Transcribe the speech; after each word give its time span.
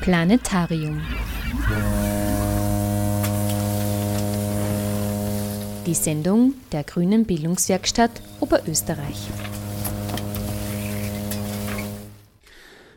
Planetarium. 0.00 0.98
Die 5.84 5.92
Sendung 5.92 6.54
der 6.72 6.84
Grünen 6.84 7.26
Bildungswerkstatt 7.26 8.10
Oberösterreich. 8.40 9.28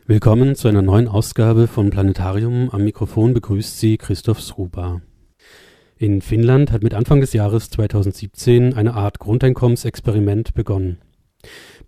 Willkommen 0.06 0.54
zu 0.54 0.68
einer 0.68 0.80
neuen 0.80 1.06
Ausgabe 1.06 1.66
von 1.66 1.90
Planetarium. 1.90 2.70
Am 2.70 2.82
Mikrofon 2.84 3.34
begrüßt 3.34 3.78
Sie 3.78 3.98
Christoph 3.98 4.40
Sruba. 4.40 5.02
In 5.98 6.22
Finnland 6.22 6.72
hat 6.72 6.82
mit 6.82 6.94
Anfang 6.94 7.20
des 7.20 7.34
Jahres 7.34 7.68
2017 7.68 8.72
eine 8.72 8.94
Art 8.94 9.18
Grundeinkommensexperiment 9.18 10.54
begonnen. 10.54 11.02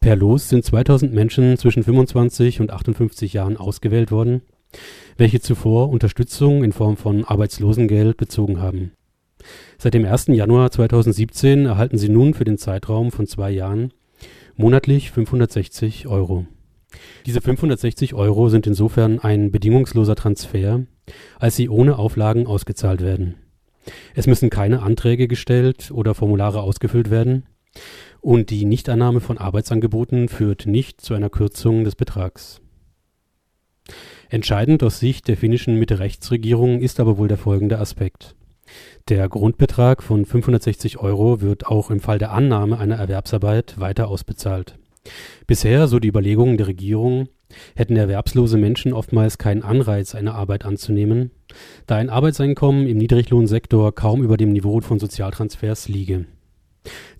Per 0.00 0.14
Los 0.14 0.50
sind 0.50 0.62
2000 0.62 1.14
Menschen 1.14 1.56
zwischen 1.56 1.84
25 1.84 2.60
und 2.60 2.70
58 2.70 3.32
Jahren 3.32 3.56
ausgewählt 3.56 4.10
worden, 4.10 4.42
welche 5.16 5.40
zuvor 5.40 5.90
Unterstützung 5.90 6.64
in 6.64 6.72
Form 6.72 6.96
von 6.96 7.24
Arbeitslosengeld 7.24 8.16
bezogen 8.16 8.60
haben. 8.60 8.92
Seit 9.78 9.94
dem 9.94 10.04
1. 10.04 10.28
Januar 10.28 10.70
2017 10.70 11.66
erhalten 11.66 11.98
sie 11.98 12.08
nun 12.08 12.34
für 12.34 12.44
den 12.44 12.58
Zeitraum 12.58 13.10
von 13.10 13.26
zwei 13.26 13.50
Jahren 13.50 13.92
monatlich 14.56 15.10
560 15.10 16.06
Euro. 16.06 16.46
Diese 17.26 17.40
560 17.40 18.14
Euro 18.14 18.48
sind 18.48 18.66
insofern 18.66 19.18
ein 19.18 19.50
bedingungsloser 19.50 20.14
Transfer, 20.14 20.86
als 21.38 21.56
sie 21.56 21.68
ohne 21.68 21.98
Auflagen 21.98 22.46
ausgezahlt 22.46 23.02
werden. 23.02 23.36
Es 24.14 24.26
müssen 24.26 24.50
keine 24.50 24.82
Anträge 24.82 25.28
gestellt 25.28 25.90
oder 25.92 26.14
Formulare 26.14 26.62
ausgefüllt 26.62 27.10
werden 27.10 27.44
und 28.20 28.50
die 28.50 28.64
Nichtannahme 28.64 29.20
von 29.20 29.38
Arbeitsangeboten 29.38 30.28
führt 30.28 30.66
nicht 30.66 31.00
zu 31.00 31.14
einer 31.14 31.30
Kürzung 31.30 31.84
des 31.84 31.94
Betrags. 31.94 32.60
Entscheidend 34.28 34.82
aus 34.82 34.98
Sicht 34.98 35.28
der 35.28 35.36
finnischen 35.36 35.78
Mitte-Rechts-Regierung 35.78 36.80
ist 36.80 36.98
aber 36.98 37.16
wohl 37.16 37.28
der 37.28 37.38
folgende 37.38 37.78
Aspekt. 37.78 38.34
Der 39.08 39.28
Grundbetrag 39.28 40.02
von 40.02 40.24
560 40.24 40.98
Euro 40.98 41.40
wird 41.40 41.66
auch 41.66 41.90
im 41.90 42.00
Fall 42.00 42.18
der 42.18 42.32
Annahme 42.32 42.78
einer 42.78 42.96
Erwerbsarbeit 42.96 43.78
weiter 43.78 44.08
ausbezahlt. 44.08 44.78
Bisher, 45.46 45.86
so 45.86 46.00
die 46.00 46.08
Überlegungen 46.08 46.56
der 46.56 46.66
Regierung, 46.66 47.28
hätten 47.76 47.94
erwerbslose 47.94 48.58
Menschen 48.58 48.92
oftmals 48.92 49.38
keinen 49.38 49.62
Anreiz, 49.62 50.16
eine 50.16 50.34
Arbeit 50.34 50.64
anzunehmen, 50.64 51.30
da 51.86 51.94
ein 51.94 52.10
Arbeitseinkommen 52.10 52.88
im 52.88 52.98
Niedriglohnsektor 52.98 53.94
kaum 53.94 54.24
über 54.24 54.36
dem 54.36 54.50
Niveau 54.50 54.80
von 54.80 54.98
Sozialtransfers 54.98 55.86
liege. 55.88 56.26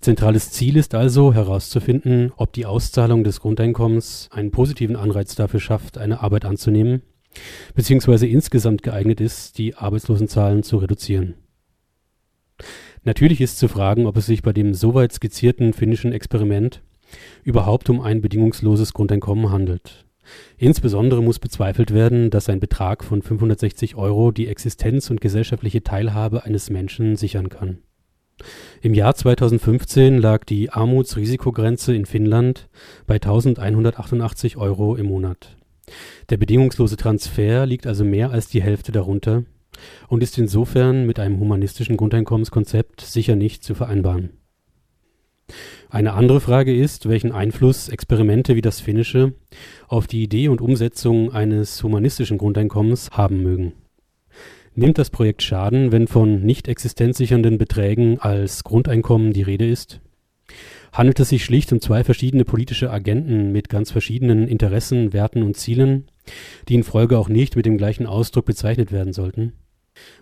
Zentrales 0.01 0.51
Ziel 0.51 0.77
ist 0.77 0.95
also 0.95 1.33
herauszufinden, 1.33 2.31
ob 2.37 2.53
die 2.53 2.65
Auszahlung 2.65 3.23
des 3.23 3.39
Grundeinkommens 3.39 4.29
einen 4.31 4.51
positiven 4.51 4.95
Anreiz 4.95 5.35
dafür 5.35 5.59
schafft, 5.59 5.97
eine 5.97 6.21
Arbeit 6.21 6.45
anzunehmen, 6.45 7.01
beziehungsweise 7.75 8.27
insgesamt 8.27 8.83
geeignet 8.83 9.21
ist, 9.21 9.57
die 9.57 9.75
Arbeitslosenzahlen 9.75 10.63
zu 10.63 10.77
reduzieren. 10.77 11.35
Natürlich 13.03 13.41
ist 13.41 13.57
zu 13.57 13.67
fragen, 13.67 14.05
ob 14.05 14.17
es 14.17 14.25
sich 14.25 14.41
bei 14.41 14.53
dem 14.53 14.73
soweit 14.73 15.13
skizzierten 15.13 15.73
finnischen 15.73 16.11
Experiment 16.11 16.81
überhaupt 17.43 17.89
um 17.89 18.01
ein 18.01 18.21
bedingungsloses 18.21 18.93
Grundeinkommen 18.93 19.49
handelt. 19.49 20.05
Insbesondere 20.57 21.23
muss 21.23 21.39
bezweifelt 21.39 21.93
werden, 21.93 22.29
dass 22.29 22.49
ein 22.49 22.59
Betrag 22.59 23.03
von 23.03 23.21
560 23.21 23.95
Euro 23.95 24.31
die 24.31 24.47
Existenz 24.47 25.09
und 25.09 25.21
gesellschaftliche 25.21 25.83
Teilhabe 25.83 26.43
eines 26.43 26.69
Menschen 26.69 27.15
sichern 27.15 27.47
kann. 27.47 27.79
Im 28.81 28.93
Jahr 28.93 29.15
2015 29.15 30.17
lag 30.17 30.43
die 30.43 30.69
Armutsrisikogrenze 30.69 31.95
in 31.95 32.05
Finnland 32.05 32.69
bei 33.05 33.15
1188 33.15 34.57
Euro 34.57 34.95
im 34.95 35.07
Monat. 35.07 35.57
Der 36.29 36.37
bedingungslose 36.37 36.97
Transfer 36.97 37.65
liegt 37.65 37.87
also 37.87 38.03
mehr 38.03 38.31
als 38.31 38.47
die 38.47 38.61
Hälfte 38.61 38.91
darunter 38.91 39.43
und 40.07 40.23
ist 40.23 40.37
insofern 40.37 41.05
mit 41.05 41.19
einem 41.19 41.39
humanistischen 41.39 41.97
Grundeinkommenskonzept 41.97 43.01
sicher 43.01 43.35
nicht 43.35 43.63
zu 43.63 43.75
vereinbaren. 43.75 44.31
Eine 45.89 46.13
andere 46.13 46.41
Frage 46.41 46.75
ist, 46.75 47.07
welchen 47.07 47.31
Einfluss 47.31 47.87
Experimente 47.87 48.55
wie 48.55 48.61
das 48.61 48.81
finnische 48.81 49.33
auf 49.87 50.05
die 50.07 50.23
Idee 50.23 50.49
und 50.49 50.59
Umsetzung 50.59 51.31
eines 51.31 51.81
humanistischen 51.81 52.37
Grundeinkommens 52.37 53.11
haben 53.11 53.41
mögen. 53.41 53.73
Nimmt 54.79 54.99
das 54.99 55.09
Projekt 55.09 55.41
Schaden, 55.41 55.91
wenn 55.91 56.05
von 56.05 56.43
nicht 56.43 56.67
existenzsichernden 56.67 57.57
Beträgen 57.57 58.19
als 58.19 58.63
Grundeinkommen 58.63 59.33
die 59.33 59.41
Rede 59.41 59.67
ist? 59.67 60.01
Handelt 60.93 61.19
es 61.19 61.29
sich 61.29 61.43
schlicht 61.43 61.73
um 61.73 61.81
zwei 61.81 62.03
verschiedene 62.03 62.45
politische 62.45 62.91
Agenten 62.91 63.51
mit 63.51 63.69
ganz 63.69 63.89
verschiedenen 63.89 64.47
Interessen, 64.47 65.13
Werten 65.13 65.41
und 65.41 65.57
Zielen, 65.57 66.05
die 66.69 66.75
in 66.75 66.83
Folge 66.83 67.17
auch 67.17 67.27
nicht 67.27 67.55
mit 67.55 67.65
dem 67.65 67.79
gleichen 67.79 68.05
Ausdruck 68.05 68.45
bezeichnet 68.45 68.91
werden 68.91 69.13
sollten? 69.13 69.53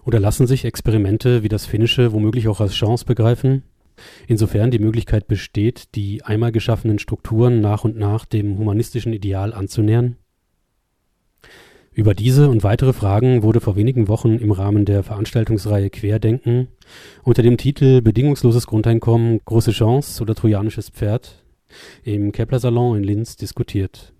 Oder 0.05 0.21
lassen 0.21 0.47
sich 0.47 0.63
Experimente 0.63 1.43
wie 1.43 1.49
das 1.49 1.65
finnische 1.65 2.13
womöglich 2.13 2.47
auch 2.47 2.61
als 2.61 2.75
Chance 2.75 3.03
begreifen, 3.03 3.63
insofern 4.25 4.71
die 4.71 4.79
Möglichkeit 4.79 5.27
besteht, 5.27 5.95
die 5.95 6.23
einmal 6.23 6.53
geschaffenen 6.53 6.97
Strukturen 6.97 7.59
nach 7.59 7.83
und 7.83 7.97
nach 7.97 8.23
dem 8.23 8.57
humanistischen 8.57 9.11
Ideal 9.11 9.53
anzunähern? 9.53 10.15
Über 11.95 12.13
diese 12.13 12.49
und 12.49 12.61
weitere 12.65 12.91
Fragen 12.91 13.41
wurde 13.41 13.61
vor 13.61 13.77
wenigen 13.77 14.09
Wochen 14.09 14.35
im 14.35 14.51
Rahmen 14.51 14.83
der 14.83 15.01
Veranstaltungsreihe 15.01 15.89
Querdenken 15.89 16.67
unter 17.23 17.41
dem 17.41 17.55
Titel 17.55 18.01
Bedingungsloses 18.01 18.67
Grundeinkommen, 18.67 19.39
große 19.45 19.71
Chance 19.71 20.21
oder 20.21 20.35
trojanisches 20.35 20.89
Pferd 20.89 21.45
im 22.03 22.33
Kepler 22.33 22.59
Salon 22.59 22.97
in 22.97 23.03
Linz 23.05 23.37
diskutiert. 23.37 24.11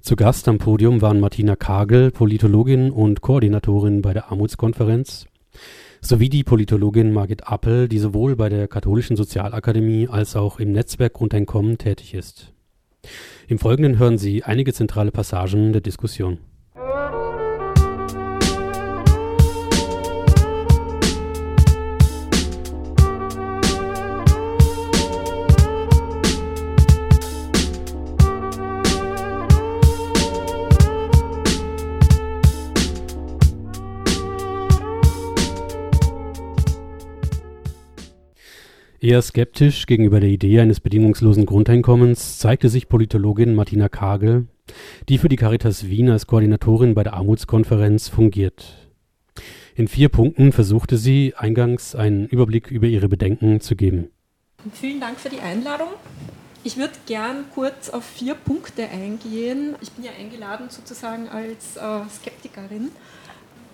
Zu 0.00 0.14
Gast 0.14 0.46
am 0.46 0.58
Podium 0.58 1.02
waren 1.02 1.18
Martina 1.18 1.56
Kagel, 1.56 2.12
Politologin 2.12 2.92
und 2.92 3.20
Koordinatorin 3.20 4.00
bei 4.00 4.12
der 4.12 4.30
Armutskonferenz, 4.30 5.26
sowie 6.00 6.28
die 6.28 6.44
Politologin 6.44 7.12
Margit 7.12 7.48
Appel, 7.48 7.88
die 7.88 7.98
sowohl 7.98 8.36
bei 8.36 8.48
der 8.48 8.68
Katholischen 8.68 9.16
Sozialakademie 9.16 10.06
als 10.06 10.36
auch 10.36 10.60
im 10.60 10.70
Netzwerk 10.70 11.14
Grundeinkommen 11.14 11.78
tätig 11.78 12.14
ist. 12.14 12.53
Im 13.48 13.58
Folgenden 13.58 13.98
hören 13.98 14.18
Sie 14.18 14.44
einige 14.44 14.72
zentrale 14.72 15.12
Passagen 15.12 15.72
der 15.72 15.80
Diskussion. 15.82 16.38
Eher 39.04 39.20
skeptisch 39.20 39.84
gegenüber 39.84 40.18
der 40.18 40.30
Idee 40.30 40.60
eines 40.60 40.80
bedingungslosen 40.80 41.44
Grundeinkommens 41.44 42.38
zeigte 42.38 42.70
sich 42.70 42.88
Politologin 42.88 43.54
Martina 43.54 43.90
Kagel, 43.90 44.46
die 45.10 45.18
für 45.18 45.28
die 45.28 45.36
Caritas 45.36 45.88
Wien 45.88 46.08
als 46.08 46.26
Koordinatorin 46.26 46.94
bei 46.94 47.02
der 47.02 47.12
Armutskonferenz 47.12 48.08
fungiert. 48.08 48.88
In 49.74 49.88
vier 49.88 50.08
Punkten 50.08 50.52
versuchte 50.52 50.96
sie 50.96 51.34
eingangs 51.36 51.94
einen 51.94 52.26
Überblick 52.28 52.70
über 52.70 52.86
ihre 52.86 53.10
Bedenken 53.10 53.60
zu 53.60 53.76
geben. 53.76 54.08
Vielen 54.72 55.00
Dank 55.00 55.20
für 55.20 55.28
die 55.28 55.40
Einladung. 55.40 55.88
Ich 56.62 56.78
würde 56.78 56.94
gern 57.06 57.44
kurz 57.54 57.90
auf 57.90 58.06
vier 58.06 58.34
Punkte 58.34 58.88
eingehen. 58.88 59.74
Ich 59.82 59.92
bin 59.92 60.06
ja 60.06 60.12
eingeladen 60.18 60.70
sozusagen 60.70 61.28
als 61.28 61.76
äh, 61.76 62.08
Skeptikerin 62.08 62.88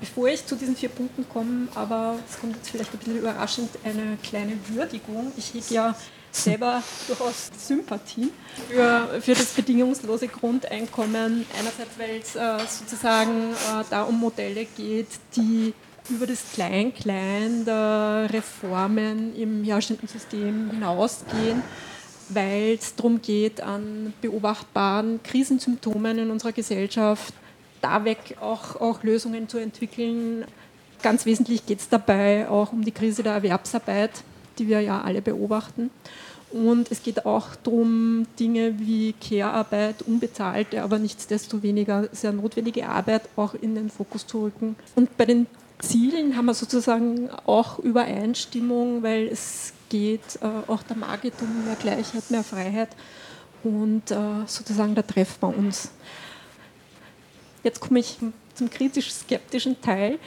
Bevor 0.00 0.28
ich 0.28 0.46
zu 0.46 0.56
diesen 0.56 0.74
vier 0.74 0.88
Punkten 0.88 1.28
komme, 1.28 1.68
aber 1.74 2.16
es 2.28 2.40
kommt 2.40 2.56
jetzt 2.56 2.70
vielleicht 2.70 2.92
ein 2.92 2.98
bisschen 2.98 3.18
überraschend, 3.18 3.68
eine 3.84 4.16
kleine 4.22 4.52
Würdigung. 4.68 5.30
Ich 5.36 5.52
hege 5.52 5.74
ja 5.74 5.94
selber 6.32 6.82
durchaus 7.06 7.50
Sympathie 7.58 8.32
für, 8.68 9.20
für 9.20 9.34
das 9.34 9.52
bedingungslose 9.52 10.28
Grundeinkommen. 10.28 11.44
Einerseits, 11.58 11.98
weil 11.98 12.20
es 12.20 12.34
äh, 12.34 12.66
sozusagen 12.66 13.52
äh, 13.52 13.84
da 13.90 14.04
um 14.04 14.18
Modelle 14.18 14.64
geht, 14.64 15.08
die 15.36 15.74
über 16.08 16.26
das 16.26 16.44
Klein-Klein 16.54 17.64
der 17.64 18.28
Reformen 18.32 19.36
im 19.36 19.64
herrschenden 19.64 20.08
System 20.08 20.70
hinausgehen, 20.70 21.62
weil 22.30 22.78
es 22.80 22.94
darum 22.94 23.20
geht, 23.20 23.60
an 23.60 24.12
beobachtbaren 24.20 25.22
Krisensymptomen 25.22 26.18
in 26.18 26.30
unserer 26.30 26.52
Gesellschaft 26.52 27.34
da 27.80 28.04
weg 28.04 28.36
auch, 28.40 28.80
auch 28.80 29.02
Lösungen 29.02 29.48
zu 29.48 29.58
entwickeln. 29.58 30.44
Ganz 31.02 31.26
wesentlich 31.26 31.66
geht 31.66 31.80
es 31.80 31.88
dabei 31.88 32.48
auch 32.48 32.72
um 32.72 32.84
die 32.84 32.92
Krise 32.92 33.22
der 33.22 33.34
Erwerbsarbeit, 33.34 34.10
die 34.58 34.68
wir 34.68 34.80
ja 34.80 35.00
alle 35.00 35.22
beobachten. 35.22 35.90
Und 36.52 36.90
es 36.90 37.02
geht 37.02 37.26
auch 37.26 37.54
darum, 37.62 38.26
Dinge 38.38 38.78
wie 38.78 39.14
Care-Arbeit, 39.14 40.02
unbezahlte, 40.02 40.82
aber 40.82 40.98
nichtsdestoweniger 40.98 42.08
sehr 42.12 42.32
notwendige 42.32 42.88
Arbeit 42.88 43.22
auch 43.36 43.54
in 43.54 43.76
den 43.76 43.88
Fokus 43.88 44.26
zu 44.26 44.42
rücken. 44.42 44.74
Und 44.96 45.16
bei 45.16 45.26
den 45.26 45.46
Zielen 45.78 46.36
haben 46.36 46.46
wir 46.46 46.54
sozusagen 46.54 47.30
auch 47.46 47.78
Übereinstimmung, 47.78 49.02
weil 49.02 49.28
es 49.28 49.72
geht 49.88 50.38
äh, 50.40 50.70
auch 50.70 50.82
der 50.82 50.96
Market 50.96 51.34
um 51.40 51.64
mehr 51.64 51.76
Gleichheit, 51.76 52.30
mehr 52.30 52.44
Freiheit. 52.44 52.90
Und 53.62 54.10
äh, 54.10 54.16
sozusagen 54.46 54.94
da 54.94 55.02
treffen 55.02 55.36
wir 55.40 55.56
uns. 55.56 55.90
Jetzt 57.62 57.80
komme 57.80 58.00
ich 58.00 58.16
zum 58.54 58.70
kritisch-skeptischen 58.70 59.80
Teil 59.80 60.18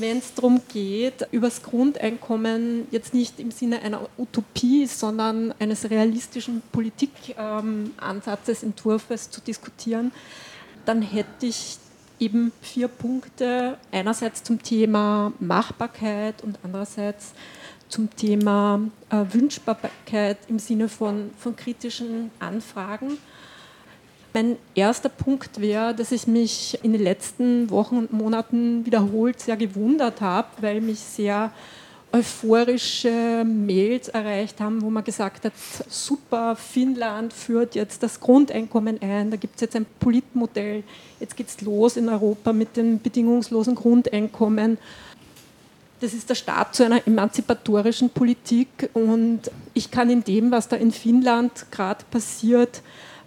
wenn 0.00 0.18
es 0.18 0.34
darum 0.34 0.60
geht, 0.72 1.26
über 1.32 1.48
das 1.48 1.62
Grundeinkommen 1.62 2.86
jetzt 2.90 3.14
nicht 3.14 3.40
im 3.40 3.50
Sinne 3.50 3.82
einer 3.82 4.08
Utopie, 4.16 4.86
sondern 4.86 5.52
eines 5.58 5.90
realistischen 5.90 6.62
Politikansatzes, 6.72 8.62
ähm, 8.62 8.68
Entwurfs 8.70 9.30
zu 9.30 9.40
diskutieren, 9.40 10.12
dann 10.84 11.02
hätte 11.02 11.46
ich 11.46 11.78
eben 12.20 12.52
vier 12.62 12.88
Punkte. 12.88 13.78
Einerseits 13.92 14.42
zum 14.42 14.62
Thema 14.62 15.32
Machbarkeit 15.38 16.42
und 16.42 16.58
andererseits 16.62 17.32
zum 17.88 18.14
Thema 18.14 18.80
äh, 19.10 19.24
Wünschbarkeit 19.32 20.38
im 20.48 20.58
Sinne 20.58 20.88
von, 20.88 21.30
von 21.38 21.56
kritischen 21.56 22.30
Anfragen. 22.38 23.18
Mein 24.38 24.56
erster 24.76 25.08
Punkt 25.08 25.60
wäre, 25.60 25.96
dass 25.96 26.12
ich 26.12 26.28
mich 26.28 26.78
in 26.84 26.92
den 26.92 27.02
letzten 27.02 27.70
Wochen 27.70 27.96
und 27.96 28.12
Monaten 28.12 28.86
wiederholt 28.86 29.40
sehr 29.40 29.56
gewundert 29.56 30.20
habe, 30.20 30.46
weil 30.60 30.80
mich 30.80 31.00
sehr 31.00 31.50
euphorische 32.12 33.44
Mails 33.44 34.06
erreicht 34.06 34.60
haben, 34.60 34.80
wo 34.80 34.90
man 34.90 35.02
gesagt 35.02 35.44
hat, 35.44 35.54
super, 35.88 36.54
Finnland 36.54 37.32
führt 37.32 37.74
jetzt 37.74 38.00
das 38.04 38.20
Grundeinkommen 38.20 39.02
ein, 39.02 39.32
da 39.32 39.36
gibt 39.36 39.56
es 39.56 39.62
jetzt 39.62 39.74
ein 39.74 39.86
Politmodell, 39.98 40.84
jetzt 41.18 41.36
geht 41.36 41.48
es 41.48 41.60
los 41.62 41.96
in 41.96 42.08
Europa 42.08 42.52
mit 42.52 42.76
dem 42.76 43.00
bedingungslosen 43.00 43.74
Grundeinkommen. 43.74 44.78
Das 45.98 46.14
ist 46.14 46.30
der 46.30 46.36
Start 46.36 46.76
zu 46.76 46.84
einer 46.84 47.04
emanzipatorischen 47.04 48.10
Politik 48.10 48.88
und 48.94 49.50
ich 49.74 49.90
kann 49.90 50.08
in 50.10 50.22
dem, 50.22 50.52
was 50.52 50.68
da 50.68 50.76
in 50.76 50.92
Finnland 50.92 51.66
gerade 51.72 52.04
passiert, 52.08 52.82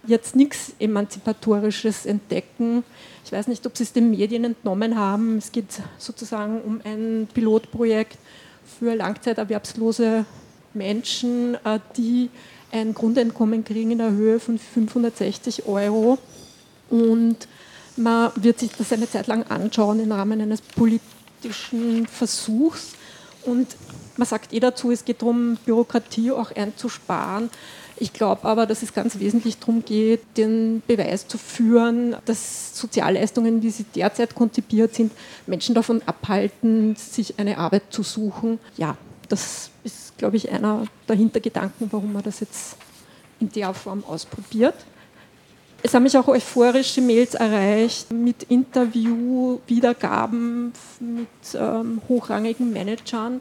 jetzt 0.06 0.36
nichts 0.36 0.72
Emanzipatorisches 0.78 2.06
entdecken. 2.06 2.84
Ich 3.24 3.32
weiß 3.32 3.48
nicht, 3.48 3.66
ob 3.66 3.76
Sie 3.76 3.84
es 3.84 3.92
den 3.92 4.10
Medien 4.10 4.44
entnommen 4.44 4.98
haben. 4.98 5.38
Es 5.38 5.52
geht 5.52 5.80
sozusagen 5.98 6.60
um 6.60 6.80
ein 6.84 7.28
Pilotprojekt 7.32 8.18
für 8.78 8.94
langzeiterwerbslose 8.94 10.24
Menschen, 10.74 11.56
äh, 11.64 11.78
die 11.96 12.30
ein 12.72 12.94
Grundeinkommen 12.94 13.64
kriegen 13.64 13.90
in 13.90 13.98
der 13.98 14.12
Höhe 14.12 14.40
von 14.40 14.58
560 14.58 15.66
Euro. 15.66 16.18
Und 16.88 17.48
man 17.96 18.32
wird 18.36 18.58
sich 18.58 18.72
das 18.72 18.92
eine 18.92 19.08
Zeit 19.08 19.26
lang 19.26 19.44
anschauen 19.44 20.00
im 20.00 20.12
Rahmen 20.12 20.40
eines 20.40 20.62
politischen 20.62 22.06
Versuchs. 22.06 22.92
Und 23.44 23.68
man 24.16 24.26
sagt 24.26 24.52
eh 24.52 24.60
dazu, 24.60 24.90
es 24.90 25.04
geht 25.04 25.22
darum, 25.22 25.58
Bürokratie 25.64 26.30
auch 26.30 26.50
einzusparen. 26.52 27.50
Ich 28.02 28.12
glaube 28.12 28.46
aber, 28.48 28.66
dass 28.66 28.82
es 28.82 28.92
ganz 28.92 29.20
wesentlich 29.20 29.58
darum 29.58 29.84
geht, 29.84 30.22
den 30.36 30.82
Beweis 30.88 31.28
zu 31.28 31.38
führen, 31.38 32.16
dass 32.24 32.76
Sozialleistungen, 32.76 33.62
wie 33.62 33.70
sie 33.70 33.84
derzeit 33.94 34.34
konzipiert 34.34 34.96
sind, 34.96 35.12
Menschen 35.46 35.76
davon 35.76 36.02
abhalten, 36.04 36.96
sich 36.96 37.38
eine 37.38 37.58
Arbeit 37.58 37.84
zu 37.90 38.02
suchen. 38.02 38.58
Ja, 38.76 38.96
das 39.28 39.70
ist, 39.84 40.18
glaube 40.18 40.36
ich, 40.36 40.50
einer 40.50 40.86
der 41.08 41.14
Hintergedanken, 41.14 41.92
warum 41.92 42.14
man 42.14 42.24
das 42.24 42.40
jetzt 42.40 42.74
in 43.38 43.52
der 43.52 43.72
Form 43.72 44.02
ausprobiert. 44.04 44.74
Es 45.84 45.94
haben 45.94 46.02
mich 46.02 46.18
auch 46.18 46.26
euphorische 46.26 47.02
Mails 47.02 47.34
erreicht 47.34 48.12
mit 48.12 48.42
Interviewwiedergaben 48.42 50.72
mit 50.98 51.28
ähm, 51.54 52.02
hochrangigen 52.08 52.72
Managern 52.72 53.40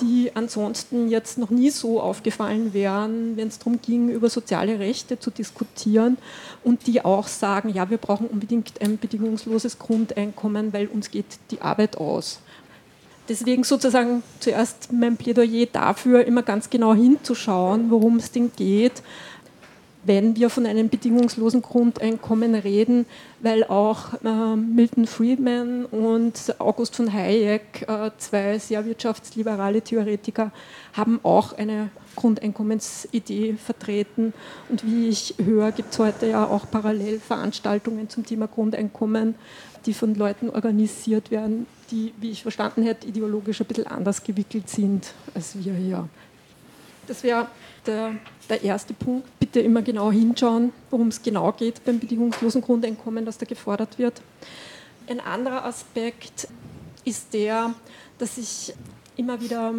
die 0.00 0.30
ansonsten 0.34 1.08
jetzt 1.08 1.38
noch 1.38 1.50
nie 1.50 1.70
so 1.70 2.00
aufgefallen 2.00 2.72
wären, 2.74 3.36
wenn 3.36 3.48
es 3.48 3.58
darum 3.58 3.80
ging, 3.80 4.08
über 4.08 4.28
soziale 4.28 4.78
Rechte 4.78 5.18
zu 5.18 5.30
diskutieren 5.30 6.18
und 6.64 6.86
die 6.86 7.04
auch 7.04 7.28
sagen, 7.28 7.68
ja, 7.70 7.90
wir 7.90 7.98
brauchen 7.98 8.26
unbedingt 8.26 8.80
ein 8.80 8.98
bedingungsloses 8.98 9.78
Grundeinkommen, 9.78 10.72
weil 10.72 10.86
uns 10.86 11.10
geht 11.10 11.26
die 11.50 11.60
Arbeit 11.60 11.96
aus. 11.96 12.40
Deswegen 13.28 13.64
sozusagen 13.64 14.22
zuerst 14.38 14.92
mein 14.92 15.16
Plädoyer 15.16 15.66
dafür, 15.66 16.24
immer 16.24 16.42
ganz 16.42 16.70
genau 16.70 16.94
hinzuschauen, 16.94 17.90
worum 17.90 18.16
es 18.16 18.30
denn 18.30 18.52
geht 18.54 19.02
wenn 20.06 20.36
wir 20.36 20.50
von 20.50 20.66
einem 20.66 20.88
bedingungslosen 20.88 21.62
Grundeinkommen 21.62 22.54
reden, 22.54 23.06
weil 23.40 23.64
auch 23.64 24.14
äh, 24.24 24.56
Milton 24.56 25.06
Friedman 25.06 25.84
und 25.86 26.54
August 26.58 26.96
von 26.96 27.12
Hayek, 27.12 27.86
äh, 27.88 28.10
zwei 28.18 28.58
sehr 28.58 28.84
wirtschaftsliberale 28.86 29.82
Theoretiker, 29.82 30.52
haben 30.92 31.20
auch 31.22 31.52
eine 31.58 31.90
Grundeinkommensidee 32.14 33.54
vertreten. 33.54 34.32
Und 34.68 34.86
wie 34.86 35.08
ich 35.08 35.34
höre, 35.42 35.72
gibt 35.72 35.92
es 35.92 35.98
heute 35.98 36.26
ja 36.26 36.46
auch 36.46 36.70
parallel 36.70 37.18
Veranstaltungen 37.20 38.08
zum 38.08 38.24
Thema 38.24 38.46
Grundeinkommen, 38.46 39.34
die 39.84 39.94
von 39.94 40.14
Leuten 40.14 40.50
organisiert 40.50 41.30
werden, 41.30 41.66
die, 41.90 42.12
wie 42.18 42.30
ich 42.30 42.42
verstanden 42.42 42.82
hätte, 42.82 43.06
ideologisch 43.06 43.60
ein 43.60 43.66
bisschen 43.66 43.86
anders 43.86 44.22
gewickelt 44.22 44.68
sind 44.68 45.12
als 45.34 45.56
wir 45.62 45.74
hier. 45.74 46.08
Das 47.06 47.22
wäre 47.22 47.48
der, 47.86 48.14
der 48.48 48.62
erste 48.62 48.94
Punkt. 48.94 49.28
Bitte 49.38 49.60
immer 49.60 49.82
genau 49.82 50.10
hinschauen, 50.10 50.72
worum 50.90 51.08
es 51.08 51.22
genau 51.22 51.52
geht 51.52 51.84
beim 51.84 51.98
bedingungslosen 51.98 52.62
Grundeinkommen, 52.62 53.24
das 53.24 53.38
da 53.38 53.46
gefordert 53.46 53.98
wird. 53.98 54.20
Ein 55.08 55.20
anderer 55.20 55.64
Aspekt 55.64 56.48
ist 57.04 57.32
der, 57.32 57.74
dass 58.18 58.38
ich 58.38 58.74
immer 59.16 59.40
wieder 59.40 59.72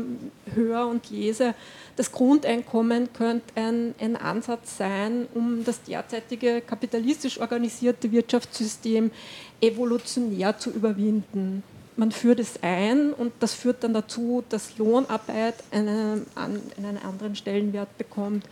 höre 0.56 0.88
und 0.88 1.10
lese, 1.10 1.54
das 1.96 2.12
Grundeinkommen 2.12 3.12
könnte 3.14 3.46
ein, 3.56 3.94
ein 4.00 4.16
Ansatz 4.16 4.78
sein, 4.78 5.28
um 5.34 5.64
das 5.64 5.84
derzeitige 5.84 6.62
kapitalistisch 6.62 7.40
organisierte 7.40 8.12
Wirtschaftssystem 8.12 9.12
evolutionär 9.62 10.58
zu 10.58 10.72
überwinden 10.72 11.64
man 11.98 12.12
führt 12.12 12.40
es 12.40 12.62
ein 12.62 13.12
und 13.12 13.34
das 13.40 13.54
führt 13.54 13.84
dann 13.84 13.94
dazu, 13.94 14.44
dass 14.50 14.78
Lohnarbeit 14.78 15.56
einen, 15.72 16.26
einen 16.36 16.98
anderen 17.04 17.36
Stellenwert 17.36 17.98
bekommt, 17.98 18.46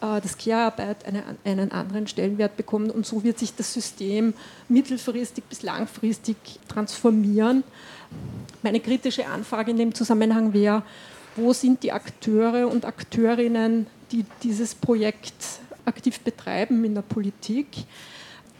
äh, 0.00 0.20
dass 0.20 0.38
Care-Arbeit 0.38 1.04
eine, 1.04 1.24
einen 1.44 1.72
anderen 1.72 2.06
Stellenwert 2.06 2.56
bekommt 2.56 2.92
und 2.92 3.04
so 3.04 3.24
wird 3.24 3.38
sich 3.38 3.54
das 3.54 3.72
System 3.72 4.32
mittelfristig 4.68 5.44
bis 5.44 5.62
langfristig 5.62 6.36
transformieren. 6.68 7.64
Meine 8.62 8.80
kritische 8.80 9.26
Anfrage 9.26 9.72
in 9.72 9.76
dem 9.76 9.94
Zusammenhang 9.94 10.52
wäre, 10.52 10.82
wo 11.36 11.52
sind 11.52 11.82
die 11.82 11.90
Akteure 11.90 12.68
und 12.68 12.84
Akteurinnen, 12.84 13.88
die 14.12 14.24
dieses 14.44 14.74
Projekt 14.74 15.34
aktiv 15.84 16.20
betreiben 16.20 16.84
in 16.84 16.94
der 16.94 17.02
Politik? 17.02 17.66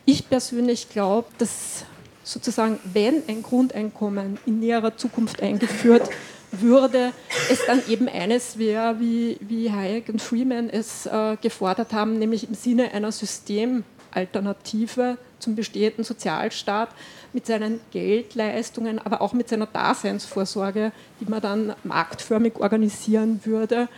Ich 0.04 0.28
persönlich 0.28 0.88
glaube, 0.90 1.28
dass 1.38 1.84
sozusagen, 2.24 2.78
wenn 2.92 3.22
ein 3.28 3.42
Grundeinkommen 3.42 4.38
in 4.46 4.60
näherer 4.60 4.96
Zukunft 4.96 5.42
eingeführt 5.42 6.08
würde, 6.50 7.12
es 7.50 7.64
dann 7.66 7.82
eben 7.88 8.08
eines 8.08 8.58
wäre, 8.58 9.00
wie, 9.00 9.38
wie 9.40 9.70
Hayek 9.70 10.08
und 10.08 10.22
Freeman 10.22 10.70
es 10.70 11.06
äh, 11.06 11.36
gefordert 11.40 11.92
haben, 11.92 12.18
nämlich 12.18 12.48
im 12.48 12.54
Sinne 12.54 12.92
einer 12.92 13.12
Systemalternative 13.12 15.18
zum 15.38 15.54
bestehenden 15.54 16.04
Sozialstaat 16.04 16.88
mit 17.32 17.46
seinen 17.46 17.80
Geldleistungen, 17.90 18.98
aber 18.98 19.20
auch 19.20 19.32
mit 19.32 19.48
seiner 19.48 19.66
Daseinsvorsorge, 19.66 20.92
die 21.20 21.26
man 21.26 21.42
dann 21.42 21.74
marktförmig 21.82 22.56
organisieren 22.56 23.40
würde, 23.44 23.88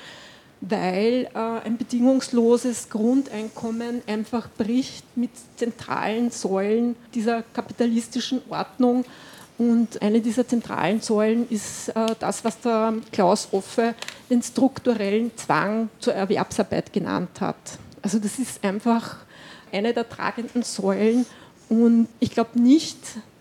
weil 0.69 1.29
äh, 1.35 1.39
ein 1.65 1.77
bedingungsloses 1.77 2.89
Grundeinkommen 2.89 4.03
einfach 4.07 4.49
bricht 4.57 5.05
mit 5.17 5.31
zentralen 5.57 6.31
Säulen 6.31 6.97
dieser 7.15 7.43
kapitalistischen 7.43 8.41
Ordnung. 8.49 9.05
Und 9.59 10.03
eine 10.03 10.21
dieser 10.21 10.47
zentralen 10.47 11.01
Säulen 11.01 11.49
ist 11.49 11.89
äh, 11.91 12.15
das, 12.19 12.45
was 12.45 12.61
der 12.61 12.95
Klaus 13.13 13.49
Offe 13.53 13.95
den 14.29 14.43
strukturellen 14.43 15.31
Zwang 15.37 15.89
zur 15.99 16.15
Erwerbsarbeit 16.15 16.93
genannt 16.93 17.41
hat. 17.41 17.57
Also 18.03 18.19
das 18.19 18.39
ist 18.39 18.63
einfach 18.63 19.17
eine 19.73 19.95
der 19.95 20.09
tragenden 20.09 20.63
Säulen 20.63 21.27
und 21.69 22.09
ich 22.21 22.31
glaube 22.31 22.61
nicht, 22.61 22.99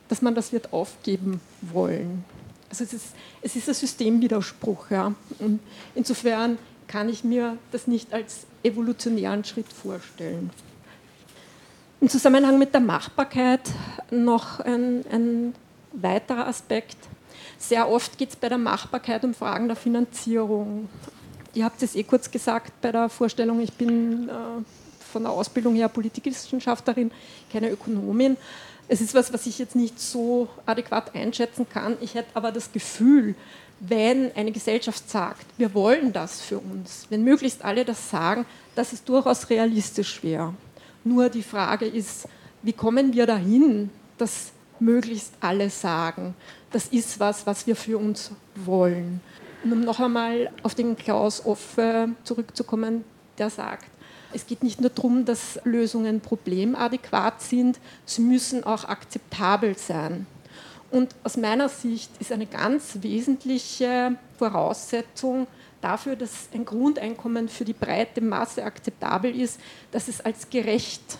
dass 0.07 0.21
man 0.21 0.35
das 0.35 0.51
wird 0.51 0.73
aufgeben 0.73 1.41
wollen. 1.61 2.23
Also 2.69 2.83
es 2.83 2.93
ist, 2.93 3.05
es 3.41 3.55
ist 3.55 3.69
ein 3.69 3.75
Systemwiderspruch. 3.75 4.89
Ja. 4.91 5.13
Und 5.39 5.59
insofern 5.93 6.57
kann 6.87 7.09
ich 7.09 7.23
mir 7.23 7.57
das 7.71 7.87
nicht 7.87 8.13
als 8.13 8.45
evolutionären 8.63 9.43
Schritt 9.43 9.71
vorstellen. 9.71 10.49
Im 12.01 12.09
Zusammenhang 12.09 12.59
mit 12.59 12.73
der 12.73 12.81
Machbarkeit 12.81 13.61
noch 14.11 14.59
ein, 14.59 15.05
ein 15.11 15.55
weiterer 15.93 16.47
Aspekt. 16.47 16.97
Sehr 17.57 17.89
oft 17.89 18.17
geht 18.17 18.29
es 18.29 18.35
bei 18.35 18.49
der 18.49 18.57
Machbarkeit 18.57 19.23
um 19.23 19.33
Fragen 19.33 19.67
der 19.67 19.77
Finanzierung. 19.77 20.89
Ihr 21.53 21.63
habt 21.63 21.81
es 21.81 21.95
eh 21.95 22.03
kurz 22.03 22.29
gesagt 22.29 22.73
bei 22.81 22.91
der 22.91 23.07
Vorstellung, 23.09 23.61
ich 23.61 23.73
bin 23.73 24.27
äh, 24.27 24.33
von 25.11 25.23
der 25.23 25.31
Ausbildung 25.31 25.73
her 25.75 25.87
Politikwissenschaftlerin, 25.87 27.11
keine 27.51 27.69
Ökonomin. 27.69 28.35
Es 28.87 29.01
ist 29.01 29.15
was, 29.15 29.33
was 29.33 29.47
ich 29.47 29.57
jetzt 29.57 29.75
nicht 29.75 29.99
so 29.99 30.47
adäquat 30.65 31.15
einschätzen 31.15 31.67
kann. 31.67 31.97
Ich 32.01 32.13
hätte 32.13 32.29
aber 32.35 32.51
das 32.51 32.71
Gefühl, 32.71 33.35
wenn 33.79 34.31
eine 34.35 34.51
Gesellschaft 34.51 35.09
sagt, 35.09 35.45
wir 35.57 35.73
wollen 35.73 36.13
das 36.13 36.41
für 36.41 36.59
uns, 36.59 37.07
wenn 37.09 37.23
möglichst 37.23 37.63
alle 37.63 37.85
das 37.85 38.09
sagen, 38.09 38.45
dass 38.73 38.93
es 38.93 39.03
durchaus 39.03 39.49
realistisch 39.49 40.23
wäre. 40.23 40.53
Nur 41.03 41.29
die 41.29 41.43
Frage 41.43 41.85
ist, 41.85 42.27
wie 42.61 42.73
kommen 42.73 43.13
wir 43.13 43.25
dahin, 43.25 43.89
dass 44.17 44.51
möglichst 44.79 45.33
alle 45.39 45.69
sagen, 45.69 46.35
das 46.71 46.87
ist 46.87 47.19
was, 47.19 47.45
was 47.45 47.67
wir 47.67 47.75
für 47.75 47.97
uns 47.97 48.31
wollen. 48.55 49.21
Und 49.63 49.71
um 49.71 49.81
noch 49.81 49.99
einmal 49.99 50.51
auf 50.63 50.75
den 50.75 50.95
Klaus 50.95 51.45
Offe 51.45 52.09
zurückzukommen, 52.23 53.03
der 53.37 53.49
sagt, 53.49 53.85
es 54.33 54.45
geht 54.45 54.63
nicht 54.63 54.81
nur 54.81 54.89
darum, 54.89 55.25
dass 55.25 55.59
Lösungen 55.63 56.19
problemadäquat 56.19 57.41
sind, 57.41 57.79
sie 58.05 58.21
müssen 58.21 58.63
auch 58.63 58.83
akzeptabel 58.83 59.77
sein. 59.77 60.27
Und 60.95 61.13
aus 61.25 61.35
meiner 61.35 61.67
Sicht 61.67 62.09
ist 62.21 62.31
eine 62.31 62.45
ganz 62.45 62.99
wesentliche 63.01 64.15
Voraussetzung 64.37 65.45
dafür, 65.81 66.15
dass 66.15 66.47
ein 66.53 66.63
Grundeinkommen 66.63 67.49
für 67.49 67.65
die 67.65 67.73
breite 67.73 68.21
Masse 68.21 68.63
akzeptabel 68.63 69.37
ist, 69.37 69.59
dass 69.91 70.07
es 70.07 70.21
als 70.21 70.49
gerecht 70.49 71.17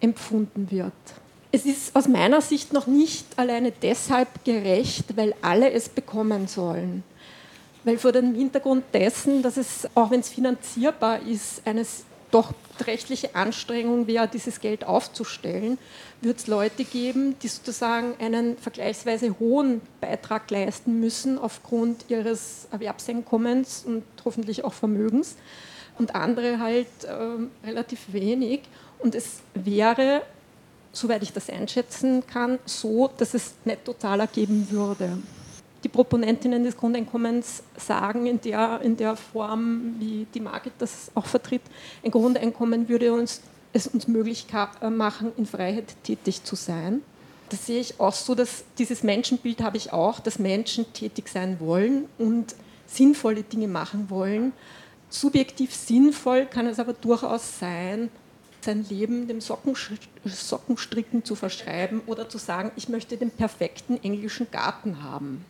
empfunden 0.00 0.70
wird. 0.70 0.94
Es 1.52 1.66
ist 1.66 1.94
aus 1.94 2.08
meiner 2.08 2.40
Sicht 2.40 2.72
noch 2.72 2.86
nicht 2.86 3.26
alleine 3.36 3.72
deshalb 3.72 4.42
gerecht, 4.42 5.14
weil 5.18 5.34
alle 5.42 5.70
es 5.70 5.90
bekommen 5.90 6.48
sollen. 6.48 7.02
Weil 7.84 7.98
vor 7.98 8.12
dem 8.12 8.34
Hintergrund 8.34 8.84
dessen, 8.94 9.42
dass 9.42 9.58
es, 9.58 9.86
auch 9.94 10.10
wenn 10.10 10.20
es 10.20 10.30
finanzierbar 10.30 11.20
ist, 11.26 11.60
eines 11.66 12.06
doch 12.30 12.54
rechtliche 12.86 13.34
Anstrengung 13.34 14.06
wäre, 14.06 14.28
dieses 14.28 14.60
Geld 14.60 14.84
aufzustellen, 14.84 15.78
wird 16.22 16.38
es 16.38 16.46
Leute 16.46 16.84
geben, 16.84 17.36
die 17.42 17.48
sozusagen 17.48 18.14
einen 18.18 18.56
vergleichsweise 18.58 19.38
hohen 19.38 19.80
Beitrag 20.00 20.50
leisten 20.50 21.00
müssen 21.00 21.38
aufgrund 21.38 22.04
ihres 22.08 22.68
Erwerbseinkommens 22.70 23.84
und 23.86 24.04
hoffentlich 24.24 24.64
auch 24.64 24.72
Vermögens 24.72 25.36
und 25.98 26.14
andere 26.14 26.58
halt 26.58 26.86
äh, 27.04 27.66
relativ 27.66 28.12
wenig. 28.12 28.60
Und 28.98 29.14
es 29.14 29.40
wäre, 29.54 30.22
soweit 30.92 31.22
ich 31.22 31.32
das 31.32 31.48
einschätzen 31.48 32.26
kann, 32.26 32.58
so, 32.66 33.10
dass 33.16 33.34
es 33.34 33.54
Nettotaler 33.64 34.26
geben 34.26 34.70
würde 34.70 35.18
die 35.82 35.88
Proponentinnen 35.88 36.62
des 36.62 36.76
Grundeinkommens 36.76 37.62
sagen 37.76 38.26
in 38.26 38.40
der, 38.40 38.80
in 38.82 38.96
der 38.96 39.16
Form, 39.16 39.94
wie 39.98 40.26
die 40.34 40.40
Margit 40.40 40.74
das 40.78 41.10
auch 41.14 41.26
vertritt, 41.26 41.62
ein 42.04 42.10
Grundeinkommen 42.10 42.88
würde 42.88 43.12
uns, 43.12 43.40
es 43.72 43.86
uns 43.86 44.08
möglich 44.08 44.46
äh, 44.80 44.90
machen, 44.90 45.32
in 45.36 45.46
Freiheit 45.46 45.94
tätig 46.02 46.44
zu 46.44 46.56
sein. 46.56 47.02
Das 47.50 47.66
sehe 47.66 47.80
ich 47.80 47.98
auch 47.98 48.12
so, 48.12 48.34
dass 48.34 48.64
dieses 48.78 49.02
Menschenbild 49.02 49.60
habe 49.60 49.76
ich 49.76 49.92
auch, 49.92 50.20
dass 50.20 50.38
Menschen 50.38 50.92
tätig 50.92 51.28
sein 51.28 51.58
wollen 51.58 52.06
und 52.18 52.54
sinnvolle 52.86 53.42
Dinge 53.42 53.68
machen 53.68 54.08
wollen. 54.08 54.52
Subjektiv 55.08 55.74
sinnvoll 55.74 56.46
kann 56.46 56.66
es 56.66 56.78
aber 56.78 56.92
durchaus 56.92 57.58
sein, 57.58 58.08
sein 58.60 58.86
Leben 58.88 59.26
dem 59.26 59.40
Sockenstricken 59.40 61.24
zu 61.24 61.34
verschreiben 61.34 62.02
oder 62.06 62.28
zu 62.28 62.38
sagen, 62.38 62.70
ich 62.76 62.88
möchte 62.88 63.16
den 63.16 63.30
perfekten 63.30 64.02
englischen 64.02 64.50
Garten 64.50 65.02
haben. 65.02 65.44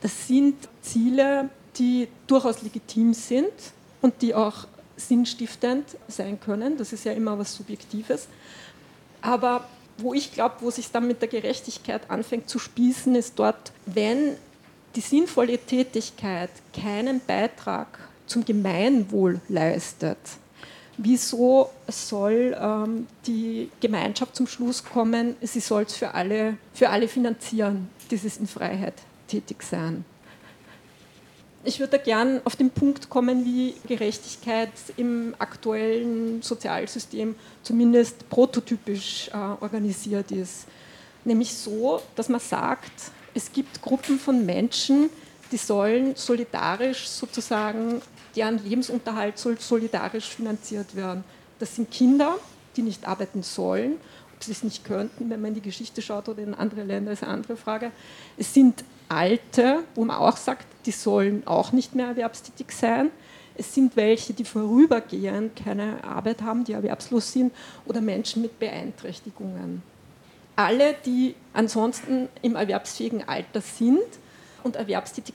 Das 0.00 0.26
sind 0.26 0.56
Ziele, 0.82 1.50
die 1.76 2.08
durchaus 2.26 2.62
legitim 2.62 3.14
sind 3.14 3.52
und 4.00 4.22
die 4.22 4.34
auch 4.34 4.66
sinnstiftend 5.00 5.84
sein 6.08 6.38
können. 6.38 6.76
Das 6.76 6.92
ist 6.92 7.04
ja 7.04 7.12
immer 7.12 7.38
was 7.38 7.54
Subjektives. 7.54 8.28
Aber 9.20 9.66
wo 9.98 10.14
ich 10.14 10.32
glaube, 10.32 10.56
wo 10.60 10.70
sich 10.70 10.90
dann 10.90 11.06
mit 11.06 11.20
der 11.20 11.28
Gerechtigkeit 11.28 12.10
anfängt 12.10 12.48
zu 12.48 12.58
spießen, 12.58 13.14
ist 13.14 13.38
dort, 13.38 13.72
wenn 13.86 14.36
die 14.96 15.00
sinnvolle 15.00 15.58
Tätigkeit 15.58 16.50
keinen 16.72 17.20
Beitrag 17.20 17.86
zum 18.26 18.44
Gemeinwohl 18.44 19.40
leistet. 19.48 20.18
Wieso 20.96 21.70
soll 21.88 22.56
ähm, 22.60 23.06
die 23.26 23.70
Gemeinschaft 23.80 24.36
zum 24.36 24.46
Schluss 24.46 24.84
kommen, 24.84 25.36
sie 25.40 25.60
soll 25.60 25.84
es 25.84 25.96
für 25.96 26.12
alle, 26.14 26.56
für 26.74 26.90
alle 26.90 27.08
finanzieren, 27.08 27.88
dieses 28.10 28.36
in 28.36 28.46
Freiheit 28.46 28.94
tätig 29.26 29.62
sein. 29.62 30.04
Ich 31.62 31.78
würde 31.78 31.98
gern 31.98 32.40
auf 32.44 32.56
den 32.56 32.70
Punkt 32.70 33.10
kommen, 33.10 33.44
wie 33.44 33.74
Gerechtigkeit 33.86 34.70
im 34.96 35.34
aktuellen 35.38 36.40
Sozialsystem 36.40 37.34
zumindest 37.62 38.30
prototypisch 38.30 39.28
äh, 39.28 39.36
organisiert 39.36 40.30
ist. 40.30 40.66
Nämlich 41.22 41.52
so, 41.52 42.00
dass 42.16 42.30
man 42.30 42.40
sagt, 42.40 42.92
es 43.34 43.52
gibt 43.52 43.82
Gruppen 43.82 44.18
von 44.18 44.46
Menschen, 44.46 45.10
die 45.52 45.58
sollen 45.58 46.16
solidarisch 46.16 47.06
sozusagen, 47.06 48.00
deren 48.34 48.64
Lebensunterhalt 48.64 49.36
soll 49.38 49.60
solidarisch 49.60 50.28
finanziert 50.28 50.96
werden. 50.96 51.24
Das 51.58 51.76
sind 51.76 51.90
Kinder, 51.90 52.38
die 52.74 52.82
nicht 52.82 53.06
arbeiten 53.06 53.42
sollen, 53.42 53.96
ob 54.34 54.42
sie 54.42 54.52
es 54.52 54.62
nicht 54.62 54.82
könnten, 54.86 55.28
wenn 55.28 55.42
man 55.42 55.48
in 55.48 55.56
die 55.56 55.60
Geschichte 55.60 56.00
schaut 56.00 56.30
oder 56.30 56.42
in 56.42 56.54
andere 56.54 56.84
Länder, 56.84 57.12
ist 57.12 57.22
eine 57.22 57.32
andere 57.32 57.58
Frage. 57.58 57.92
Es 58.38 58.54
sind 58.54 58.82
Alte, 59.10 59.82
wo 59.96 60.04
man 60.04 60.16
auch 60.16 60.36
sagt, 60.36 60.66
die 60.86 60.92
sollen 60.92 61.46
auch 61.46 61.72
nicht 61.72 61.94
mehr 61.94 62.06
erwerbstätig 62.06 62.70
sein. 62.70 63.10
Es 63.56 63.74
sind 63.74 63.96
welche, 63.96 64.32
die 64.32 64.44
vorübergehend 64.44 65.56
keine 65.56 66.02
Arbeit 66.04 66.42
haben, 66.42 66.64
die 66.64 66.72
erwerbslos 66.72 67.32
sind, 67.32 67.52
oder 67.86 68.00
Menschen 68.00 68.40
mit 68.40 68.58
Beeinträchtigungen. 68.58 69.82
Alle, 70.56 70.94
die 71.04 71.34
ansonsten 71.52 72.28
im 72.40 72.54
erwerbsfähigen 72.54 73.28
Alter 73.28 73.60
sind 73.60 73.98
und 74.62 74.76
erwerbstätig 74.76 75.34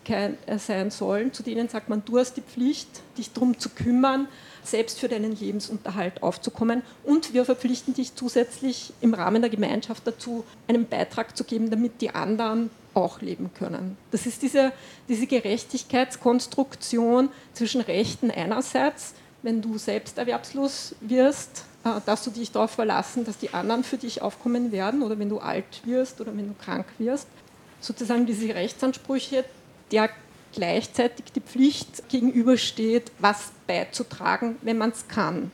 sein 0.58 0.90
sollen, 0.90 1.34
zu 1.34 1.44
denen 1.44 1.68
sagt 1.68 1.90
man, 1.90 2.04
du 2.06 2.18
hast 2.18 2.38
die 2.38 2.42
Pflicht, 2.42 2.88
dich 3.18 3.34
darum 3.34 3.60
zu 3.60 3.70
kümmern, 3.70 4.28
selbst 4.64 5.00
für 5.00 5.08
deinen 5.08 5.36
Lebensunterhalt 5.38 6.24
aufzukommen. 6.24 6.82
Und 7.04 7.34
wir 7.34 7.44
verpflichten 7.44 7.94
dich 7.94 8.16
zusätzlich 8.16 8.94
im 9.02 9.14
Rahmen 9.14 9.42
der 9.42 9.52
Gemeinschaft 9.52 10.08
dazu, 10.08 10.46
einen 10.68 10.88
Beitrag 10.88 11.36
zu 11.36 11.44
geben, 11.44 11.70
damit 11.70 12.02
die 12.02 12.12
anderen 12.12 12.70
auch 12.96 13.22
leben 13.22 13.52
können. 13.54 13.98
Das 14.12 14.26
ist 14.26 14.42
diese, 14.42 14.72
diese 15.08 15.28
Gerechtigkeitskonstruktion 15.28 17.30
zwischen 17.54 17.82
Rechten 17.82 18.32
einerseits, 18.32 19.14
wenn 19.44 19.62
du 19.62 19.78
selbst 19.78 20.18
erwerbslos 20.18 20.96
wirst, 21.02 21.66
äh, 21.84 22.02
dass 22.06 22.24
du 22.24 22.32
dich 22.32 22.52
darauf 22.52 22.72
verlassen, 22.72 23.26
dass 23.26 23.38
die 23.38 23.54
anderen 23.54 23.84
für 23.84 23.98
dich 23.98 24.22
aufkommen 24.22 24.72
werden 24.72 25.04
oder 25.04 25.20
wenn 25.20 25.30
du 25.30 25.40
alt 25.40 25.82
wirst 25.86 26.22
oder 26.22 26.36
wenn 26.36 26.48
du 26.48 26.56
krank 26.56 26.88
wirst. 26.98 27.28
Sozusagen 27.82 28.26
diese 28.26 28.56
Rechtsansprüche, 28.56 29.46
der 29.92 30.10
gleichzeitig 30.54 31.26
die 31.34 31.42
Pflicht 31.42 32.10
gegenübersteht, 32.10 33.12
was 33.20 33.52
beizutragen, 33.68 34.56
wenn 34.62 34.78
man 34.78 34.92
es 34.92 35.08
kann. 35.08 35.52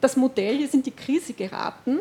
Das 0.00 0.16
Modell 0.16 0.60
ist 0.60 0.74
in 0.74 0.82
die 0.82 0.90
Krise 0.90 1.32
geraten, 1.32 2.00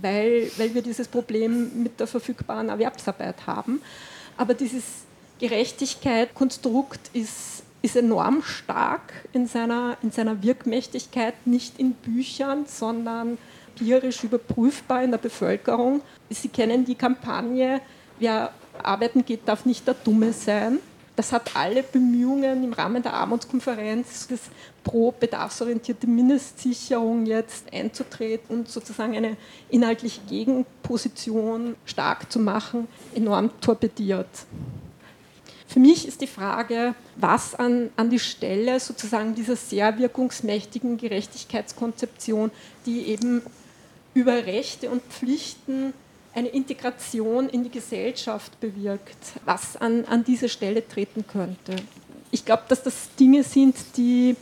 weil, 0.00 0.50
weil 0.56 0.74
wir 0.74 0.82
dieses 0.82 1.08
Problem 1.08 1.82
mit 1.82 1.98
der 2.00 2.06
verfügbaren 2.06 2.68
Erwerbsarbeit 2.68 3.46
haben. 3.46 3.80
Aber 4.36 4.54
dieses 4.54 4.84
Gerechtigkeit-Konstrukt 5.38 7.10
ist, 7.12 7.62
ist 7.82 7.96
enorm 7.96 8.42
stark 8.42 9.12
in 9.32 9.46
seiner, 9.46 9.96
in 10.02 10.10
seiner 10.10 10.42
Wirkmächtigkeit, 10.42 11.34
nicht 11.46 11.78
in 11.78 11.92
Büchern, 11.92 12.66
sondern 12.66 13.38
empirisch 13.78 14.24
überprüfbar 14.24 15.02
in 15.04 15.10
der 15.10 15.18
Bevölkerung. 15.18 16.02
Sie 16.30 16.48
kennen 16.48 16.84
die 16.84 16.94
Kampagne, 16.94 17.80
wer 18.18 18.52
arbeiten 18.82 19.24
geht, 19.24 19.46
darf 19.46 19.64
nicht 19.64 19.86
der 19.86 19.94
Dumme 19.94 20.32
sein. 20.32 20.78
Das 21.18 21.32
hat 21.32 21.56
alle 21.56 21.82
Bemühungen 21.82 22.62
im 22.62 22.72
Rahmen 22.72 23.02
der 23.02 23.12
Armutskonferenz, 23.12 24.28
das 24.28 24.38
pro 24.84 25.10
bedarfsorientierte 25.10 26.06
Mindestsicherung 26.06 27.26
jetzt 27.26 27.72
einzutreten 27.72 28.58
und 28.58 28.68
sozusagen 28.68 29.16
eine 29.16 29.36
inhaltliche 29.68 30.20
Gegenposition 30.28 31.74
stark 31.86 32.30
zu 32.30 32.38
machen, 32.38 32.86
enorm 33.16 33.50
torpediert. 33.60 34.28
Für 35.66 35.80
mich 35.80 36.06
ist 36.06 36.20
die 36.20 36.28
Frage, 36.28 36.94
was 37.16 37.56
an, 37.56 37.90
an 37.96 38.10
die 38.10 38.20
Stelle 38.20 38.78
sozusagen 38.78 39.34
dieser 39.34 39.56
sehr 39.56 39.98
wirkungsmächtigen 39.98 40.98
Gerechtigkeitskonzeption, 40.98 42.52
die 42.86 43.08
eben 43.08 43.42
über 44.14 44.46
Rechte 44.46 44.88
und 44.88 45.02
Pflichten 45.02 45.94
eine 46.38 46.48
Integration 46.48 47.48
in 47.48 47.64
die 47.64 47.70
Gesellschaft 47.70 48.60
bewirkt, 48.60 49.16
was 49.44 49.76
an, 49.76 50.04
an 50.04 50.22
diese 50.22 50.48
Stelle 50.48 50.86
treten 50.86 51.26
könnte. 51.26 51.74
Ich 52.30 52.44
glaube, 52.44 52.62
dass 52.68 52.82
das 52.84 53.08
Dinge 53.18 53.42
sind, 53.42 53.74
die 53.96 54.36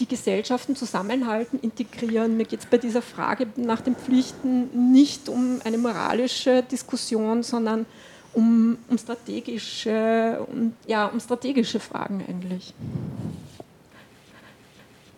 die 0.00 0.06
Gesellschaften 0.06 0.74
zusammenhalten, 0.76 1.58
integrieren. 1.60 2.36
Mir 2.36 2.44
geht 2.44 2.60
es 2.60 2.66
bei 2.66 2.78
dieser 2.78 3.02
Frage 3.02 3.46
nach 3.56 3.80
den 3.80 3.96
Pflichten 3.96 4.92
nicht 4.92 5.28
um 5.28 5.60
eine 5.64 5.78
moralische 5.78 6.62
Diskussion, 6.62 7.42
sondern 7.42 7.86
um, 8.32 8.78
um, 8.88 8.98
strategische, 8.98 10.44
um, 10.52 10.74
ja, 10.86 11.06
um 11.06 11.20
strategische 11.20 11.80
Fragen 11.80 12.24
eigentlich. 12.28 12.74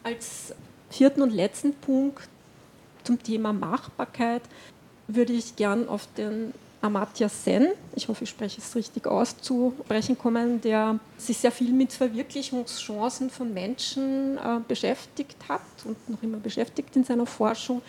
Als 0.02 0.54
vierten 0.90 1.22
und 1.22 1.30
letzten 1.30 1.74
Punkt 1.74 2.28
zum 3.04 3.22
Thema 3.22 3.52
Machbarkeit 3.52 4.42
würde 5.14 5.32
ich 5.32 5.56
gern 5.56 5.88
auf 5.88 6.08
den 6.16 6.52
Amartya 6.82 7.28
Sen, 7.28 7.68
ich 7.94 8.08
hoffe, 8.08 8.24
ich 8.24 8.30
spreche 8.30 8.60
es 8.60 8.74
richtig 8.74 9.06
aus, 9.06 9.36
zu 9.38 9.74
sprechen 9.84 10.16
kommen, 10.16 10.62
der 10.62 10.98
sich 11.18 11.36
sehr 11.36 11.52
viel 11.52 11.72
mit 11.72 11.92
Verwirklichungschancen 11.92 13.28
von 13.28 13.52
Menschen 13.52 14.38
äh, 14.38 14.60
beschäftigt 14.66 15.36
hat 15.48 15.60
und 15.84 16.08
noch 16.08 16.22
immer 16.22 16.38
beschäftigt 16.38 16.96
in 16.96 17.04
seiner 17.04 17.26
Forschung 17.26 17.82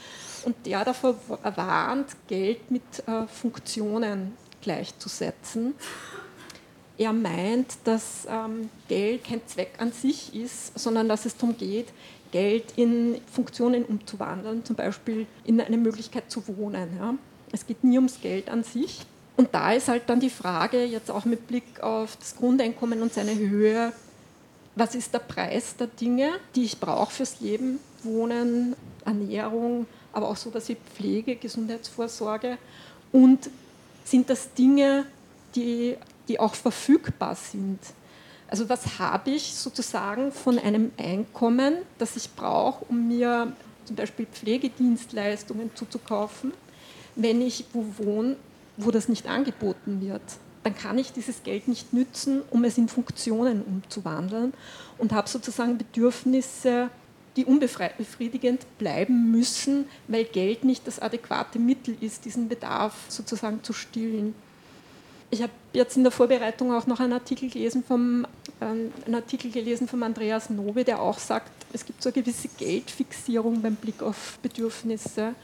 und 0.44 0.56
der 0.66 0.84
davor 0.84 1.16
warnt, 1.56 2.08
Geld 2.28 2.70
mit 2.70 2.82
äh, 3.08 3.28
Funktionen 3.28 4.34
gleichzusetzen. 4.62 5.74
Er 6.98 7.14
meint, 7.14 7.78
dass 7.86 8.28
ähm, 8.30 8.70
Geld 8.88 9.24
kein 9.24 9.42
Zweck 9.48 9.74
an 9.78 9.92
sich 9.92 10.36
ist, 10.36 10.78
sondern 10.78 11.08
dass 11.08 11.26
es 11.26 11.36
darum 11.36 11.58
geht, 11.58 11.88
Geld 12.32 12.74
in 12.76 13.18
Funktionen 13.32 13.86
umzuwandeln, 13.86 14.66
zum 14.66 14.76
Beispiel 14.76 15.28
in 15.44 15.60
eine 15.62 15.78
Möglichkeit 15.78 16.32
zu 16.32 16.44
wohnen. 16.48 16.90
Ja. 16.98 17.14
Es 17.52 17.68
geht 17.68 17.84
nie 17.84 17.98
ums 17.98 18.22
Geld 18.22 18.50
an 18.50 18.64
sich. 18.64 19.06
Und 19.38 19.54
da 19.54 19.74
ist 19.74 19.88
halt 19.88 20.04
dann 20.08 20.20
die 20.20 20.30
Frage, 20.30 20.84
jetzt 20.84 21.10
auch 21.10 21.26
mit 21.26 21.48
Blick 21.48 21.82
auf 21.82 22.18
das 22.18 22.36
Grundeinkommen 22.36 23.02
und 23.02 23.14
seine 23.14 23.38
Höhe, 23.38 23.92
was 24.76 24.96
ist 24.96 25.14
der 25.14 25.20
Preis 25.20 25.76
der 25.76 25.88
Dinge, 25.88 26.30
die 26.56 26.64
ich 26.64 26.80
brauche 26.80 27.12
fürs 27.12 27.40
Leben, 27.42 27.80
Wohnen, 28.04 28.76
Ernährung, 29.06 29.86
aber 30.14 30.30
auch 30.30 30.36
so, 30.36 30.50
dass 30.50 30.70
ich 30.70 30.78
Pflege, 30.96 31.36
Gesundheitsvorsorge 31.36 32.58
und 33.12 33.50
sind 34.04 34.30
das 34.30 34.54
Dinge, 34.54 35.06
die, 35.56 35.96
die 36.28 36.40
auch 36.40 36.56
verfügbar 36.56 37.36
sind. 37.36 37.80
Also 38.52 38.70
was 38.70 39.00
habe 39.00 39.32
ich 39.32 39.56
sozusagen 39.56 40.32
von 40.32 40.60
einem 40.60 40.92
Einkommen, 40.98 41.78
das 41.98 42.16
ich 42.16 42.30
brauche, 42.36 42.86
um 42.86 43.08
mir 43.08 43.52
zum 43.86 43.96
Beispiel 43.96 44.28
Pflegedienstleistungen 44.28 45.72
zuzukaufen 45.74 46.54
wenn 47.16 47.42
ich 47.42 47.66
wo 47.74 47.86
wohne, 47.98 48.36
wo 48.78 48.92
das 48.92 49.10
nicht 49.10 49.28
angeboten 49.28 50.02
wird, 50.02 50.22
dann 50.64 50.76
kann 50.76 50.98
ich 50.98 51.12
dieses 51.12 51.44
Geld 51.44 51.68
nicht 51.68 51.92
nützen, 51.94 52.42
um 52.52 52.64
es 52.64 52.78
in 52.78 52.88
Funktionen 52.88 53.64
umzuwandeln 53.64 54.54
und 54.98 55.12
habe 55.12 55.28
sozusagen 55.28 55.78
Bedürfnisse, 55.78 56.90
die 57.36 57.46
unbefriedigend 57.46 58.66
bleiben 58.78 59.32
müssen, 59.32 59.86
weil 60.08 60.26
Geld 60.26 60.64
nicht 60.64 60.86
das 60.86 61.00
adäquate 61.00 61.60
Mittel 61.60 61.96
ist, 62.02 62.26
diesen 62.26 62.50
Bedarf 62.50 62.94
sozusagen 63.08 63.64
zu 63.64 63.74
stillen. 63.74 64.36
Ich 65.30 65.42
habe 65.42 65.54
jetzt 65.72 65.96
in 65.96 66.04
der 66.04 66.12
Vorbereitung 66.12 66.74
auch 66.74 66.88
noch 66.88 67.00
einen 67.00 67.14
Artikel 67.14 67.50
gelesen 67.50 67.84
vom, 67.88 68.28
äh, 68.62 68.66
einen 68.66 69.16
Artikel 69.16 69.52
gelesen 69.52 69.88
von 69.88 70.02
Andreas 70.04 70.50
Nobe, 70.50 70.84
der 70.84 71.02
auch 71.02 71.20
sagt, 71.20 71.52
es 71.74 71.86
gibt 71.86 72.02
so 72.02 72.10
eine 72.10 72.22
gewisse 72.22 72.48
Geldfixierung 72.48 73.62
beim 73.62 73.76
Blick 73.76 74.02
auf 74.02 74.38
Bedürfnisse. 74.42 75.36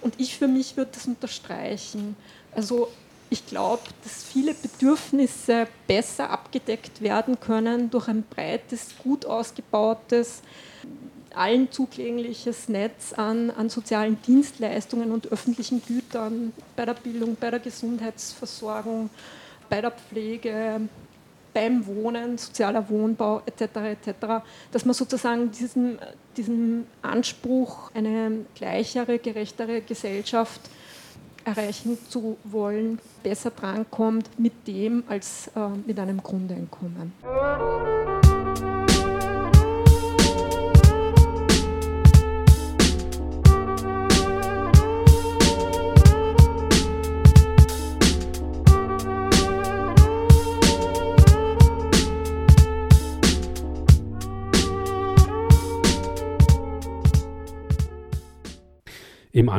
Und 0.00 0.14
ich 0.18 0.38
für 0.38 0.48
mich 0.48 0.76
würde 0.76 0.92
das 0.94 1.06
unterstreichen. 1.06 2.16
Also 2.54 2.88
ich 3.30 3.46
glaube, 3.46 3.82
dass 4.04 4.24
viele 4.24 4.54
Bedürfnisse 4.54 5.66
besser 5.86 6.30
abgedeckt 6.30 7.00
werden 7.02 7.38
können 7.40 7.90
durch 7.90 8.08
ein 8.08 8.22
breites, 8.22 8.94
gut 9.02 9.26
ausgebautes, 9.26 10.42
allen 11.34 11.70
zugängliches 11.70 12.68
Netz 12.68 13.12
an, 13.12 13.50
an 13.50 13.68
sozialen 13.68 14.20
Dienstleistungen 14.22 15.12
und 15.12 15.30
öffentlichen 15.30 15.82
Gütern 15.84 16.52
bei 16.74 16.84
der 16.84 16.94
Bildung, 16.94 17.36
bei 17.38 17.50
der 17.50 17.60
Gesundheitsversorgung, 17.60 19.10
bei 19.68 19.80
der 19.80 19.90
Pflege, 19.90 20.80
beim 21.52 21.86
Wohnen, 21.86 22.38
sozialer 22.38 22.88
Wohnbau 22.88 23.42
etc. 23.46 23.62
etc., 23.76 24.10
dass 24.72 24.84
man 24.84 24.94
sozusagen 24.94 25.50
diesen, 25.50 25.98
diesen 26.36 26.86
Anspruch, 27.02 27.90
eine 27.94 28.44
gleichere, 28.54 29.18
gerechtere 29.18 29.80
Gesellschaft 29.80 30.60
erreichen 31.44 31.98
zu 32.08 32.36
wollen, 32.44 32.98
besser 33.22 33.50
drankommt 33.50 34.28
mit 34.38 34.66
dem 34.66 35.04
als 35.08 35.48
äh, 35.56 35.68
mit 35.86 35.98
einem 35.98 36.22
Grundeinkommen. 36.22 37.12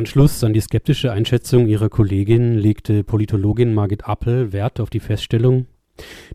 Anschluss 0.00 0.42
an 0.44 0.54
die 0.54 0.62
skeptische 0.62 1.12
Einschätzung 1.12 1.68
ihrer 1.68 1.90
Kollegin 1.90 2.56
legte 2.56 3.04
Politologin 3.04 3.74
Margit 3.74 4.08
Appel 4.08 4.50
Wert 4.50 4.80
auf 4.80 4.88
die 4.88 4.98
Feststellung, 4.98 5.66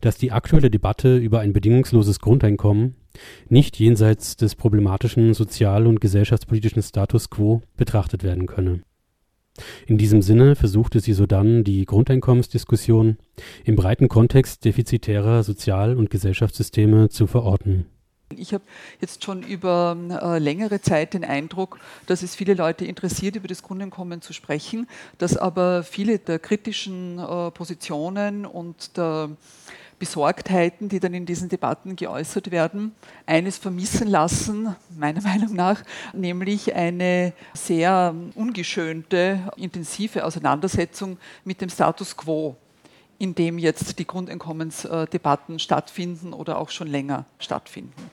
dass 0.02 0.20
die 0.20 0.32
aktuelle 0.32 0.70
Debatte 0.70 1.18
über 1.18 1.40
ein 1.40 1.52
bedingungsloses 1.52 2.20
Grundeinkommen 2.20 2.94
nicht 3.50 3.80
jenseits 3.80 4.36
des 4.36 4.54
problematischen 4.54 5.34
sozial- 5.34 5.88
und 5.88 6.00
gesellschaftspolitischen 6.00 6.84
Status 6.84 7.32
quo 7.32 7.64
betrachtet 7.76 8.24
werden 8.24 8.46
könne. 8.46 8.84
In 9.88 9.98
diesem 9.98 10.22
Sinne 10.22 10.56
versuchte 10.56 11.00
sie 11.00 11.14
sodann 11.14 11.64
die 11.64 11.86
Grundeinkommensdiskussion 11.86 13.18
im 13.64 13.76
breiten 13.76 14.10
Kontext 14.10 14.64
defizitärer 14.64 15.42
Sozial- 15.42 15.98
und 15.98 16.12
Gesellschaftssysteme 16.12 17.10
zu 17.10 17.26
verorten. 17.26 17.88
Ich 18.38 18.54
habe 18.54 18.64
jetzt 19.02 19.24
schon 19.24 19.44
über 19.44 19.98
äh, 20.10 20.40
längere 20.40 20.82
Zeit 20.82 21.14
den 21.14 21.24
Eindruck, 21.24 21.80
dass 22.08 22.24
es 22.24 22.36
viele 22.36 22.54
Leute 22.54 22.86
interessiert, 22.86 23.36
über 23.36 23.48
das 23.48 23.64
Grundeinkommen 23.64 24.22
zu 24.22 24.34
sprechen, 24.34 24.88
dass 25.18 25.38
aber 25.38 25.84
viele 25.84 26.20
der 26.20 26.40
kritischen 26.40 27.20
äh, 27.20 27.52
Positionen 27.52 28.46
und 28.46 28.98
der 28.98 29.30
Besorgtheiten, 29.98 30.90
die 30.90 31.00
dann 31.00 31.14
in 31.14 31.26
diesen 31.26 31.48
Debatten 31.50 31.96
geäußert 31.96 32.52
werden, 32.52 32.94
eines 33.26 33.58
vermissen 33.58 34.08
lassen, 34.08 34.76
meiner 34.98 35.22
Meinung 35.24 35.54
nach, 35.56 35.84
nämlich 36.14 36.76
eine 36.76 37.34
sehr 37.54 38.14
ungeschönte, 38.36 39.52
intensive 39.56 40.26
Auseinandersetzung 40.26 41.18
mit 41.44 41.62
dem 41.62 41.70
Status 41.70 42.16
quo 42.18 42.58
in 43.26 43.34
dem 43.34 43.58
jetzt 43.58 43.98
die 43.98 44.06
Grundeinkommensdebatten 44.06 45.58
stattfinden 45.58 46.32
oder 46.32 46.60
auch 46.60 46.70
schon 46.70 46.88
länger 46.88 47.26
stattfinden. 47.40 48.12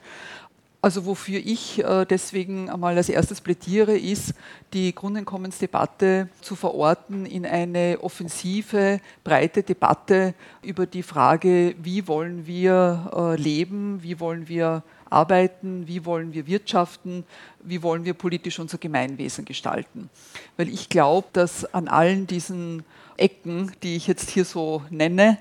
Also 0.81 1.05
wofür 1.05 1.39
ich 1.39 1.81
äh, 1.83 2.05
deswegen 2.05 2.69
einmal 2.69 2.97
als 2.97 3.09
erstes 3.09 3.39
plädiere, 3.39 3.95
ist, 3.95 4.33
die 4.73 4.93
Grundeinkommensdebatte 4.93 6.29
zu 6.41 6.55
verorten 6.55 7.27
in 7.27 7.45
eine 7.45 7.99
offensive, 8.01 8.99
breite 9.23 9.61
Debatte 9.61 10.33
über 10.63 10.87
die 10.87 11.03
Frage, 11.03 11.75
wie 11.81 12.07
wollen 12.07 12.47
wir 12.47 13.11
äh, 13.15 13.41
leben, 13.41 14.01
wie 14.01 14.19
wollen 14.19 14.49
wir 14.49 14.83
arbeiten, 15.11 15.87
wie 15.87 16.05
wollen 16.05 16.33
wir 16.33 16.47
wirtschaften, 16.47 17.23
wie 17.61 17.83
wollen 17.83 18.03
wir 18.03 18.15
politisch 18.15 18.59
unser 18.59 18.79
Gemeinwesen 18.79 19.45
gestalten. 19.45 20.09
Weil 20.57 20.69
ich 20.69 20.89
glaube, 20.89 21.27
dass 21.33 21.71
an 21.71 21.87
allen 21.87 22.25
diesen 22.25 22.83
Ecken, 23.17 23.71
die 23.83 23.95
ich 23.95 24.07
jetzt 24.07 24.29
hier 24.29 24.45
so 24.45 24.81
nenne, 24.89 25.37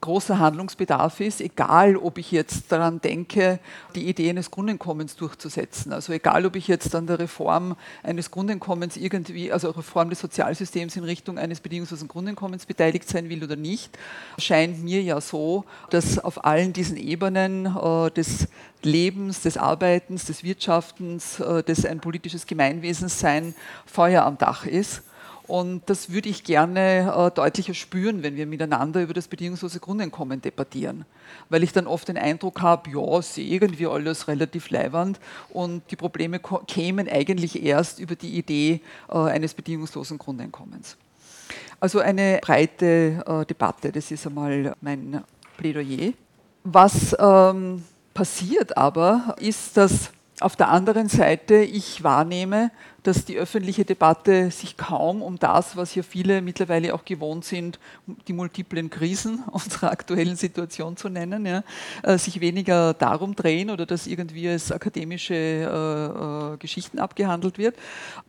großer 0.00 0.38
Handlungsbedarf 0.38 1.20
ist, 1.20 1.40
egal 1.40 1.96
ob 1.96 2.18
ich 2.18 2.30
jetzt 2.30 2.70
daran 2.70 3.00
denke, 3.00 3.58
die 3.94 4.08
Idee 4.08 4.30
eines 4.30 4.50
Grundeinkommens 4.50 5.16
durchzusetzen. 5.16 5.92
Also 5.92 6.12
egal 6.12 6.46
ob 6.46 6.56
ich 6.56 6.68
jetzt 6.68 6.94
an 6.94 7.06
der 7.06 7.18
Reform 7.18 7.76
eines 8.02 8.30
Grundeinkommens 8.30 8.96
irgendwie, 8.96 9.50
also 9.52 9.70
Reform 9.70 10.10
des 10.10 10.20
Sozialsystems 10.20 10.96
in 10.96 11.04
Richtung 11.04 11.38
eines 11.38 11.60
bedingungslosen 11.60 12.08
Grundeinkommens 12.08 12.66
beteiligt 12.66 13.08
sein 13.08 13.28
will 13.28 13.42
oder 13.42 13.56
nicht, 13.56 13.98
scheint 14.38 14.82
mir 14.82 15.02
ja 15.02 15.20
so, 15.20 15.64
dass 15.90 16.18
auf 16.18 16.44
allen 16.44 16.72
diesen 16.72 16.96
Ebenen 16.96 17.66
äh, 17.66 18.10
des 18.10 18.48
Lebens, 18.82 19.42
des 19.42 19.56
Arbeitens, 19.56 20.26
des 20.26 20.44
Wirtschaftens, 20.44 21.40
äh, 21.40 21.62
des 21.62 21.84
ein 21.84 22.00
politisches 22.00 22.46
Gemeinwesens 22.46 23.18
sein 23.18 23.54
Feuer 23.86 24.24
am 24.24 24.38
Dach 24.38 24.66
ist. 24.66 25.02
Und 25.48 25.82
das 25.86 26.12
würde 26.12 26.28
ich 26.28 26.44
gerne 26.44 27.12
äh, 27.16 27.30
deutlicher 27.34 27.72
spüren, 27.72 28.22
wenn 28.22 28.36
wir 28.36 28.46
miteinander 28.46 29.02
über 29.02 29.14
das 29.14 29.28
bedingungslose 29.28 29.80
Grundeinkommen 29.80 30.42
debattieren. 30.42 31.06
Weil 31.48 31.62
ich 31.62 31.72
dann 31.72 31.86
oft 31.86 32.06
den 32.06 32.18
Eindruck 32.18 32.60
habe, 32.60 32.90
ja, 32.90 33.18
ist 33.18 33.38
irgendwie 33.38 33.86
alles 33.86 34.28
relativ 34.28 34.68
leiwand 34.68 35.18
und 35.48 35.82
die 35.90 35.96
Probleme 35.96 36.38
kämen 36.66 37.08
eigentlich 37.08 37.62
erst 37.62 37.98
über 37.98 38.14
die 38.14 38.36
Idee 38.36 38.82
äh, 39.10 39.16
eines 39.16 39.54
bedingungslosen 39.54 40.18
Grundeinkommens. 40.18 40.98
Also 41.80 42.00
eine 42.00 42.40
breite 42.42 43.24
äh, 43.26 43.46
Debatte, 43.46 43.90
das 43.90 44.10
ist 44.10 44.26
einmal 44.26 44.74
mein 44.82 45.24
Plädoyer. 45.56 46.12
Was 46.64 47.16
ähm, 47.18 47.84
passiert 48.12 48.76
aber, 48.76 49.34
ist, 49.40 49.78
dass 49.78 50.10
auf 50.40 50.56
der 50.56 50.68
anderen 50.68 51.08
Seite 51.08 51.56
ich 51.56 52.04
wahrnehme, 52.04 52.70
dass 53.08 53.24
die 53.24 53.38
öffentliche 53.38 53.86
Debatte 53.86 54.50
sich 54.50 54.76
kaum 54.76 55.22
um 55.22 55.38
das, 55.38 55.76
was 55.76 55.92
hier 55.92 56.04
viele 56.04 56.42
mittlerweile 56.42 56.94
auch 56.94 57.06
gewohnt 57.06 57.44
sind, 57.44 57.78
die 58.28 58.34
multiplen 58.34 58.90
Krisen 58.90 59.42
unserer 59.50 59.90
aktuellen 59.90 60.36
Situation 60.36 60.96
zu 60.98 61.08
nennen, 61.08 61.46
ja, 61.46 61.64
äh, 62.02 62.18
sich 62.18 62.40
weniger 62.40 62.92
darum 62.92 63.34
drehen 63.34 63.70
oder 63.70 63.86
dass 63.86 64.06
irgendwie 64.06 64.48
als 64.48 64.70
akademische 64.70 65.34
äh, 65.34 66.54
äh, 66.54 66.56
Geschichten 66.58 66.98
abgehandelt 66.98 67.56
wird. 67.56 67.76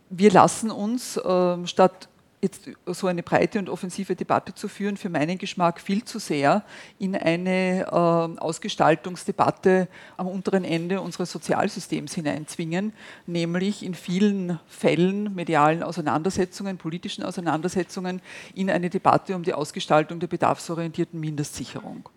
Wir 0.08 0.30
lassen 0.30 0.70
uns 0.70 1.18
äh, 1.18 1.66
statt 1.66 2.08
jetzt 2.42 2.70
so 2.86 3.06
eine 3.06 3.22
breite 3.22 3.58
und 3.58 3.68
offensive 3.68 4.16
Debatte 4.16 4.54
zu 4.54 4.68
führen, 4.68 4.96
für 4.96 5.10
meinen 5.10 5.36
Geschmack 5.36 5.80
viel 5.80 6.04
zu 6.04 6.18
sehr 6.18 6.64
in 6.98 7.14
eine 7.14 7.86
äh, 7.86 8.40
Ausgestaltungsdebatte 8.40 9.88
am 10.16 10.26
unteren 10.26 10.64
Ende 10.64 11.00
unseres 11.00 11.30
Sozialsystems 11.32 12.14
hineinzwingen, 12.14 12.92
nämlich 13.26 13.84
in 13.84 13.94
vielen 13.94 14.58
Fällen 14.66 15.34
medialen 15.34 15.82
Auseinandersetzungen, 15.82 16.78
politischen 16.78 17.24
Auseinandersetzungen 17.24 18.22
in 18.54 18.70
eine 18.70 18.88
Debatte 18.88 19.36
um 19.36 19.42
die 19.42 19.54
Ausgestaltung 19.54 20.18
der 20.18 20.28
bedarfsorientierten 20.28 21.20
Mindestsicherung. 21.20 22.08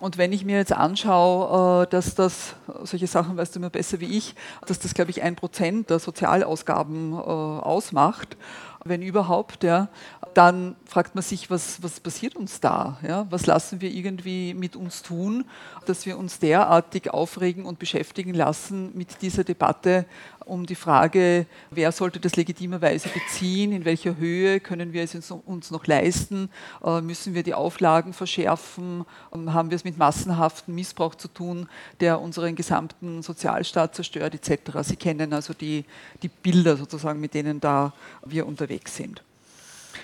Und 0.00 0.18
wenn 0.18 0.32
ich 0.32 0.44
mir 0.44 0.56
jetzt 0.56 0.72
anschaue, 0.72 1.84
äh, 1.84 1.90
dass 1.90 2.14
das, 2.14 2.56
solche 2.82 3.06
Sachen 3.06 3.36
weißt 3.36 3.54
du 3.54 3.60
mir 3.60 3.70
besser 3.70 4.00
wie 4.00 4.16
ich, 4.16 4.34
dass 4.66 4.78
das, 4.78 4.92
glaube 4.94 5.10
ich, 5.10 5.22
ein 5.22 5.36
Prozent 5.36 5.88
der 5.88 5.98
Sozialausgaben 5.98 7.12
äh, 7.12 7.16
ausmacht, 7.16 8.36
wenn 8.84 9.02
überhaupt, 9.02 9.64
ja, 9.64 9.88
dann 10.34 10.76
fragt 10.84 11.14
man 11.14 11.22
sich, 11.22 11.50
was, 11.50 11.82
was 11.82 12.00
passiert 12.00 12.36
uns 12.36 12.60
da? 12.60 12.98
Ja? 13.06 13.26
Was 13.30 13.46
lassen 13.46 13.80
wir 13.80 13.90
irgendwie 13.90 14.52
mit 14.54 14.76
uns 14.76 15.02
tun, 15.02 15.44
dass 15.86 16.06
wir 16.06 16.18
uns 16.18 16.38
derartig 16.38 17.10
aufregen 17.10 17.64
und 17.64 17.78
beschäftigen 17.78 18.34
lassen 18.34 18.90
mit 18.94 19.22
dieser 19.22 19.44
Debatte 19.44 20.06
um 20.46 20.66
die 20.66 20.74
Frage, 20.74 21.46
wer 21.70 21.92
sollte 21.92 22.20
das 22.20 22.36
legitimerweise 22.36 23.08
beziehen, 23.08 23.72
in 23.72 23.84
welcher 23.84 24.16
Höhe 24.16 24.60
können 24.60 24.92
wir 24.92 25.02
es 25.02 25.14
uns 25.30 25.70
noch 25.70 25.86
leisten, 25.86 26.50
äh, 26.84 27.00
müssen 27.00 27.34
wir 27.34 27.42
die 27.42 27.54
Auflagen 27.54 28.12
verschärfen, 28.12 29.04
ähm, 29.34 29.52
haben 29.52 29.70
wir 29.70 29.76
es 29.76 29.84
mit 29.84 29.98
massenhaften 29.98 30.74
Missbrauch 30.74 31.14
zu 31.14 31.28
tun, 31.28 31.68
der 32.00 32.20
unseren 32.20 32.56
gesamten 32.56 33.22
Sozialstaat 33.22 33.94
zerstört 33.94 34.34
etc. 34.34 34.78
Sie 34.82 34.96
kennen 34.96 35.32
also 35.32 35.54
die, 35.54 35.84
die 36.22 36.28
Bilder 36.28 36.76
sozusagen, 36.76 37.20
mit 37.20 37.34
denen 37.34 37.60
da 37.60 37.92
wir 38.24 38.46
unterwegs 38.46 38.96
sind. 38.96 39.22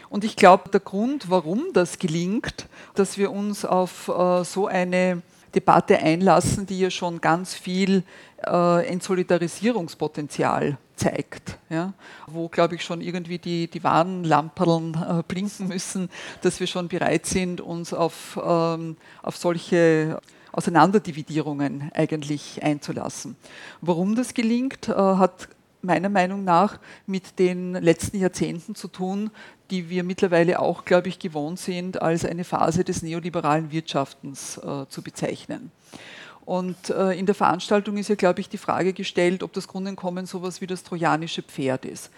Und 0.09 0.24
ich 0.24 0.37
glaube, 0.37 0.68
der 0.70 0.81
Grund, 0.81 1.31
warum 1.31 1.72
das 1.72 1.98
gelingt, 1.98 2.66
dass 2.94 3.16
wir 3.16 3.31
uns 3.31 3.64
auf 3.64 4.09
äh, 4.09 4.44
so 4.44 4.66
eine 4.66 5.22
Debatte 5.55 5.99
einlassen, 5.99 6.67
die 6.67 6.79
ja 6.79 6.91
schon 6.91 7.21
ganz 7.21 7.55
viel 7.55 8.05
äh, 8.47 8.87
Entsolidarisierungspotenzial 8.87 10.79
zeigt, 10.97 11.59
ja, 11.71 11.95
wo, 12.27 12.49
glaube 12.49 12.75
ich, 12.75 12.85
schon 12.85 13.01
irgendwie 13.01 13.39
die, 13.39 13.69
die 13.69 13.83
Warnlamperln 13.83 14.95
äh, 14.95 15.23
blinken 15.27 15.69
müssen, 15.69 16.11
dass 16.43 16.61
wir 16.61 16.67
schon 16.67 16.89
bereit 16.89 17.27
sind, 17.27 17.61
uns 17.61 17.93
auf, 17.95 18.39
ähm, 18.43 18.97
auf 19.23 19.37
solche 19.37 20.21
Auseinanderdividierungen 20.53 21.91
eigentlich 21.95 22.63
einzulassen. 22.63 23.37
Warum 23.81 24.15
das 24.15 24.35
gelingt, 24.35 24.89
äh, 24.89 24.95
hat 24.95 25.49
meiner 25.83 26.09
Meinung 26.09 26.45
nach 26.45 26.79
mit 27.07 27.38
den 27.38 27.75
letzten 27.75 28.19
Jahrzehnten 28.19 28.75
zu 28.75 28.88
tun, 28.88 29.31
die 29.71 29.88
wir 29.88 30.05
mittlerweile 30.05 30.61
auch, 30.61 30.85
glaube 30.85 31.09
ich, 31.09 31.19
gewohnt 31.19 31.59
sind, 31.59 32.03
als 32.03 32.25
eine 32.25 32.45
Phase 32.45 32.85
des 32.85 33.03
neoliberalen 33.03 33.71
Wirtschaftens 33.71 34.59
äh, 34.59 34.87
zu 34.88 35.03
bezeichnen. 35.03 35.71
Und 36.45 36.90
äh, 36.90 37.12
in 37.12 37.27
der 37.27 37.35
Veranstaltung 37.35 37.97
ist 37.97 38.09
ja, 38.09 38.16
glaube 38.16 38.40
ich, 38.40 38.49
die 38.49 38.59
Frage 38.59 38.93
gestellt, 38.93 39.43
ob 39.43 39.53
das 39.53 39.69
Grundeinkommen 39.69 40.27
sowas 40.27 40.61
wie 40.61 40.66
das 40.66 40.83
trojanische 40.83 41.43
Pferd 41.43 41.85
ist 41.85 42.11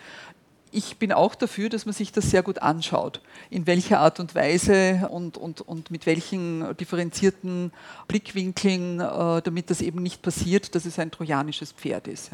ich 0.73 0.97
bin 0.97 1.13
auch 1.13 1.35
dafür, 1.35 1.69
dass 1.69 1.85
man 1.85 1.93
sich 1.93 2.13
das 2.13 2.31
sehr 2.31 2.43
gut 2.43 2.61
anschaut, 2.61 3.21
in 3.51 3.67
welcher 3.67 4.01
Art 4.01 4.19
und 4.21 4.35
Weise 4.35 5.09
und, 5.11 5.37
und, 5.37 5.61
und 5.61 5.91
mit 5.91 6.07
welchen 6.07 6.77
differenzierten 6.79 7.73
Blickwinkeln, 8.09 9.01
äh, 9.01 9.43
damit 9.43 9.71
das 9.71 9.83
eben 9.83 10.03
nicht 10.03 10.23
passiert, 10.23 10.75
dass 10.75 10.87
es 10.87 10.99
ein 10.99 11.11
trojanisches 11.11 11.73
Pferd 11.73 12.09
ist. 12.09 12.31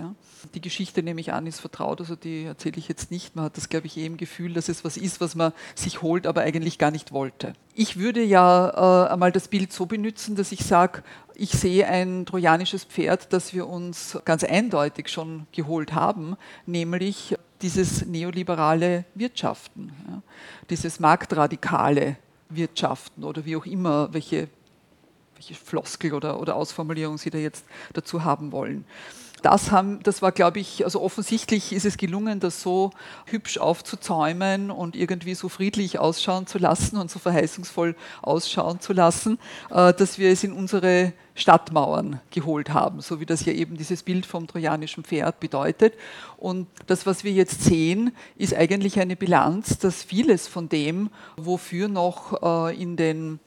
Die 0.55 0.61
Geschichte, 0.61 1.03
nehme 1.03 1.21
ich 1.21 1.33
an, 1.33 1.47
ist 1.47 1.61
vertraut, 1.61 2.01
also 2.01 2.15
die 2.15 2.45
erzähle 2.45 2.77
ich 2.79 2.89
jetzt 2.89 3.11
nicht. 3.11 3.35
Man 3.35 3.47
hat 3.47 3.57
das, 3.57 3.69
glaube 3.69 3.89
ich, 3.89 3.97
eh 3.97 4.07
im 4.07 4.17
Gefühl, 4.17 4.55
dass 4.55 4.69
es 4.69 4.85
was 4.85 4.97
ist, 4.97 5.21
was 5.21 5.35
man 5.35 5.53
sich 5.75 6.01
holt, 6.01 6.27
aber 6.27 6.43
eigentlich 6.43 6.79
gar 6.79 6.93
nicht 6.93 7.13
wollte. 7.13 7.55
Ich 7.75 7.99
würde 7.99 8.23
ja 8.23 9.07
äh, 9.07 9.13
einmal 9.13 9.33
das 9.33 9.49
Bild 9.49 9.73
so 9.73 9.87
benutzen, 9.87 10.37
dass 10.37 10.53
ich 10.53 10.65
sage, 10.65 11.03
ich 11.35 11.53
sehe 11.53 11.87
ein 11.87 12.27
trojanisches 12.27 12.85
Pferd, 12.85 13.33
das 13.33 13.53
wir 13.53 13.69
uns 13.69 14.19
ganz 14.25 14.43
eindeutig 14.43 15.09
schon 15.09 15.47
geholt 15.53 15.95
haben, 15.95 16.37
nämlich 16.67 17.37
dieses 17.63 18.07
neoliberale 18.07 19.05
Wirtschaften, 19.15 19.93
ja, 20.09 20.23
dieses 20.71 21.01
marktradikale 21.01 22.17
Wirtschaften 22.49 23.25
oder 23.25 23.45
wie 23.45 23.57
auch 23.57 23.67
immer, 23.67 24.13
welche, 24.13 24.49
welche 25.35 25.55
Floskel 25.55 26.15
oder, 26.15 26.41
oder 26.41 26.57
Ausformulierung 26.57 27.19
Sie 27.19 27.31
da 27.31 27.39
jetzt 27.39 27.65
dazu 27.93 28.25
haben 28.25 28.53
wollen 28.53 28.85
das, 29.43 29.71
haben, 29.71 30.03
das 30.03 30.23
war, 30.23 30.33
glaube 30.33 30.61
ich, 30.61 30.85
also 30.85 31.01
offensichtlich 31.01 31.73
ist 31.73 31.85
es 31.85 31.97
gelungen, 31.97 32.41
das 32.41 32.63
so 32.63 32.91
hübsch 33.27 33.59
aufzuzäumen 33.59 34.71
und 34.71 34.97
irgendwie 34.97 35.35
so 35.35 35.49
friedlich 35.49 35.99
ausschauen 35.99 36.47
zu 36.47 36.59
lassen 36.59 36.97
und 36.97 37.11
so 37.11 37.19
verheißungsvoll 37.19 37.95
ausschauen 38.23 38.81
zu 38.81 38.93
lassen, 38.93 39.39
äh, 39.71 39.93
dass 39.93 40.19
wir 40.19 40.31
es 40.31 40.45
in 40.45 40.53
unsere 40.53 41.13
Stadtmauern 41.35 42.21
geholt 42.31 42.71
haben, 42.71 43.01
so 43.01 43.21
wie 43.21 43.27
das 43.27 43.45
ja 43.45 43.53
eben 43.53 43.77
dieses 43.77 44.03
Bild 44.03 44.27
vom 44.27 44.47
trojanischen 44.49 45.05
Pferd 45.05 45.39
bedeutet. 45.39 45.95
Und 46.37 46.67
das, 46.87 47.07
was 47.07 47.23
wir 47.23 47.33
jetzt 47.33 47.63
sehen, 47.63 48.13
ist 48.37 48.55
eigentlich 48.55 48.99
eine 48.99 49.15
Bilanz, 49.15 49.79
dass 49.79 50.03
vieles 50.03 50.49
von 50.49 50.69
dem, 50.69 51.11
wofür 51.37 51.89
noch 51.89 52.43
äh, 52.69 52.81
in 52.81 52.97
den 52.97 53.39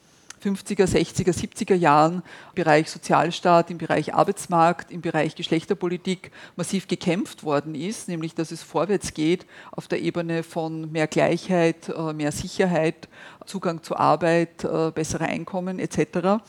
50er, 0.42 0.86
60er, 0.86 1.32
70er 1.32 1.74
Jahren 1.74 2.14
im 2.14 2.54
Bereich 2.54 2.90
Sozialstaat, 2.90 3.70
im 3.70 3.78
Bereich 3.78 4.14
Arbeitsmarkt, 4.14 4.90
im 4.90 5.00
Bereich 5.00 5.36
Geschlechterpolitik 5.36 6.32
massiv 6.56 6.88
gekämpft 6.88 7.44
worden 7.44 7.74
ist, 7.74 8.08
nämlich 8.08 8.34
dass 8.34 8.50
es 8.50 8.62
vorwärts 8.62 9.14
geht 9.14 9.46
auf 9.70 9.86
der 9.86 10.00
Ebene 10.00 10.42
von 10.42 10.90
mehr 10.90 11.06
Gleichheit, 11.06 11.88
äh, 11.88 12.12
mehr 12.12 12.32
Sicherheit, 12.32 13.08
Zugang 13.46 13.82
zu 13.82 13.96
Arbeit, 13.96 14.64
äh, 14.64 14.90
bessere 14.90 15.26
Einkommen 15.26 15.78
etc., 15.78 16.42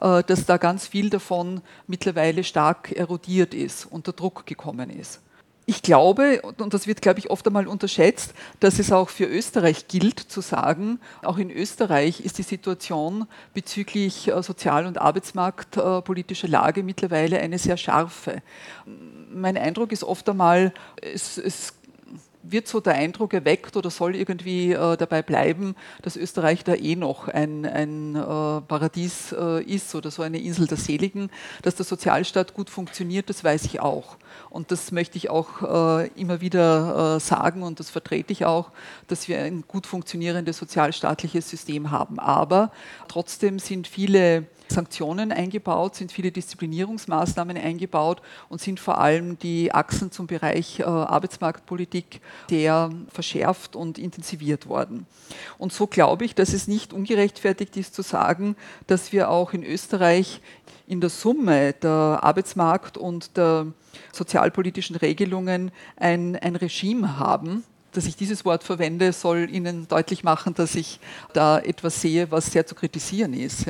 äh, 0.00 0.22
dass 0.22 0.46
da 0.46 0.56
ganz 0.56 0.86
viel 0.86 1.10
davon 1.10 1.62
mittlerweile 1.86 2.44
stark 2.44 2.92
erodiert 2.92 3.54
ist, 3.54 3.86
unter 3.86 4.12
Druck 4.12 4.46
gekommen 4.46 4.90
ist 4.90 5.20
ich 5.64 5.82
glaube, 5.82 6.42
und 6.58 6.74
das 6.74 6.86
wird, 6.86 7.02
glaube 7.02 7.20
ich, 7.20 7.30
oft 7.30 7.46
einmal 7.46 7.68
unterschätzt, 7.68 8.34
dass 8.58 8.78
es 8.78 8.90
auch 8.90 9.08
für 9.08 9.26
Österreich 9.26 9.86
gilt 9.86 10.18
zu 10.18 10.40
sagen, 10.40 10.98
auch 11.22 11.38
in 11.38 11.50
Österreich 11.50 12.20
ist 12.20 12.38
die 12.38 12.42
Situation 12.42 13.26
bezüglich 13.54 14.28
äh, 14.28 14.42
sozial- 14.42 14.86
und 14.86 14.98
arbeitsmarktpolitischer 14.98 16.48
Lage 16.48 16.82
mittlerweile 16.82 17.38
eine 17.38 17.58
sehr 17.58 17.76
scharfe. 17.76 18.42
Mein 19.32 19.56
Eindruck 19.56 19.92
ist 19.92 20.02
oft 20.04 20.28
einmal, 20.28 20.74
es, 21.00 21.38
es 21.38 21.74
wird 22.42 22.66
so 22.66 22.80
der 22.80 22.94
Eindruck 22.94 23.34
erweckt 23.34 23.76
oder 23.76 23.90
soll 23.90 24.16
irgendwie 24.16 24.72
äh, 24.72 24.96
dabei 24.96 25.22
bleiben, 25.22 25.76
dass 26.02 26.16
Österreich 26.16 26.64
da 26.64 26.74
eh 26.74 26.96
noch 26.96 27.28
ein, 27.28 27.64
ein 27.64 28.16
äh, 28.16 28.20
Paradies 28.20 29.32
äh, 29.32 29.62
ist 29.62 29.94
oder 29.94 30.10
so 30.10 30.22
eine 30.22 30.40
Insel 30.40 30.66
der 30.66 30.76
Seligen. 30.76 31.30
Dass 31.62 31.76
der 31.76 31.84
Sozialstaat 31.84 32.54
gut 32.54 32.68
funktioniert, 32.68 33.28
das 33.28 33.44
weiß 33.44 33.64
ich 33.64 33.80
auch. 33.80 34.16
Und 34.50 34.70
das 34.70 34.92
möchte 34.92 35.16
ich 35.16 35.30
auch 35.30 35.62
äh, 36.00 36.08
immer 36.08 36.40
wieder 36.40 37.16
äh, 37.16 37.20
sagen 37.20 37.62
und 37.62 37.80
das 37.80 37.90
vertrete 37.90 38.32
ich 38.32 38.44
auch, 38.44 38.70
dass 39.08 39.28
wir 39.28 39.38
ein 39.38 39.64
gut 39.66 39.86
funktionierendes 39.86 40.58
sozialstaatliches 40.58 41.48
System 41.48 41.90
haben. 41.90 42.18
Aber 42.18 42.70
trotzdem 43.08 43.58
sind 43.58 43.86
viele 43.86 44.46
Sanktionen 44.72 45.30
eingebaut, 45.30 45.94
sind 45.94 46.10
viele 46.10 46.32
Disziplinierungsmaßnahmen 46.32 47.56
eingebaut 47.56 48.22
und 48.48 48.60
sind 48.60 48.80
vor 48.80 48.98
allem 48.98 49.38
die 49.38 49.72
Achsen 49.72 50.10
zum 50.10 50.26
Bereich 50.26 50.80
äh, 50.80 50.84
Arbeitsmarktpolitik 50.84 52.20
sehr 52.48 52.90
verschärft 53.08 53.76
und 53.76 53.98
intensiviert 53.98 54.66
worden. 54.68 55.06
Und 55.58 55.72
so 55.72 55.86
glaube 55.86 56.24
ich, 56.24 56.34
dass 56.34 56.52
es 56.52 56.66
nicht 56.66 56.92
ungerechtfertigt 56.92 57.76
ist 57.76 57.94
zu 57.94 58.02
sagen, 58.02 58.56
dass 58.86 59.12
wir 59.12 59.30
auch 59.30 59.52
in 59.52 59.62
Österreich 59.62 60.40
in 60.86 61.00
der 61.00 61.10
Summe 61.10 61.74
der 61.74 62.20
Arbeitsmarkt- 62.22 62.98
und 62.98 63.36
der 63.36 63.66
sozialpolitischen 64.12 64.96
Regelungen 64.96 65.70
ein, 65.96 66.36
ein 66.36 66.56
Regime 66.56 67.18
haben, 67.18 67.64
dass 67.92 68.06
ich 68.06 68.16
dieses 68.16 68.44
Wort 68.44 68.64
verwende, 68.64 69.12
soll 69.12 69.48
Ihnen 69.50 69.86
deutlich 69.86 70.24
machen, 70.24 70.54
dass 70.54 70.74
ich 70.74 70.98
da 71.34 71.58
etwas 71.58 72.00
sehe, 72.00 72.30
was 72.30 72.46
sehr 72.46 72.66
zu 72.66 72.74
kritisieren 72.74 73.34
ist. 73.34 73.66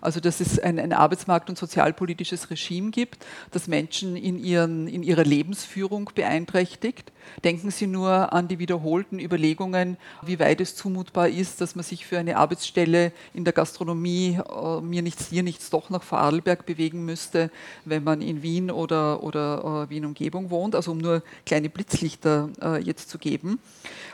Also 0.00 0.20
dass 0.20 0.40
es 0.40 0.58
ein, 0.58 0.78
ein 0.78 0.92
arbeitsmarkt- 0.92 1.48
und 1.48 1.58
sozialpolitisches 1.58 2.50
Regime 2.50 2.90
gibt, 2.90 3.26
das 3.50 3.66
Menschen 3.66 4.16
in, 4.16 4.38
ihren, 4.38 4.86
in 4.86 5.02
ihrer 5.02 5.24
Lebensführung 5.24 6.10
beeinträchtigt. 6.14 7.12
Denken 7.44 7.70
Sie 7.70 7.86
nur 7.86 8.32
an 8.32 8.48
die 8.48 8.58
wiederholten 8.58 9.18
Überlegungen, 9.18 9.96
wie 10.22 10.38
weit 10.38 10.60
es 10.60 10.76
zumutbar 10.76 11.28
ist, 11.28 11.60
dass 11.60 11.74
man 11.74 11.84
sich 11.84 12.06
für 12.06 12.18
eine 12.18 12.36
Arbeitsstelle 12.36 13.12
in 13.34 13.44
der 13.44 13.52
Gastronomie, 13.52 14.38
äh, 14.38 14.80
mir 14.80 15.02
nichts, 15.02 15.28
hier 15.28 15.42
nichts, 15.42 15.70
doch 15.70 15.90
nach 15.90 16.02
Vorarlberg 16.02 16.66
bewegen 16.66 17.04
müsste, 17.04 17.50
wenn 17.84 18.04
man 18.04 18.20
in 18.20 18.42
Wien 18.42 18.70
oder, 18.70 19.22
oder 19.22 19.86
äh, 19.86 19.90
Wien-Umgebung 19.90 20.50
wohnt. 20.50 20.74
Also 20.74 20.92
um 20.92 20.98
nur 20.98 21.22
kleine 21.44 21.68
Blitzlichter 21.68 22.50
äh, 22.60 22.82
jetzt 22.82 23.10
zu 23.10 23.18
geben. 23.18 23.58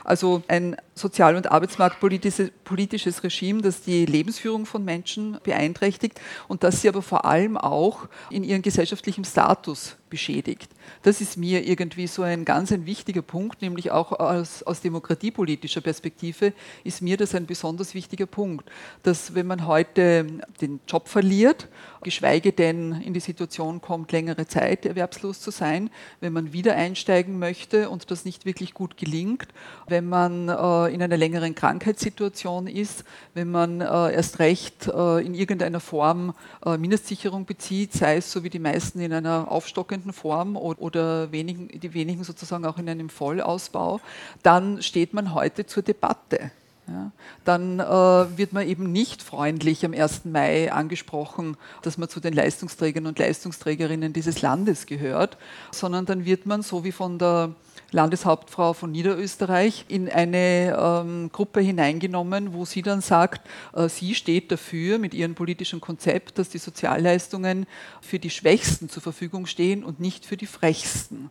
Also 0.03 0.43
ein 0.47 0.75
sozial- 0.95 1.35
und 1.35 1.51
arbeitsmarktpolitisches 1.51 3.23
Regime, 3.23 3.61
das 3.61 3.81
die 3.81 4.05
Lebensführung 4.05 4.65
von 4.65 4.83
Menschen 4.83 5.37
beeinträchtigt 5.43 6.19
und 6.47 6.63
das 6.63 6.81
sie 6.81 6.89
aber 6.89 7.01
vor 7.01 7.25
allem 7.25 7.57
auch 7.57 8.07
in 8.29 8.43
ihren 8.43 8.61
gesellschaftlichen 8.61 9.25
Status 9.25 9.95
beschädigt. 10.13 10.69
Das 11.01 11.21
ist 11.21 11.37
mir 11.37 11.65
irgendwie 11.65 12.05
so 12.05 12.21
ein 12.21 12.45
ganz 12.45 12.71
ein 12.71 12.85
wichtiger 12.85 13.23
Punkt, 13.23 13.63
nämlich 13.63 13.89
auch 13.89 14.11
aus, 14.11 14.61
aus 14.61 14.79
demokratiepolitischer 14.79 15.81
Perspektive 15.81 16.53
ist 16.83 17.01
mir 17.01 17.17
das 17.17 17.33
ein 17.33 17.47
besonders 17.47 17.95
wichtiger 17.95 18.27
Punkt, 18.27 18.69
dass 19.01 19.33
wenn 19.33 19.47
man 19.47 19.65
heute 19.65 20.27
den 20.61 20.81
Job 20.87 21.07
verliert, 21.07 21.67
geschweige 22.03 22.51
denn 22.53 23.01
in 23.01 23.15
die 23.15 23.21
Situation 23.21 23.81
kommt, 23.81 24.11
längere 24.11 24.45
Zeit 24.45 24.85
erwerbslos 24.85 25.39
zu 25.39 25.49
sein, 25.49 25.89
wenn 26.21 26.31
man 26.31 26.53
wieder 26.53 26.75
einsteigen 26.75 27.39
möchte 27.39 27.89
und 27.89 28.11
das 28.11 28.23
nicht 28.23 28.45
wirklich 28.45 28.75
gut 28.75 28.97
gelingt, 28.97 29.47
wenn 29.87 30.07
man 30.07 30.47
äh, 30.47 30.93
in 30.93 31.01
einer 31.01 31.17
längeren 31.17 31.55
Krankheitssituation 31.55 32.67
ist, 32.67 33.03
wenn 33.33 33.49
man 33.49 33.81
äh, 33.81 34.13
erst 34.13 34.37
recht 34.37 34.87
äh, 34.87 35.25
in 35.25 35.33
irgendeiner 35.33 35.79
Form 35.79 36.35
äh, 36.63 36.77
Mindestsicherung 36.77 37.45
bezieht, 37.45 37.93
sei 37.93 38.17
es 38.17 38.31
so 38.31 38.43
wie 38.43 38.49
die 38.51 38.59
meisten 38.59 38.99
in 38.99 39.13
einer 39.13 39.51
aufstockenden 39.51 40.02
Form 40.11 40.57
oder 40.57 41.31
wenigen, 41.31 41.69
die 41.79 41.93
wenigen 41.93 42.23
sozusagen 42.23 42.65
auch 42.65 42.77
in 42.77 42.89
einem 42.89 43.09
Vollausbau, 43.09 44.01
dann 44.41 44.81
steht 44.81 45.13
man 45.13 45.33
heute 45.33 45.65
zur 45.65 45.83
Debatte. 45.83 46.51
Ja, 46.87 47.11
dann 47.45 47.79
äh, 47.79 48.37
wird 48.37 48.51
man 48.51 48.67
eben 48.67 48.91
nicht 48.91 49.21
freundlich 49.21 49.85
am 49.85 49.93
1. 49.93 50.25
Mai 50.25 50.69
angesprochen, 50.69 51.55
dass 51.81 51.97
man 51.97 52.09
zu 52.09 52.19
den 52.19 52.33
Leistungsträgern 52.33 53.07
und 53.07 53.19
Leistungsträgerinnen 53.19 54.11
dieses 54.11 54.41
Landes 54.41 54.85
gehört, 54.85 55.37
sondern 55.71 56.05
dann 56.05 56.25
wird 56.25 56.45
man, 56.45 56.61
so 56.61 56.83
wie 56.83 56.91
von 56.91 57.19
der 57.19 57.55
Landeshauptfrau 57.93 58.73
von 58.73 58.91
Niederösterreich, 58.91 59.85
in 59.87 60.09
eine 60.09 60.77
ähm, 60.77 61.29
Gruppe 61.31 61.61
hineingenommen, 61.61 62.53
wo 62.53 62.65
sie 62.65 62.81
dann 62.81 63.01
sagt, 63.01 63.47
äh, 63.73 63.87
sie 63.87 64.15
steht 64.15 64.51
dafür 64.51 64.99
mit 64.99 65.13
ihrem 65.13 65.35
politischen 65.35 65.79
Konzept, 65.79 66.37
dass 66.39 66.49
die 66.49 66.57
Sozialleistungen 66.57 67.65
für 68.01 68.19
die 68.19 68.29
Schwächsten 68.29 68.89
zur 68.89 69.01
Verfügung 69.01 69.45
stehen 69.45 69.83
und 69.83 69.99
nicht 69.99 70.25
für 70.25 70.37
die 70.37 70.47
Frechsten. 70.47 71.29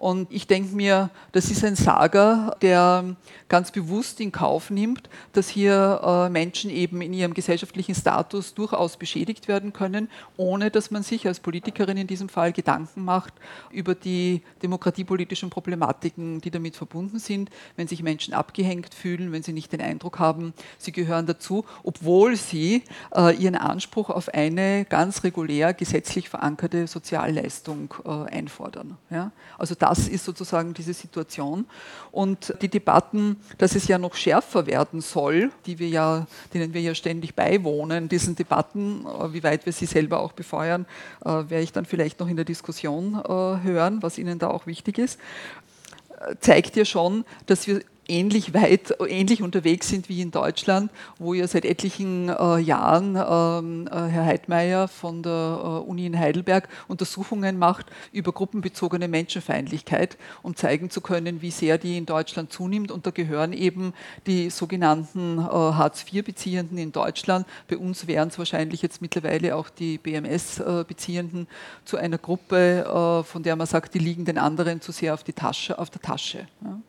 Und 0.00 0.32
ich 0.32 0.46
denke 0.46 0.74
mir, 0.74 1.10
das 1.32 1.50
ist 1.50 1.62
ein 1.62 1.76
Sager, 1.76 2.56
der 2.62 3.16
ganz 3.50 3.70
bewusst 3.70 4.18
in 4.20 4.32
Kauf 4.32 4.70
nimmt, 4.70 5.10
dass 5.34 5.50
hier 5.50 6.00
äh, 6.02 6.30
Menschen 6.30 6.70
eben 6.70 7.02
in 7.02 7.12
ihrem 7.12 7.34
gesellschaftlichen 7.34 7.94
Status 7.94 8.54
durchaus 8.54 8.96
beschädigt 8.96 9.46
werden 9.46 9.74
können, 9.74 10.08
ohne 10.38 10.70
dass 10.70 10.90
man 10.90 11.02
sich 11.02 11.26
als 11.26 11.38
Politikerin 11.40 11.98
in 11.98 12.06
diesem 12.06 12.30
Fall 12.30 12.52
Gedanken 12.52 13.04
macht 13.04 13.34
über 13.70 13.94
die 13.94 14.40
demokratiepolitischen 14.62 15.50
Problematiken, 15.50 16.40
die 16.40 16.50
damit 16.50 16.76
verbunden 16.76 17.18
sind, 17.18 17.50
wenn 17.76 17.86
sich 17.86 18.02
Menschen 18.02 18.32
abgehängt 18.32 18.94
fühlen, 18.94 19.32
wenn 19.32 19.42
sie 19.42 19.52
nicht 19.52 19.70
den 19.70 19.82
Eindruck 19.82 20.18
haben, 20.18 20.54
sie 20.78 20.92
gehören 20.92 21.26
dazu, 21.26 21.66
obwohl 21.82 22.36
sie 22.36 22.84
äh, 23.14 23.36
ihren 23.36 23.56
Anspruch 23.56 24.08
auf 24.08 24.30
eine 24.30 24.86
ganz 24.86 25.24
regulär 25.24 25.74
gesetzlich 25.74 26.30
verankerte 26.30 26.86
Sozialleistung 26.86 27.92
äh, 28.06 28.34
einfordern. 28.34 28.96
Also 29.58 29.74
da 29.74 29.89
das 29.90 30.08
ist 30.08 30.24
sozusagen 30.24 30.72
diese 30.72 30.94
Situation. 30.94 31.66
Und 32.12 32.54
die 32.62 32.68
Debatten, 32.68 33.36
dass 33.58 33.74
es 33.74 33.88
ja 33.88 33.98
noch 33.98 34.14
schärfer 34.14 34.66
werden 34.66 35.00
soll, 35.00 35.50
die 35.66 35.78
wir 35.78 35.88
ja, 35.88 36.26
denen 36.54 36.72
wir 36.74 36.80
ja 36.80 36.94
ständig 36.94 37.34
beiwohnen, 37.34 38.08
diesen 38.08 38.36
Debatten, 38.36 39.04
äh, 39.04 39.32
wie 39.32 39.42
weit 39.42 39.66
wir 39.66 39.72
sie 39.72 39.86
selber 39.86 40.20
auch 40.20 40.32
befeuern, 40.32 40.86
äh, 41.24 41.28
werde 41.28 41.62
ich 41.62 41.72
dann 41.72 41.84
vielleicht 41.84 42.20
noch 42.20 42.28
in 42.28 42.36
der 42.36 42.44
Diskussion 42.44 43.14
äh, 43.14 43.28
hören, 43.28 44.02
was 44.02 44.18
Ihnen 44.18 44.38
da 44.38 44.48
auch 44.48 44.66
wichtig 44.66 44.98
ist 44.98 45.18
zeigt 46.40 46.76
ja 46.76 46.84
schon, 46.84 47.24
dass 47.46 47.66
wir 47.66 47.80
ähnlich 48.10 48.52
weit, 48.52 48.94
ähnlich 49.08 49.42
unterwegs 49.42 49.88
sind 49.88 50.08
wie 50.08 50.20
in 50.20 50.30
Deutschland, 50.30 50.90
wo 51.18 51.32
ja 51.32 51.46
seit 51.46 51.64
etlichen 51.64 52.28
äh, 52.28 52.58
Jahren 52.58 53.16
ähm, 53.16 53.86
äh, 53.86 54.08
Herr 54.08 54.24
Heidmeier 54.24 54.88
von 54.88 55.22
der 55.22 55.60
äh, 55.62 55.88
Uni 55.88 56.06
in 56.06 56.18
Heidelberg 56.18 56.68
Untersuchungen 56.88 57.58
macht 57.58 57.86
über 58.12 58.32
gruppenbezogene 58.32 59.06
Menschenfeindlichkeit, 59.08 60.18
um 60.42 60.56
zeigen 60.56 60.90
zu 60.90 61.00
können, 61.00 61.40
wie 61.40 61.50
sehr 61.50 61.78
die 61.78 61.96
in 61.96 62.06
Deutschland 62.06 62.52
zunimmt. 62.52 62.90
Und 62.90 63.06
da 63.06 63.10
gehören 63.10 63.52
eben 63.52 63.94
die 64.26 64.50
sogenannten 64.50 65.38
äh, 65.38 65.42
Hartz-IV-Beziehenden 65.42 66.78
in 66.78 66.92
Deutschland. 66.92 67.46
Bei 67.68 67.76
uns 67.76 68.06
wären 68.06 68.28
es 68.28 68.38
wahrscheinlich 68.38 68.82
jetzt 68.82 69.00
mittlerweile 69.00 69.54
auch 69.54 69.70
die 69.70 69.98
BMS-Beziehenden 69.98 71.46
zu 71.84 71.96
einer 71.96 72.18
Gruppe, 72.18 72.84
äh, 72.84 73.24
von 73.24 73.42
der 73.42 73.54
man 73.54 73.66
sagt, 73.66 73.94
die 73.94 74.00
liegen 74.00 74.24
den 74.24 74.38
anderen 74.38 74.80
zu 74.80 74.90
sehr 74.90 75.14
auf, 75.14 75.22
die 75.22 75.32
Tasche, 75.32 75.78
auf 75.78 75.90
der 75.90 76.02
Tasche. 76.02 76.48
Ja 76.64 76.80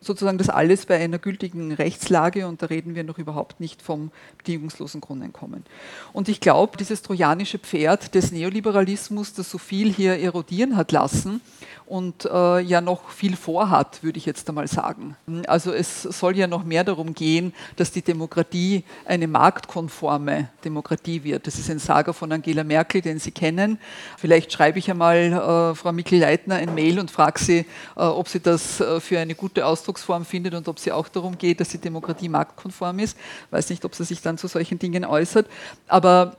sozusagen 0.00 0.38
das 0.38 0.48
alles 0.48 0.86
bei 0.86 0.98
einer 0.98 1.18
gültigen 1.18 1.72
Rechtslage 1.72 2.46
und 2.46 2.62
da 2.62 2.66
reden 2.66 2.94
wir 2.94 3.04
noch 3.04 3.18
überhaupt 3.18 3.60
nicht 3.60 3.82
vom 3.82 4.10
bedingungslosen 4.38 5.00
Grundeinkommen. 5.00 5.64
Und 6.12 6.28
ich 6.28 6.40
glaube, 6.40 6.76
dieses 6.76 7.02
trojanische 7.02 7.58
Pferd 7.58 8.14
des 8.14 8.32
Neoliberalismus, 8.32 9.34
das 9.34 9.50
so 9.50 9.58
viel 9.58 9.92
hier 9.92 10.18
erodieren 10.18 10.76
hat 10.76 10.92
lassen 10.92 11.40
und 11.88 12.26
äh, 12.26 12.60
ja 12.60 12.80
noch 12.80 13.08
viel 13.08 13.34
vorhat, 13.34 14.02
würde 14.02 14.18
ich 14.18 14.26
jetzt 14.26 14.48
einmal 14.48 14.68
sagen. 14.68 15.16
Also 15.46 15.72
es 15.72 16.02
soll 16.02 16.36
ja 16.36 16.46
noch 16.46 16.62
mehr 16.62 16.84
darum 16.84 17.14
gehen, 17.14 17.54
dass 17.76 17.90
die 17.90 18.02
Demokratie 18.02 18.84
eine 19.06 19.26
marktkonforme 19.26 20.50
Demokratie 20.64 21.24
wird. 21.24 21.46
Das 21.46 21.58
ist 21.58 21.70
ein 21.70 21.78
Sager 21.78 22.12
von 22.12 22.30
Angela 22.30 22.62
Merkel, 22.62 23.00
den 23.00 23.18
Sie 23.18 23.30
kennen. 23.30 23.78
Vielleicht 24.18 24.52
schreibe 24.52 24.78
ich 24.78 24.90
einmal 24.90 25.16
äh, 25.16 25.74
Frau 25.74 25.92
Mikl-Leitner 25.92 26.56
ein 26.56 26.74
Mail 26.74 27.00
und 27.00 27.10
frage 27.10 27.40
sie, 27.40 27.58
äh, 27.58 27.64
ob 28.02 28.28
sie 28.28 28.40
das 28.40 28.80
äh, 28.80 29.00
für 29.00 29.18
eine 29.18 29.34
gute 29.34 29.64
Ausdrucksform 29.64 30.26
findet 30.26 30.54
und 30.54 30.68
ob 30.68 30.78
sie 30.78 30.92
auch 30.92 31.08
darum 31.08 31.38
geht, 31.38 31.60
dass 31.60 31.70
die 31.70 31.78
Demokratie 31.78 32.28
marktkonform 32.28 32.98
ist. 32.98 33.16
Ich 33.46 33.52
weiß 33.52 33.70
nicht, 33.70 33.84
ob 33.86 33.94
sie 33.94 34.04
sich 34.04 34.20
dann 34.20 34.36
zu 34.36 34.46
solchen 34.46 34.78
Dingen 34.78 35.06
äußert. 35.06 35.46
Aber 35.86 36.36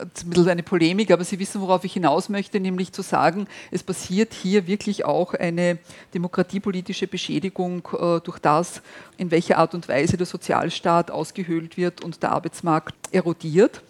ein 0.00 0.30
bisschen 0.30 0.48
eine 0.48 0.62
Polemik, 0.62 1.10
aber 1.10 1.24
Sie 1.24 1.38
wissen, 1.38 1.60
worauf 1.60 1.84
ich 1.84 1.92
hinaus 1.92 2.28
möchte, 2.28 2.60
nämlich 2.60 2.92
zu 2.92 3.02
sagen, 3.02 3.46
es 3.70 3.82
passiert 3.82 4.32
hier 4.34 4.66
wirklich 4.66 5.04
auch 5.04 5.34
eine 5.34 5.78
demokratiepolitische 6.14 7.06
Beschädigung 7.06 7.86
äh, 7.92 8.20
durch 8.20 8.38
das, 8.38 8.82
in 9.16 9.30
welcher 9.30 9.58
Art 9.58 9.74
und 9.74 9.88
Weise 9.88 10.16
der 10.16 10.26
Sozialstaat 10.26 11.10
ausgehöhlt 11.10 11.76
wird 11.76 12.02
und 12.02 12.22
der 12.22 12.32
Arbeitsmarkt 12.32 12.94
erodiert. 13.12 13.82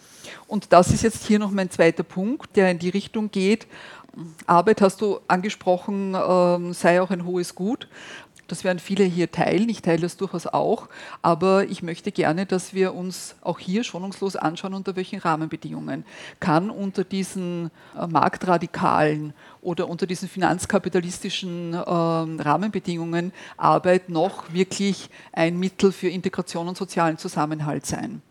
Und 0.47 0.73
das 0.73 0.91
ist 0.91 1.03
jetzt 1.03 1.25
hier 1.25 1.39
noch 1.39 1.51
mein 1.51 1.69
zweiter 1.69 2.03
Punkt, 2.03 2.55
der 2.55 2.71
in 2.71 2.79
die 2.79 2.89
Richtung 2.89 3.31
geht. 3.31 3.67
Arbeit 4.45 4.81
hast 4.81 5.01
du 5.01 5.19
angesprochen, 5.27 6.13
äh, 6.13 6.73
sei 6.73 7.01
auch 7.01 7.11
ein 7.11 7.25
hohes 7.25 7.55
Gut. 7.55 7.87
Das 8.47 8.63
werden 8.63 8.79
viele 8.79 9.03
hier 9.05 9.31
teilen, 9.31 9.69
ich 9.69 9.81
teile 9.81 10.01
das 10.01 10.17
durchaus 10.17 10.45
auch, 10.45 10.89
aber 11.21 11.65
ich 11.69 11.83
möchte 11.83 12.11
gerne, 12.11 12.45
dass 12.45 12.73
wir 12.73 12.93
uns 12.93 13.35
auch 13.41 13.59
hier 13.59 13.83
schonungslos 13.83 14.35
anschauen, 14.35 14.73
unter 14.73 14.95
welchen 14.95 15.19
Rahmenbedingungen. 15.19 16.03
Kann 16.39 16.69
unter 16.69 17.03
diesen 17.03 17.71
äh, 17.97 18.07
marktradikalen 18.07 19.33
oder 19.61 19.87
unter 19.87 20.05
diesen 20.05 20.27
finanzkapitalistischen 20.27 21.73
äh, 21.73 21.79
Rahmenbedingungen 21.79 23.31
Arbeit 23.57 24.09
noch 24.09 24.51
wirklich 24.53 25.09
ein 25.31 25.57
Mittel 25.57 25.91
für 25.91 26.09
Integration 26.09 26.67
und 26.67 26.77
sozialen 26.77 27.17
Zusammenhalt 27.17 27.85
sein. 27.85 28.21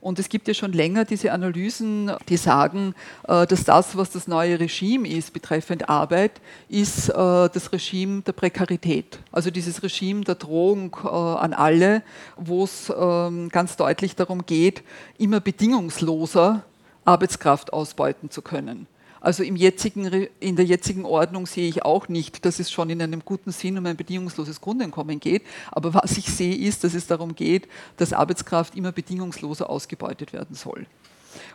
Und 0.00 0.18
es 0.18 0.28
gibt 0.28 0.48
ja 0.48 0.54
schon 0.54 0.72
länger 0.72 1.04
diese 1.04 1.32
Analysen, 1.32 2.12
die 2.28 2.36
sagen, 2.36 2.94
äh, 3.28 3.46
dass 3.46 3.64
das, 3.64 3.96
was 3.96 4.10
das 4.10 4.28
neue 4.28 4.60
Regime 4.60 5.08
ist 5.08 5.32
betreffend 5.32 5.88
Arbeit, 5.88 6.40
ist 6.68 7.08
äh, 7.08 7.12
das 7.14 7.72
Regime 7.72 8.22
der 8.22 8.32
Prekarität. 8.32 9.18
Also 9.32 9.50
dieses 9.50 9.82
Regime 9.82 10.22
der 10.22 10.34
Drohung 10.36 10.96
äh, 11.04 11.08
an 11.08 11.52
alle, 11.52 12.02
wo 12.36 12.64
es 12.64 12.92
ähm, 12.96 13.48
ganz 13.48 13.76
deutlich 13.76 14.16
darum 14.16 14.46
geht, 14.46 14.82
immer 15.18 15.40
bedingungsloser 15.40 16.64
Arbeitskraft 17.04 17.72
ausbeuten 17.72 18.30
zu 18.30 18.42
können. 18.42 18.86
Also 19.24 19.42
im 19.42 19.56
jetzigen, 19.56 20.28
in 20.38 20.54
der 20.54 20.66
jetzigen 20.66 21.06
Ordnung 21.06 21.46
sehe 21.46 21.66
ich 21.66 21.82
auch 21.82 22.08
nicht, 22.08 22.44
dass 22.44 22.58
es 22.58 22.70
schon 22.70 22.90
in 22.90 23.00
einem 23.00 23.24
guten 23.24 23.52
Sinn 23.52 23.78
um 23.78 23.86
ein 23.86 23.96
bedingungsloses 23.96 24.60
Grundeinkommen 24.60 25.18
geht. 25.18 25.42
Aber 25.72 25.94
was 25.94 26.18
ich 26.18 26.26
sehe, 26.26 26.54
ist, 26.54 26.84
dass 26.84 26.92
es 26.92 27.06
darum 27.06 27.34
geht, 27.34 27.66
dass 27.96 28.12
Arbeitskraft 28.12 28.76
immer 28.76 28.92
bedingungsloser 28.92 29.70
ausgebeutet 29.70 30.34
werden 30.34 30.54
soll 30.54 30.86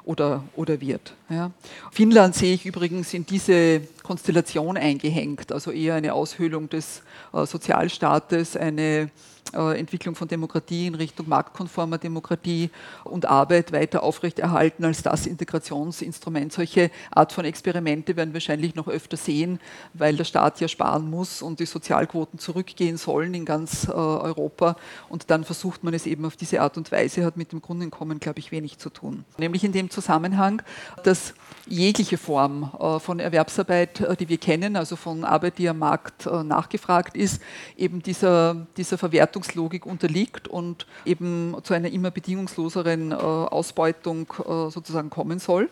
oder, 0.03 0.43
oder 0.55 0.81
wird. 0.81 1.13
Ja. 1.29 1.51
Finnland 1.91 2.33
sehe 2.33 2.55
ich 2.55 2.65
übrigens 2.65 3.13
in 3.13 3.27
diese 3.27 3.81
Konstellation 4.01 4.75
eingehängt, 4.75 5.51
also 5.51 5.69
eher 5.69 5.93
eine 5.93 6.15
Aushöhlung 6.15 6.69
des 6.69 7.03
äh, 7.33 7.45
Sozialstaates, 7.45 8.57
eine 8.57 9.11
Entwicklung 9.53 10.15
von 10.15 10.27
Demokratie 10.27 10.87
in 10.87 10.95
Richtung 10.95 11.27
marktkonformer 11.27 11.97
Demokratie 11.97 12.69
und 13.03 13.25
Arbeit 13.25 13.71
weiter 13.71 14.03
aufrechterhalten 14.03 14.85
als 14.85 15.01
das 15.01 15.25
Integrationsinstrument. 15.25 16.53
Solche 16.53 16.91
Art 17.11 17.33
von 17.33 17.45
Experimente 17.45 18.15
werden 18.15 18.29
wir 18.29 18.35
wahrscheinlich 18.35 18.75
noch 18.75 18.87
öfter 18.87 19.17
sehen, 19.17 19.59
weil 19.93 20.15
der 20.15 20.23
Staat 20.23 20.59
ja 20.61 20.67
sparen 20.67 21.09
muss 21.09 21.41
und 21.41 21.59
die 21.59 21.65
Sozialquoten 21.65 22.39
zurückgehen 22.39 22.97
sollen 22.97 23.33
in 23.33 23.45
ganz 23.45 23.87
äh, 23.87 23.91
Europa. 23.91 24.75
Und 25.09 25.29
dann 25.29 25.43
versucht 25.43 25.83
man 25.83 25.93
es 25.93 26.05
eben 26.05 26.25
auf 26.25 26.35
diese 26.35 26.61
Art 26.61 26.77
und 26.77 26.91
Weise, 26.91 27.25
hat 27.25 27.37
mit 27.37 27.51
dem 27.51 27.61
Grundeinkommen, 27.61 28.19
glaube 28.19 28.39
ich, 28.39 28.51
wenig 28.51 28.77
zu 28.77 28.89
tun. 28.89 29.25
Nämlich 29.37 29.63
in 29.63 29.71
dem 29.71 29.89
Zusammenhang, 29.89 30.61
dass 31.03 31.33
jegliche 31.65 32.17
Form 32.17 32.71
äh, 32.79 32.99
von 32.99 33.19
Erwerbsarbeit, 33.19 34.19
die 34.19 34.29
wir 34.29 34.37
kennen, 34.37 34.75
also 34.75 34.95
von 34.95 35.23
Arbeit, 35.23 35.57
die 35.57 35.69
am 35.69 35.79
Markt 35.79 36.25
nachgefragt 36.25 37.17
ist, 37.17 37.41
eben 37.77 38.01
dieser, 38.01 38.67
dieser 38.77 38.97
Verwertung 38.97 39.38
Ausbeutungslogik 39.39 39.85
unterliegt 39.85 40.47
und 40.47 40.85
eben 41.05 41.55
zu 41.63 41.73
einer 41.73 41.89
immer 41.89 42.11
bedingungsloseren 42.11 43.11
äh, 43.11 43.15
Ausbeutung 43.15 44.27
äh, 44.39 44.69
sozusagen 44.69 45.09
kommen 45.09 45.39
soll. 45.39 45.69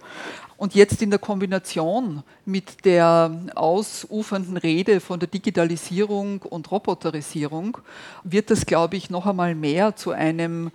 Und 0.58 0.74
jetzt 0.74 1.02
in 1.02 1.10
der 1.10 1.20
Kombination 1.20 2.24
mit 2.46 2.86
der 2.86 3.32
ausufernden 3.56 4.58
Rede 4.58 5.00
von 5.00 5.20
der 5.20 5.28
Digitalisierung 5.28 6.42
und 6.42 6.72
Roboterisierung 6.72 7.78
wird 8.24 8.50
das, 8.50 8.66
glaube 8.66 8.96
ich, 8.96 9.10
noch 9.10 9.28
einmal 9.28 9.54
mehr 9.54 9.96
zu 9.96 10.12
einem 10.12 10.72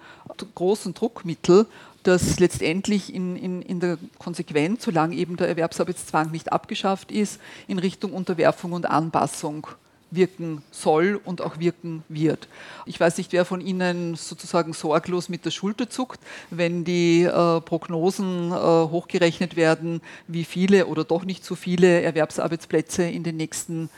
großen 0.54 0.94
Druckmittel, 0.94 1.66
das 2.04 2.38
letztendlich 2.38 3.14
in, 3.14 3.36
in, 3.36 3.62
in 3.62 3.80
der 3.80 3.96
Konsequenz, 4.18 4.84
solange 4.84 5.16
eben 5.16 5.36
der 5.36 5.48
Erwerbsarbeitszwang 5.48 6.30
nicht 6.30 6.52
abgeschafft 6.52 7.10
ist, 7.12 7.40
in 7.66 7.78
Richtung 7.78 8.12
Unterwerfung 8.12 8.72
und 8.72 8.86
Anpassung 8.86 9.66
wirken 10.12 10.62
soll 10.70 11.20
und 11.24 11.40
auch 11.40 11.58
wirken 11.58 12.04
wird. 12.08 12.48
Ich 12.86 13.00
weiß 13.00 13.18
nicht, 13.18 13.32
wer 13.32 13.44
von 13.44 13.60
Ihnen 13.60 14.14
sozusagen 14.14 14.72
sorglos 14.72 15.28
mit 15.28 15.44
der 15.44 15.50
Schulter 15.50 15.90
zuckt, 15.90 16.20
wenn 16.50 16.84
die 16.84 17.22
äh, 17.24 17.60
Prognosen 17.60 18.52
äh, 18.52 18.54
hochgerechnet 18.54 19.56
werden, 19.56 20.00
wie 20.28 20.44
viele 20.44 20.86
oder 20.86 21.04
doch 21.04 21.24
nicht 21.24 21.44
so 21.44 21.54
viele 21.54 22.02
Erwerbsarbeitsplätze 22.02 23.04
in 23.04 23.22
den 23.24 23.36
nächsten 23.36 23.88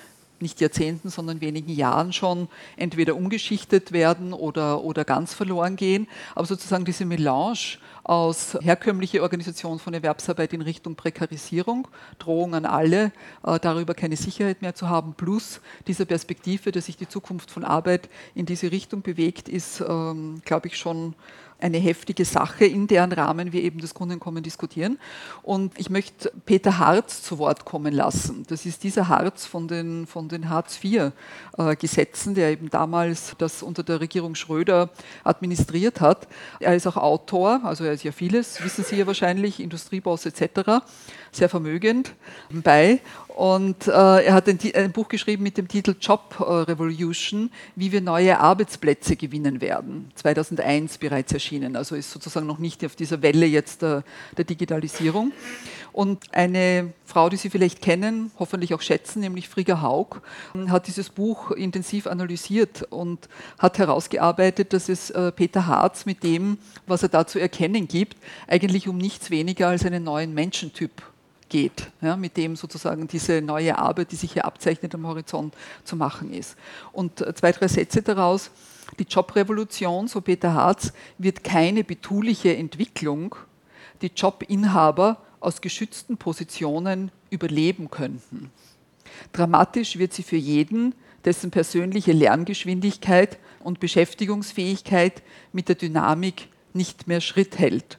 nicht 0.44 0.61
Jahrzehnten, 0.61 1.09
sondern 1.09 1.40
wenigen 1.40 1.72
Jahren 1.72 2.12
schon 2.12 2.48
entweder 2.76 3.16
umgeschichtet 3.16 3.90
werden 3.90 4.33
oder, 4.33 4.85
oder 4.85 5.04
ganz 5.04 5.35
verloren 5.35 5.74
gehen. 5.74 6.07
Aber 6.37 6.46
sozusagen 6.46 6.85
diese 6.85 7.04
Melange 7.04 7.78
aus 8.04 8.57
herkömmlicher 8.61 9.22
Organisation 9.22 9.78
von 9.78 9.94
Erwerbsarbeit 9.94 10.52
in 10.52 10.61
Richtung 10.61 10.94
Prekarisierung, 10.94 11.88
Drohung 12.18 12.54
an 12.54 12.66
alle, 12.66 13.12
äh, 13.44 13.59
darüber 13.59 13.94
keine 13.94 14.16
Sicherheit 14.16 14.61
mehr 14.61 14.74
zu 14.74 14.88
haben, 14.88 15.14
plus 15.14 15.61
diese 15.87 16.04
Perspektive, 16.04 16.70
dass 16.70 16.87
sich 16.87 16.98
die 16.98 17.09
Zukunft 17.09 17.50
von 17.50 17.64
Arbeit 17.64 18.11
in 18.35 18.44
diese 18.44 18.70
Richtung 18.70 19.00
bewegt, 19.00 19.48
ist, 19.48 19.80
ähm, 19.80 20.42
glaube 20.44 20.68
ich, 20.68 20.76
schon 20.76 21.14
eine 21.61 21.79
heftige 21.79 22.25
Sache, 22.25 22.64
in 22.64 22.87
deren 22.87 23.12
Rahmen 23.12 23.53
wir 23.53 23.62
eben 23.62 23.81
das 23.81 23.95
Grundeinkommen 23.95 24.43
diskutieren. 24.43 24.99
Und 25.43 25.79
ich 25.79 25.90
möchte 25.90 26.33
Peter 26.45 26.79
Harz 26.79 27.23
zu 27.23 27.38
Wort 27.38 27.64
kommen 27.64 27.95
lassen. 27.95 28.45
Das 28.49 28.67
ist 28.67 28.83
dieser 28.85 29.09
Harz 29.09 29.47
von 29.47 29.69
den, 29.69 30.07
von 30.07 30.29
den 30.29 30.49
Hartz-IV-Gesetzen, 30.49 32.33
äh, 32.33 32.35
der 32.35 32.51
eben 32.51 32.71
damals 32.71 33.35
das 33.38 33.62
unter 33.62 33.83
der 33.83 34.01
Regierung 34.01 34.35
Schröder 34.35 34.90
administriert 35.23 36.01
hat. 36.01 36.29
Er 36.61 36.75
ist 36.75 36.87
auch 36.87 36.97
Autor, 36.97 37.61
also 37.64 37.85
er 37.85 37.93
ist 37.93 38.05
ja 38.05 38.12
vieles, 38.12 38.62
wissen 38.62 38.85
Sie 38.85 38.97
ja 38.97 39.07
wahrscheinlich, 39.07 39.61
Industrieboss 39.61 40.27
etc., 40.27 40.83
sehr 41.33 41.49
vermögend 41.49 42.14
bei. 42.51 43.01
Und 43.35 43.88
äh, 43.88 43.90
er 43.90 44.33
hat 44.33 44.49
ein, 44.49 44.61
ein, 44.75 44.92
Buch 44.92 45.09
geschrieben 45.09 45.42
mit 45.42 45.59
dem 45.59 45.66
Titel 45.66 45.97
Job 46.01 46.37
Revolution, 46.38 47.51
wie 47.75 47.90
wir 47.90 48.01
neue 48.01 48.38
Arbeitsplätze 48.38 49.16
gewinnen 49.16 49.61
werden. 49.61 50.12
2001 50.14 50.99
bereits 50.99 51.33
erschienen, 51.33 51.75
also 51.75 51.97
ist 51.97 52.12
sozusagen 52.12 52.47
noch 52.47 52.61
nicht 52.61 52.85
auf 52.85 52.94
dieser 52.94 53.23
Welle 53.23 53.47
jetzt 53.47 53.83
der, 53.83 54.05
der 54.37 54.44
Digitalisierung. 54.44 55.33
Und 55.92 56.33
eine 56.33 56.92
Frau, 57.05 57.29
die 57.29 57.37
Sie 57.37 57.51
vielleicht 57.51 57.83
kennen, 57.83 58.31
hoffentlich 58.38 58.73
auch 58.73 58.81
schätzen, 58.81 59.18
nämlich 59.20 59.49
Frigga 59.49 59.83
Haug, 59.83 60.23
hat 60.68 60.87
dieses 60.87 61.11
Buch 61.11 61.51
intensiv 61.51 62.07
analysiert 62.07 62.85
und 62.90 63.29
hat 63.59 63.79
herausgearbeitet, 63.79 64.73
dass 64.73 64.88
es 64.88 65.11
äh, 65.11 65.33
Peter 65.33 65.66
Harz 65.66 66.07
mit 66.07 66.23
dem, 66.23 66.59
was 66.87 67.03
er 67.03 67.09
da 67.09 67.27
zu 67.27 67.40
erkennen 67.40 67.88
gibt, 67.88 68.16
eigentlich 68.47 68.87
um 68.87 68.97
nichts 68.97 69.31
weniger 69.31 69.68
als 69.68 69.85
einen 69.85 70.05
neuen 70.05 70.35
Menschentyp 70.35 71.03
geht, 71.55 71.93
ja, 72.01 72.17
mit 72.17 72.37
dem 72.37 72.57
sozusagen 72.57 73.07
diese 73.07 73.40
neue 73.40 73.79
Arbeit, 73.79 74.11
die 74.11 74.17
sich 74.17 74.33
hier 74.33 74.45
abzeichnet 74.45 74.93
am 74.93 75.07
Horizont, 75.07 75.55
zu 75.85 75.95
machen 75.95 76.33
ist. 76.33 76.57
Und 76.90 77.21
äh, 77.21 77.33
zwei, 77.33 77.53
drei 77.53 77.69
Sätze 77.69 78.03
daraus. 78.03 78.51
Die 78.99 79.05
Jobrevolution, 79.05 80.09
so 80.09 80.21
Peter 80.21 80.53
Harz, 80.53 80.93
wird 81.17 81.45
keine 81.45 81.85
betuliche 81.85 82.57
Entwicklung, 82.57 83.37
die 84.03 84.11
Jobinhaber 84.17 85.19
aus 85.38 85.61
geschützten 85.61 86.17
Positionen 86.17 87.12
überleben 87.31 87.88
könnten. 87.88 88.51
Dramatisch 89.33 89.97
wird 89.97 90.12
sie 90.12 90.25
für 90.25 90.37
jeden, 90.37 90.93
dessen 91.25 91.53
persönliche 91.53 92.12
Lerngeschwindigkeit 92.12 93.38
und 93.61 93.79
Beschäftigungsfähigkeit 93.79 95.23
mit 95.53 95.69
der 95.69 95.77
Dynamik 95.77 96.49
nicht 96.73 97.07
mehr 97.07 97.21
Schritt 97.21 97.61
hält 97.61 97.99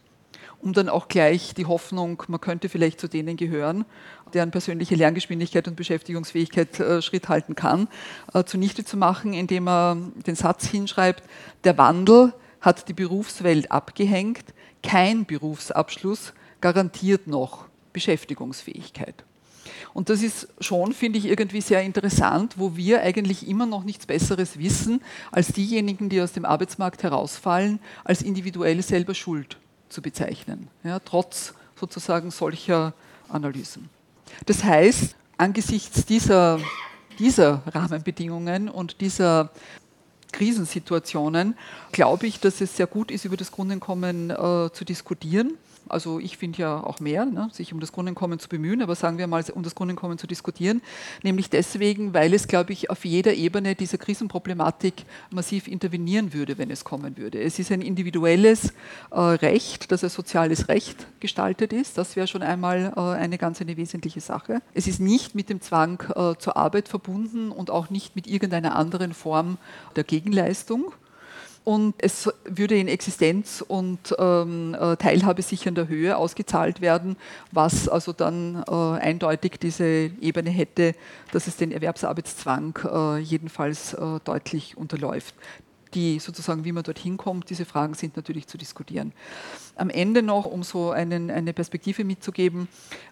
um 0.65 0.73
dann 0.73 0.89
auch 0.89 1.08
gleich 1.08 1.54
die 1.54 1.67
Hoffnung, 1.67 2.23
man 2.28 2.41
könnte 2.41 2.69
vielleicht 2.69 2.99
zu 2.99 3.08
denen 3.08 3.38
gehören, 3.38 3.86
deren 4.34 4.49
persönliche 4.49 4.95
Lerngeschwindigkeit 4.95 5.67
und 5.67 5.75
Beschäftigungsfähigkeit 5.75 6.80
äh, 6.80 7.01
Schritt 7.04 7.30
halten 7.30 7.54
kann, 7.54 7.88
äh, 8.34 8.43
zunichte 8.43 8.84
zu 8.84 8.97
machen, 8.97 9.34
indem 9.34 9.67
er 9.67 9.95
den 10.25 10.36
Satz 10.36 10.65
hinschreibt, 10.65 11.23
der 11.65 11.78
Wandel 11.78 12.34
hat 12.62 12.89
die 12.89 12.93
Berufswelt 12.93 13.71
abgehängt, 13.71 14.43
kein 14.82 15.25
Berufsabschluss 15.25 16.34
garantiert 16.62 17.28
noch 17.28 17.65
Beschäftigungsfähigkeit. 17.93 19.23
Und 19.93 20.10
das 20.10 20.23
ist 20.23 20.47
schon, 20.60 20.93
finde 20.93 21.19
ich, 21.19 21.25
irgendwie 21.25 21.62
sehr 21.62 21.84
interessant, 21.84 22.56
wo 22.58 22.75
wir 22.75 23.04
eigentlich 23.04 23.47
immer 23.47 23.67
noch 23.67 23.84
nichts 23.84 24.08
Besseres 24.08 24.58
wissen, 24.58 25.01
als 25.32 25.49
diejenigen, 25.49 26.10
die 26.10 26.21
aus 26.21 26.34
dem 26.34 26.43
Arbeitsmarkt 26.43 27.04
herausfallen, 27.04 27.80
als 28.04 28.23
individuell 28.23 28.82
selber 28.82 29.13
schuld 29.13 29.58
zu 29.89 30.02
bezeichnen, 30.02 30.67
ja, 30.84 31.00
trotz 31.00 31.54
sozusagen 31.80 32.32
solcher 32.32 32.93
Analysen. 33.30 33.89
Das 34.45 34.63
heißt, 34.63 35.15
angesichts 35.38 36.06
dieser, 36.06 36.60
dieser 37.19 37.62
Rahmenbedingungen 37.67 38.69
und 38.69 39.02
dieser 39.02 39.52
Krisensituationen 40.32 41.58
glaube 41.91 42.28
ich, 42.28 42.39
dass 42.39 42.62
es 42.62 42.76
sehr 42.76 42.88
gut 42.88 43.12
ist, 43.12 43.26
über 43.26 43.38
das 43.38 43.52
Grundeinkommen 43.52 44.32
äh, 44.32 44.69
zu 44.74 44.84
diskutieren 44.86 45.58
also 45.89 46.19
ich 46.19 46.38
finde 46.38 46.60
ja 46.60 46.84
auch 46.84 47.00
mehr, 47.00 47.26
ne, 47.26 47.50
sich 47.52 47.74
um 47.74 47.80
das 47.80 47.91
Grundeinkommen 47.91 48.39
zu 48.39 48.50
bemühen, 48.50 48.82
aber 48.82 48.95
sagen 48.95 49.17
wir 49.17 49.28
mal, 49.28 49.43
um 49.54 49.63
das 49.63 49.76
Grundeinkommen 49.76 50.17
zu 50.17 50.28
diskutieren, 50.28 50.82
nämlich 51.24 51.50
deswegen, 51.50 52.13
weil 52.13 52.34
es, 52.34 52.48
glaube 52.48 52.74
ich, 52.74 52.89
auf 52.89 53.06
jeder 53.06 53.34
Ebene 53.34 53.76
dieser 53.76 53.98
Krisenproblematik 53.98 55.06
massiv 55.32 55.67
intervenieren 55.67 56.34
würde, 56.34 56.58
wenn 56.58 56.71
es 56.71 56.84
kommen 56.84 57.17
würde. 57.17 57.41
Es 57.41 57.60
ist 57.60 57.71
ein 57.71 57.82
individuelles 57.82 58.74
äh, 59.12 59.19
Recht, 59.19 59.91
das 59.91 60.04
als 60.04 60.13
soziales 60.13 60.67
Recht 60.69 61.08
gestaltet 61.19 61.74
ist. 61.74 61.98
Das 61.98 62.15
wäre 62.15 62.28
schon 62.28 62.41
einmal 62.41 62.93
äh, 62.95 63.00
eine 63.00 63.38
ganz 63.38 63.62
eine 63.62 63.78
wesentliche 63.78 64.21
Sache. 64.21 64.62
Es 64.74 64.88
ist 64.88 65.00
nicht 65.00 65.36
mit 65.36 65.50
dem 65.50 65.62
Zwang 65.62 66.02
äh, 66.15 66.36
zur 66.38 66.58
Arbeit 66.58 66.88
verbunden 66.88 67.52
und 67.52 67.69
auch 67.69 67.89
nicht 67.89 68.15
mit 68.15 68.28
irgendeiner 68.28 68.76
anderen 68.76 69.13
Form 69.13 69.58
der 69.95 70.04
Gegenleistung 70.04 70.93
und 71.65 71.95
es 71.97 72.32
würde 72.45 72.78
in 72.78 72.88
Existenz- 72.88 73.62
und 73.62 74.15
ähm, 74.19 74.75
äh, 74.80 74.95
teilhabesichernder 74.95 75.88
Höhe 75.88 76.15
ausgezahlt 76.15 76.80
werden, 76.80 77.17
was 77.51 77.89
also 77.89 78.13
dann 78.13 78.63
äh, 78.69 78.71
eindeutig 78.71 79.60
diese 79.60 80.12
Ebene 80.21 80.51
hätte, 80.51 80.93
dass 81.32 81.47
es 81.47 81.58
den 81.58 81.71
Erwerbsarbeitszwang 81.71 82.78
äh, 82.86 83.17
jedenfalls 83.17 83.93
äh, 83.95 84.19
deutlich 84.23 84.78
unterläuft 84.78 85.34
die 85.95 86.19
sozusagen, 86.19 86.65
wie 86.65 86.71
man 86.71 86.84
dorthin 86.84 87.17
kommt, 87.17 87.49
diese 87.49 87.65
Fragen 87.65 87.93
sind 87.93 88.15
natürlich 88.15 88.47
zu 88.47 88.58
diskutieren. 88.58 89.13
Am 89.75 89.89
Ende 89.89 90.21
noch, 90.21 90.45
um 90.45 90.62
so 90.62 90.91
einen, 90.91 91.31
eine 91.31 91.53
Perspektive 91.53 92.03
mitzugeben, 92.03 92.67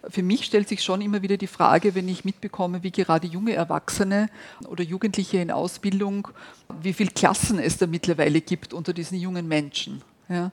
für 0.08 0.22
mich 0.22 0.44
stellt 0.44 0.68
sich 0.68 0.82
schon 0.82 1.00
immer 1.00 1.22
wieder 1.22 1.36
die 1.36 1.46
Frage, 1.46 1.94
wenn 1.94 2.08
ich 2.08 2.24
mitbekomme, 2.24 2.82
wie 2.82 2.92
gerade 2.92 3.26
junge 3.26 3.54
Erwachsene 3.54 4.28
oder 4.68 4.84
Jugendliche 4.84 5.38
in 5.38 5.50
Ausbildung, 5.50 6.28
wie 6.82 6.92
viele 6.92 7.10
Klassen 7.10 7.58
es 7.58 7.78
da 7.78 7.86
mittlerweile 7.86 8.40
gibt 8.40 8.72
unter 8.72 8.92
diesen 8.92 9.18
jungen 9.18 9.48
Menschen. 9.48 10.02
Ja, 10.28 10.52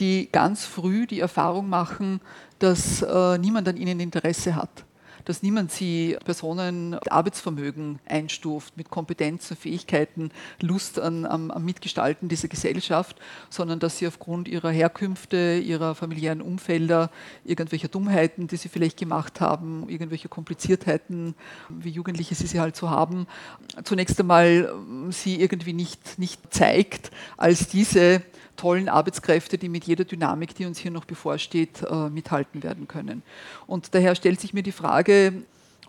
die 0.00 0.28
ganz 0.32 0.64
früh 0.64 1.06
die 1.06 1.20
Erfahrung 1.20 1.68
machen, 1.68 2.20
dass 2.58 3.02
äh, 3.02 3.38
niemand 3.38 3.68
an 3.68 3.76
ihnen 3.76 4.00
Interesse 4.00 4.56
hat 4.56 4.84
dass 5.24 5.42
niemand 5.42 5.72
sie 5.72 6.16
Personen 6.24 6.94
Arbeitsvermögen 7.08 7.98
einstuft 8.06 8.76
mit 8.76 8.90
Kompetenzen, 8.90 9.56
Fähigkeiten, 9.56 10.30
Lust 10.60 10.98
an, 10.98 11.26
am, 11.26 11.50
am 11.50 11.64
Mitgestalten 11.64 12.28
dieser 12.28 12.48
Gesellschaft, 12.48 13.16
sondern 13.50 13.78
dass 13.78 13.98
sie 13.98 14.06
aufgrund 14.06 14.48
ihrer 14.48 14.70
Herkünfte, 14.70 15.60
ihrer 15.64 15.94
familiären 15.94 16.42
Umfelder, 16.42 17.10
irgendwelcher 17.44 17.88
Dummheiten, 17.88 18.46
die 18.46 18.56
sie 18.56 18.68
vielleicht 18.68 18.98
gemacht 18.98 19.40
haben, 19.40 19.88
irgendwelche 19.88 20.28
Kompliziertheiten, 20.28 21.34
wie 21.68 21.90
Jugendliche 21.90 22.34
sie 22.34 22.46
sie 22.46 22.60
halt 22.60 22.76
so 22.76 22.90
haben, 22.90 23.26
zunächst 23.84 24.18
einmal 24.20 24.72
sie 25.10 25.40
irgendwie 25.40 25.72
nicht, 25.72 26.18
nicht 26.18 26.40
zeigt 26.52 27.10
als 27.36 27.68
diese 27.68 28.22
tollen 28.56 28.88
Arbeitskräfte, 28.88 29.58
die 29.58 29.68
mit 29.68 29.84
jeder 29.84 30.04
Dynamik, 30.04 30.54
die 30.54 30.66
uns 30.66 30.78
hier 30.78 30.90
noch 30.90 31.04
bevorsteht, 31.04 31.82
äh, 31.82 32.10
mithalten 32.10 32.62
werden 32.62 32.86
können. 32.86 33.22
Und 33.66 33.94
daher 33.94 34.14
stellt 34.14 34.40
sich 34.40 34.54
mir 34.54 34.62
die 34.62 34.72
Frage, 34.72 35.11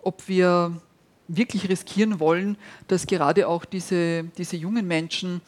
ob 0.02 0.28
wir 0.28 0.80
wirklich 1.28 1.68
riskieren 1.68 2.20
wollen, 2.20 2.56
dass 2.88 3.06
gerade 3.06 3.48
auch 3.48 3.64
diese, 3.64 4.24
diese 4.36 4.56
jungen 4.56 4.86
Menschen 4.86 5.40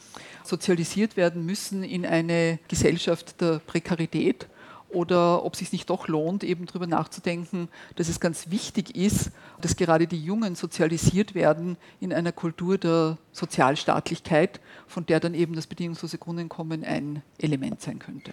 sozialisiert 0.42 1.16
werden 1.16 1.44
müssen 1.44 1.82
in 1.82 2.06
eine 2.06 2.58
Gesellschaft 2.68 3.40
der 3.40 3.58
Prekarität 3.58 4.46
oder 4.88 5.44
ob 5.44 5.54
es 5.54 5.58
sich 5.58 5.72
nicht 5.72 5.90
doch 5.90 6.08
lohnt, 6.08 6.44
eben 6.44 6.66
darüber 6.66 6.86
nachzudenken, 6.86 7.68
dass 7.96 8.08
es 8.08 8.20
ganz 8.20 8.50
wichtig 8.50 8.96
ist, 8.96 9.30
dass 9.60 9.76
gerade 9.76 10.06
die 10.06 10.22
Jungen 10.22 10.54
sozialisiert 10.54 11.34
werden 11.34 11.76
in 12.00 12.12
einer 12.12 12.32
Kultur 12.32 12.78
der 12.78 13.18
Sozialstaatlichkeit, 13.32 14.60
von 14.86 15.04
der 15.04 15.20
dann 15.20 15.34
eben 15.34 15.54
das 15.54 15.66
bedingungslose 15.66 16.18
Grundeinkommen 16.18 16.84
ein 16.84 17.22
Element 17.38 17.80
sein 17.82 17.98
könnte. 17.98 18.32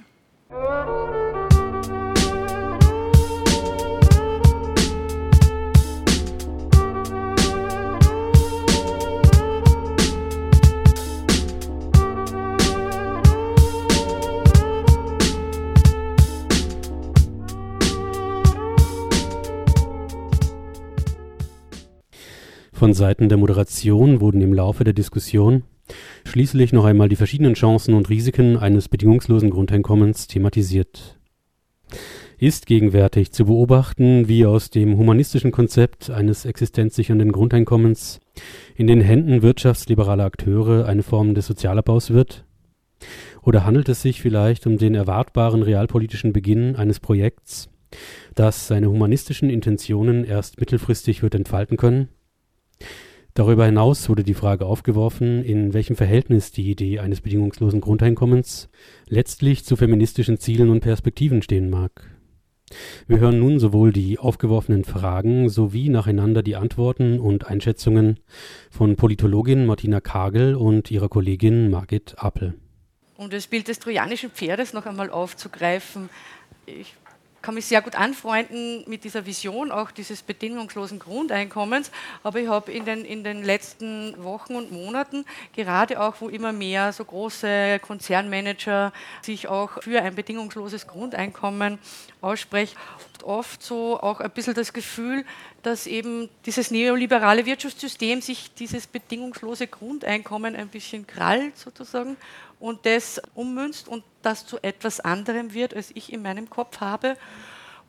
Von 22.74 22.94
Seiten 22.94 23.30
der 23.30 23.38
Moderation 23.38 24.20
wurden 24.20 24.42
im 24.42 24.52
Laufe 24.52 24.84
der 24.84 24.94
Diskussion 24.94 25.64
schließlich 26.26 26.74
noch 26.74 26.86
einmal 26.86 27.08
die 27.08 27.16
verschiedenen 27.16 27.54
Chancen 27.54 27.94
und 27.94 28.10
Risiken 28.10 28.58
eines 28.58 28.90
bedingungslosen 28.90 29.52
Grundeinkommens 29.52 30.28
thematisiert. 30.28 31.20
Ist 32.40 32.66
gegenwärtig 32.66 33.32
zu 33.32 33.46
beobachten, 33.46 34.28
wie 34.28 34.46
aus 34.46 34.72
dem 34.72 34.98
humanistischen 34.98 35.52
Konzept 35.52 36.10
eines 36.10 36.46
existenzsichernden 36.46 37.32
Grundeinkommens 37.32 38.20
in 38.76 38.88
den 38.88 39.02
Händen 39.02 39.44
wirtschaftsliberaler 39.44 40.26
Akteure 40.26 40.88
eine 40.88 41.04
Form 41.04 41.36
des 41.36 41.46
Sozialabbaus 41.46 42.10
wird? 42.10 42.44
Oder 43.44 43.66
handelt 43.66 43.88
es 43.88 44.02
sich 44.02 44.20
vielleicht 44.20 44.66
um 44.66 44.78
den 44.78 44.96
erwartbaren 44.96 45.62
realpolitischen 45.62 46.34
Beginn 46.34 46.76
eines 46.76 47.00
Projekts, 47.00 47.70
das 48.34 48.68
seine 48.68 48.90
humanistischen 48.90 49.50
Intentionen 49.50 50.26
erst 50.26 50.60
mittelfristig 50.60 51.22
wird 51.22 51.36
entfalten 51.36 51.78
können? 51.78 52.10
Darüber 53.36 53.66
hinaus 53.66 54.10
wurde 54.10 54.24
die 54.24 54.36
Frage 54.36 54.66
aufgeworfen, 54.66 55.44
in 55.44 55.74
welchem 55.74 55.96
Verhältnis 55.96 56.52
die 56.52 56.70
Idee 56.70 57.00
eines 57.00 57.22
bedingungslosen 57.22 57.82
Grundeinkommens 57.82 58.70
letztlich 59.08 59.66
zu 59.66 59.76
feministischen 59.76 60.38
Zielen 60.38 60.70
und 60.70 60.82
Perspektiven 60.82 61.42
stehen 61.42 61.70
mag. 61.70 62.12
Wir 63.08 63.20
hören 63.20 63.40
nun 63.40 63.60
sowohl 63.60 63.92
die 63.92 64.20
aufgeworfenen 64.20 64.84
Fragen 64.84 65.50
sowie 65.50 65.90
nacheinander 65.90 66.44
die 66.44 66.56
Antworten 66.56 67.20
und 67.20 67.48
Einschätzungen 67.48 68.20
von 68.70 68.96
Politologin 68.96 69.66
Martina 69.66 70.00
Kagel 70.00 70.56
und 70.56 70.92
ihrer 70.92 71.10
Kollegin 71.10 71.70
Margit 71.70 72.16
Appel. 72.18 72.54
Um 73.18 73.30
das 73.30 73.48
Bild 73.48 73.68
des 73.68 73.80
trojanischen 73.80 74.30
Pferdes 74.30 74.74
noch 74.74 74.86
einmal 74.86 75.10
aufzugreifen, 75.10 76.10
ich 76.66 76.96
kann 77.44 77.56
mich 77.56 77.66
sehr 77.66 77.82
gut 77.82 77.96
anfreunden 77.96 78.86
mit 78.88 79.04
dieser 79.04 79.26
Vision 79.26 79.70
auch 79.70 79.92
dieses 79.92 80.24
bedingungslosen 80.24 80.98
Grundeinkommens. 80.98 81.92
Aber 82.24 82.40
ich 82.40 82.48
habe 82.48 82.72
in 82.72 82.86
den, 82.86 83.04
in 83.04 83.24
den 83.24 83.44
letzten 83.44 84.16
Wochen 84.24 84.56
und 84.56 84.72
Monaten, 84.72 85.26
gerade 85.54 86.02
auch 86.02 86.16
wo 86.22 86.30
immer 86.30 86.54
mehr 86.54 86.94
so 86.94 87.04
große 87.04 87.80
Konzernmanager 87.82 88.94
sich 89.22 89.50
auch 89.50 89.84
für 89.84 90.02
ein 90.02 90.16
bedingungsloses 90.16 90.88
Grundeinkommen 90.88 91.80
aussprechen, 92.24 92.78
oft 93.24 93.64
so 93.64 94.00
auch 94.00 94.20
ein 94.20 94.32
bisschen 94.32 94.54
das 94.54 94.74
Gefühl, 94.74 95.26
dass 95.62 95.88
eben 95.88 96.30
dieses 96.46 96.72
neoliberale 96.72 97.46
Wirtschaftssystem 97.46 98.22
sich 98.22 98.54
dieses 98.54 98.88
bedingungslose 98.88 99.68
Grundeinkommen 99.68 100.56
ein 100.56 100.68
bisschen 100.68 101.08
krallt 101.08 101.58
sozusagen 101.58 102.18
und 102.60 102.86
das 102.86 103.22
ummünzt 103.36 103.88
und 103.88 104.04
das 104.22 104.46
zu 104.46 104.58
etwas 104.62 105.00
anderem 105.00 105.54
wird, 105.54 105.76
als 105.76 105.92
ich 105.96 106.14
in 106.14 106.22
meinem 106.22 106.50
Kopf 106.50 106.80
habe. 106.80 107.18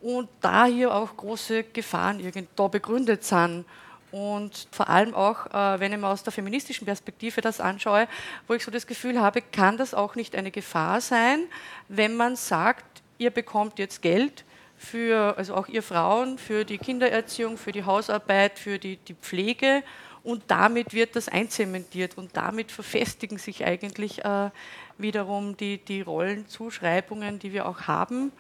Und 0.01 0.29
da 0.41 0.67
hier 0.67 0.93
auch 0.93 1.17
große 1.17 1.65
Gefahren 1.65 2.21
irgendwo 2.21 2.69
begründet 2.69 3.25
sind. 3.25 3.65
Und 4.11 4.69
vor 4.71 4.89
allem 4.89 5.15
auch, 5.15 5.47
äh, 5.47 5.81
wenn 5.81 5.93
ich 5.93 5.99
mir 5.99 6.09
aus 6.09 6.23
der 6.23 6.33
feministischen 6.33 6.87
Perspektive 6.87 7.41
das 7.41 7.61
anschaue, 7.61 8.07
wo 8.47 8.55
ich 8.55 8.65
so 8.65 8.71
das 8.71 8.87
Gefühl 8.87 9.21
habe, 9.21 9.43
kann 9.43 9.77
das 9.77 9.95
auch 9.95 10.15
nicht 10.15 10.37
eine 10.37 10.51
Gefahr 10.51 11.01
sein, 11.01 11.47
wenn 11.89 12.17
man 12.17 12.37
sagt, 12.37 13.04
ihr 13.25 13.31
bekommt 13.31 13.79
jetzt 13.79 14.03
Geld 14.03 14.45
für, 14.77 15.39
also 15.39 15.55
auch 15.55 15.67
ihr 15.69 15.83
Frauen, 15.83 16.37
für 16.37 16.67
die 16.67 16.77
Kindererziehung, 16.77 17.57
für 17.57 17.73
die 17.73 17.85
Hausarbeit, 17.85 18.59
für 18.59 18.79
die, 18.79 18.99
die 18.99 19.15
Pflege. 19.15 19.83
Und 20.23 20.43
damit 20.49 20.93
wird 20.93 21.17
das 21.17 21.29
einzementiert 21.29 22.19
und 22.19 22.37
damit 22.37 22.71
verfestigen 22.71 23.39
sich 23.39 23.65
eigentlich 23.65 24.25
äh, 24.25 24.51
wiederum 24.99 25.57
die, 25.57 25.79
die 25.79 26.03
Rollenzuschreibungen, 26.03 27.39
die 27.39 27.55
wir 27.55 27.67
auch 27.67 27.83
haben, 27.83 28.31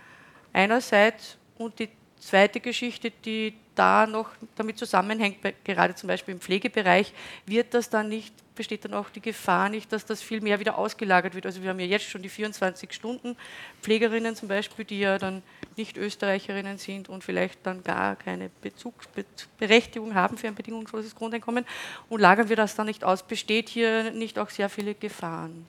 einerseits. 0.53 1.39
Und 1.57 1.79
die 1.79 1.89
zweite 2.21 2.61
Geschichte, 2.61 3.11
die 3.11 3.55
da 3.75 4.07
noch 4.07 4.29
damit 4.55 4.79
zusammenhängt, 4.79 5.39
gerade 5.65 5.95
zum 5.95 6.09
Beispiel 6.09 6.35
im 6.35 6.41
Pflegebereich, 6.41 7.13
wird 7.47 7.73
das 7.73 7.89
dann 7.89 8.11
nicht, 8.11 8.35
besteht 8.55 8.85
dann 8.85 8.95
auch 8.95 9.11
die 9.11 9.21
Gefahr 9.21 9.69
nicht, 9.69 9.93
dass 9.93 10.05
das 10.07 10.23
viel 10.23 10.41
mehr 10.41 10.61
wieder 10.61 10.79
ausgelagert 10.79 11.35
wird. 11.35 11.47
Also 11.47 11.63
wir 11.63 11.71
haben 11.71 11.81
ja 11.81 11.87
jetzt 11.87 12.05
schon 12.07 12.23
die 12.23 12.29
24 12.29 12.93
Stunden 12.93 13.37
Pflegerinnen 13.83 14.37
zum 14.37 14.49
Beispiel, 14.49 14.85
die 14.85 15.01
ja 15.01 15.19
dann 15.19 15.43
nicht 15.77 15.97
Österreicherinnen 15.97 16.79
sind 16.79 17.09
und 17.09 17.25
vielleicht 17.25 17.59
dann 17.65 17.83
gar 17.83 18.17
keine 18.17 18.51
Bezugsberechtigung 18.63 20.15
haben 20.15 20.39
für 20.39 20.49
ein 20.49 20.55
bedingungsloses 20.55 21.15
Grundeinkommen. 21.15 21.65
Und 22.09 22.21
lagern 22.21 22.49
wir 22.49 22.57
das 22.57 22.75
dann 22.75 22.87
nicht 22.87 23.05
aus, 23.05 23.23
besteht 23.23 23.69
hier 23.69 24.11
nicht 24.13 24.39
auch 24.39 24.51
sehr 24.51 24.69
viele 24.69 24.95
Gefahren 24.95 25.67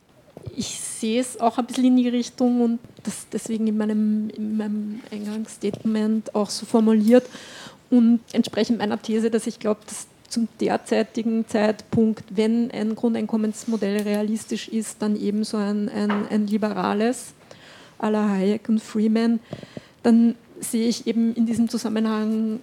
ich 0.56 0.80
sehe 0.80 1.22
es 1.22 1.40
auch 1.40 1.58
ein 1.58 1.66
bisschen 1.66 1.86
in 1.86 1.98
die 1.98 2.10
Richtung 2.10 2.62
und 2.62 2.80
das 3.04 3.28
deswegen 3.32 3.68
in 3.68 3.78
meinem, 3.78 4.30
in 4.30 4.58
meinem 4.58 5.02
Eingangsstatement 5.12 6.36
auch 6.36 6.50
so 6.50 6.66
formuliert 6.66 7.26
und 7.90 8.20
entsprechend 8.34 8.80
meiner 8.80 9.02
These, 9.02 9.30
dass 9.32 9.48
ich 9.48 9.60
glaube, 9.60 9.82
dass 9.88 10.08
zum 10.30 10.48
derzeitigen 10.60 11.48
Zeitpunkt, 11.48 12.24
wenn 12.30 12.72
ein 12.72 12.96
Grundeinkommensmodell 12.96 14.02
realistisch 14.02 14.68
ist, 14.68 15.02
dann 15.02 15.16
eben 15.16 15.44
so 15.44 15.58
ein, 15.58 15.90
ein, 15.90 16.28
ein 16.30 16.48
liberales 16.48 17.34
à 18.00 18.10
la 18.10 18.30
Hayek 18.30 18.70
und 18.70 18.82
Freeman, 18.82 19.40
dann 20.04 20.36
sehe 20.60 20.88
ich 20.88 21.08
eben 21.08 21.34
in 21.36 21.46
diesem 21.46 21.70
Zusammenhang 21.70 22.60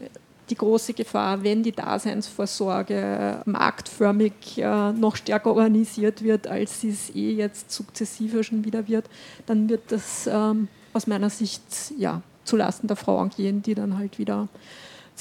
die 0.50 0.56
große 0.56 0.92
Gefahr, 0.92 1.42
wenn 1.42 1.62
die 1.62 1.72
Daseinsvorsorge 1.72 3.42
marktförmig 3.46 4.58
äh, 4.58 4.92
noch 4.92 5.16
stärker 5.16 5.50
organisiert 5.50 6.22
wird, 6.22 6.46
als 6.46 6.80
sie 6.80 6.90
es 6.90 7.14
eh 7.14 7.32
jetzt 7.32 7.70
sukzessive 7.70 8.44
schon 8.44 8.64
wieder 8.64 8.86
wird, 8.88 9.06
dann 9.46 9.68
wird 9.68 9.80
das 9.88 10.28
ähm, 10.30 10.68
aus 10.92 11.06
meiner 11.06 11.30
Sicht 11.30 11.62
ja, 11.96 12.20
zulasten 12.44 12.86
der 12.86 12.96
Frauen 12.96 13.30
gehen, 13.30 13.62
die 13.62 13.74
dann 13.74 13.96
halt 13.96 14.18
wieder 14.18 14.48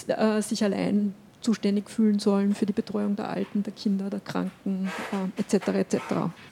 äh, 0.07 0.41
sich 0.41 0.63
allein 0.63 1.13
zuständig 1.41 1.89
fühlen 1.89 2.19
sollen 2.19 2.55
für 2.55 2.65
die 2.65 2.73
Betreuung 2.73 3.15
der 3.15 3.29
Alten, 3.29 3.63
der 3.63 3.73
Kinder, 3.73 4.09
der 4.09 4.19
Kranken 4.19 4.89
äh, 5.11 5.41
etc. 5.41 5.67
etc. 5.69 5.97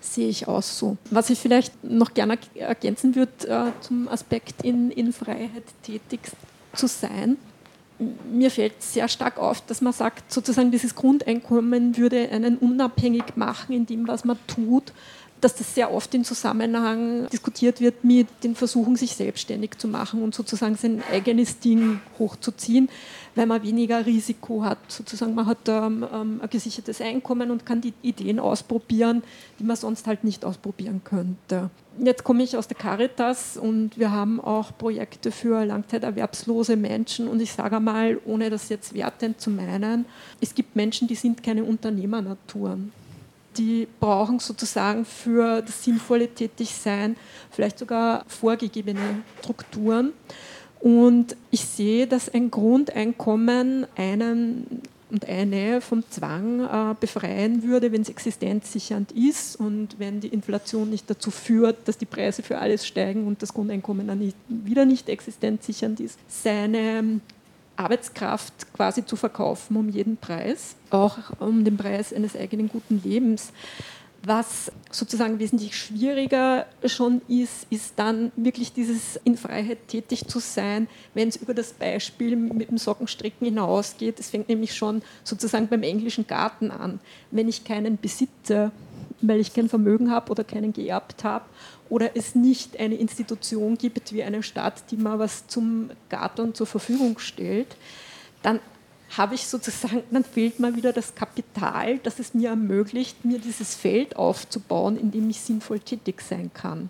Sehe 0.02 0.28
ich 0.28 0.48
auch 0.48 0.62
so. 0.62 0.98
Was 1.12 1.30
ich 1.30 1.40
vielleicht 1.40 1.84
noch 1.84 2.14
gerne 2.14 2.38
ergänzen 2.56 3.16
würde 3.16 3.48
äh, 3.48 3.82
zum 3.82 4.08
Aspekt 4.08 4.64
in, 4.64 4.92
in 4.92 5.14
Freiheit 5.14 5.64
tätig 5.84 6.20
zu 6.74 6.88
sein, 6.88 7.38
mir 8.32 8.50
fällt 8.50 8.82
sehr 8.82 9.08
stark 9.10 9.38
auf, 9.38 9.62
dass 9.62 9.82
man 9.82 9.94
sagt, 9.94 10.32
sozusagen 10.32 10.72
dieses 10.72 10.96
Grundeinkommen 10.96 11.98
würde 11.98 12.30
einen 12.30 12.58
unabhängig 12.58 13.36
machen 13.36 13.76
in 13.76 13.86
dem, 13.86 14.08
was 14.08 14.24
man 14.24 14.38
tut, 14.48 14.94
dass 15.42 15.56
das 15.56 15.74
sehr 15.74 15.94
oft 15.94 16.14
in 16.14 16.24
Zusammenhang 16.24 17.28
diskutiert 17.30 17.80
wird 17.80 18.04
mit 18.04 18.28
den 18.44 18.56
Versuchen, 18.56 18.96
sich 18.96 19.16
selbstständig 19.16 19.78
zu 19.78 19.88
machen 19.88 20.22
und 20.22 20.36
sozusagen 20.36 20.76
sein 20.76 21.02
eigenes 21.12 21.60
Ding 21.60 22.02
hochzuziehen 22.18 22.90
weil 23.40 23.46
man 23.46 23.64
weniger 23.64 24.06
Risiko 24.06 24.66
hat. 24.66 24.80
Sozusagen 24.90 25.34
man 25.34 25.46
hat 25.46 25.70
ähm, 25.70 26.06
ähm, 26.14 26.42
ein 26.44 26.50
gesichertes 26.50 27.00
Einkommen 27.00 27.52
und 27.52 27.66
kann 27.66 27.80
die 27.80 27.94
Ideen 28.02 28.38
ausprobieren, 28.38 29.24
die 29.58 29.64
man 29.64 29.78
sonst 29.78 30.08
halt 30.08 30.26
nicht 30.26 30.44
ausprobieren 30.44 31.00
könnte. 31.06 31.70
Jetzt 32.04 32.26
komme 32.26 32.44
ich 32.44 32.58
aus 32.58 32.68
der 32.68 32.76
Caritas 32.76 33.56
und 33.56 33.98
wir 33.98 34.12
haben 34.12 34.42
auch 34.42 34.78
Projekte 34.78 35.32
für 35.32 35.64
langzeiterwerbslose 35.64 36.76
Menschen 36.76 37.30
und 37.30 37.42
ich 37.42 37.54
sage 37.54 37.80
mal, 37.80 38.20
ohne 38.26 38.50
das 38.50 38.68
jetzt 38.68 38.94
wertend 38.94 39.40
zu 39.40 39.52
meinen, 39.52 40.04
es 40.42 40.54
gibt 40.54 40.76
Menschen, 40.76 41.08
die 41.08 41.16
sind 41.16 41.42
keine 41.42 41.64
Unternehmernaturen 41.64 42.92
die 43.58 43.88
brauchen 44.00 44.40
sozusagen 44.40 45.04
für 45.06 45.62
das 45.62 45.84
sinnvolle 45.84 46.28
Tätigsein 46.28 47.18
vielleicht 47.52 47.80
sogar 47.80 48.24
vorgegebene 48.28 49.24
Strukturen. 49.40 50.14
Und 50.80 51.36
ich 51.52 51.66
sehe, 51.66 52.08
dass 52.08 52.30
ein 52.30 52.52
Grundeinkommen 52.52 53.86
einen 53.96 54.82
und 55.12 55.28
eine 55.28 55.82
vom 55.82 56.04
Zwang 56.10 56.62
äh, 56.62 56.96
befreien 57.00 57.64
würde, 57.64 57.92
wenn 57.92 58.02
es 58.02 58.10
existenzsichernd 58.10 59.12
ist 59.12 59.56
und 59.56 59.98
wenn 59.98 60.20
die 60.20 60.28
Inflation 60.28 60.90
nicht 60.90 61.10
dazu 61.10 61.32
führt, 61.32 61.88
dass 61.88 61.98
die 61.98 62.06
Preise 62.06 62.44
für 62.44 62.60
alles 62.60 62.86
steigen 62.86 63.26
und 63.26 63.42
das 63.42 63.54
Grundeinkommen 63.54 64.08
dann 64.08 64.20
nicht, 64.20 64.38
wieder 64.48 64.86
nicht 64.86 65.10
existenzsichernd 65.10 66.00
ist, 66.00 66.20
seine 66.28 67.22
Arbeitskraft 67.76 68.72
quasi 68.74 69.06
zu 69.06 69.16
verkaufen 69.16 69.78
um 69.78 69.90
jeden 69.90 70.18
Preis, 70.18 70.76
auch 70.92 71.18
um 71.40 71.64
den 71.64 71.78
Preis 71.78 72.14
eines 72.14 72.36
eigenen 72.36 72.70
guten 72.70 73.02
Lebens. 73.04 73.52
Was 74.24 74.72
sozusagen 74.92 75.40
wesentlich 75.40 75.78
schwieriger 75.78 76.66
schon 76.86 77.22
ist, 77.30 77.68
ist 77.70 77.94
dann 77.96 78.34
wirklich 78.36 78.74
dieses 78.74 79.18
in 79.24 79.38
Freiheit 79.38 79.88
tätig 79.88 80.28
zu 80.28 80.40
sein, 80.40 80.90
wenn 81.14 81.30
es 81.30 81.38
über 81.38 81.54
das 81.54 81.72
Beispiel 81.72 82.36
mit 82.36 82.70
dem 82.70 82.78
Sockenstricken 82.78 83.46
hinausgeht. 83.46 84.20
Es 84.20 84.30
fängt 84.30 84.50
nämlich 84.50 84.76
schon 84.76 85.02
sozusagen 85.24 85.68
beim 85.70 85.84
englischen 85.84 86.28
Garten 86.28 86.70
an. 86.70 87.00
Wenn 87.32 87.48
ich 87.48 87.64
keinen 87.64 87.98
besitze, 87.98 88.72
weil 89.22 89.40
ich 89.40 89.54
kein 89.54 89.70
Vermögen 89.70 90.12
habe 90.12 90.32
oder 90.32 90.44
keinen 90.44 90.74
geerbt 90.74 91.24
habe 91.24 91.46
oder 91.90 92.16
es 92.16 92.36
nicht 92.36 92.78
eine 92.78 92.96
Institution 92.96 93.78
gibt 93.78 94.12
wie 94.14 94.24
eine 94.24 94.44
Stadt, 94.44 94.84
die 94.92 94.98
mal 94.98 95.20
was 95.20 95.48
zum 95.48 95.92
Garten 96.10 96.54
zur 96.54 96.68
Verfügung 96.68 97.20
stellt, 97.20 97.76
dann 98.42 98.60
habe 99.18 99.36
ich 99.36 99.48
sozusagen, 99.48 100.04
dann 100.12 100.24
fehlt 100.24 100.60
mir 100.60 100.76
wieder 100.76 100.94
das 100.94 101.16
Kapital, 101.16 101.98
das 102.00 102.20
es 102.20 102.34
mir 102.34 102.50
ermöglicht, 102.50 103.26
mir 103.26 103.40
dieses 103.40 103.76
Feld 103.76 104.16
aufzubauen, 104.16 104.98
in 104.98 105.12
dem 105.12 105.30
ich 105.30 105.42
sinnvoll 105.42 105.80
tätig 105.80 106.22
sein 106.22 106.52
kann. 106.54 106.90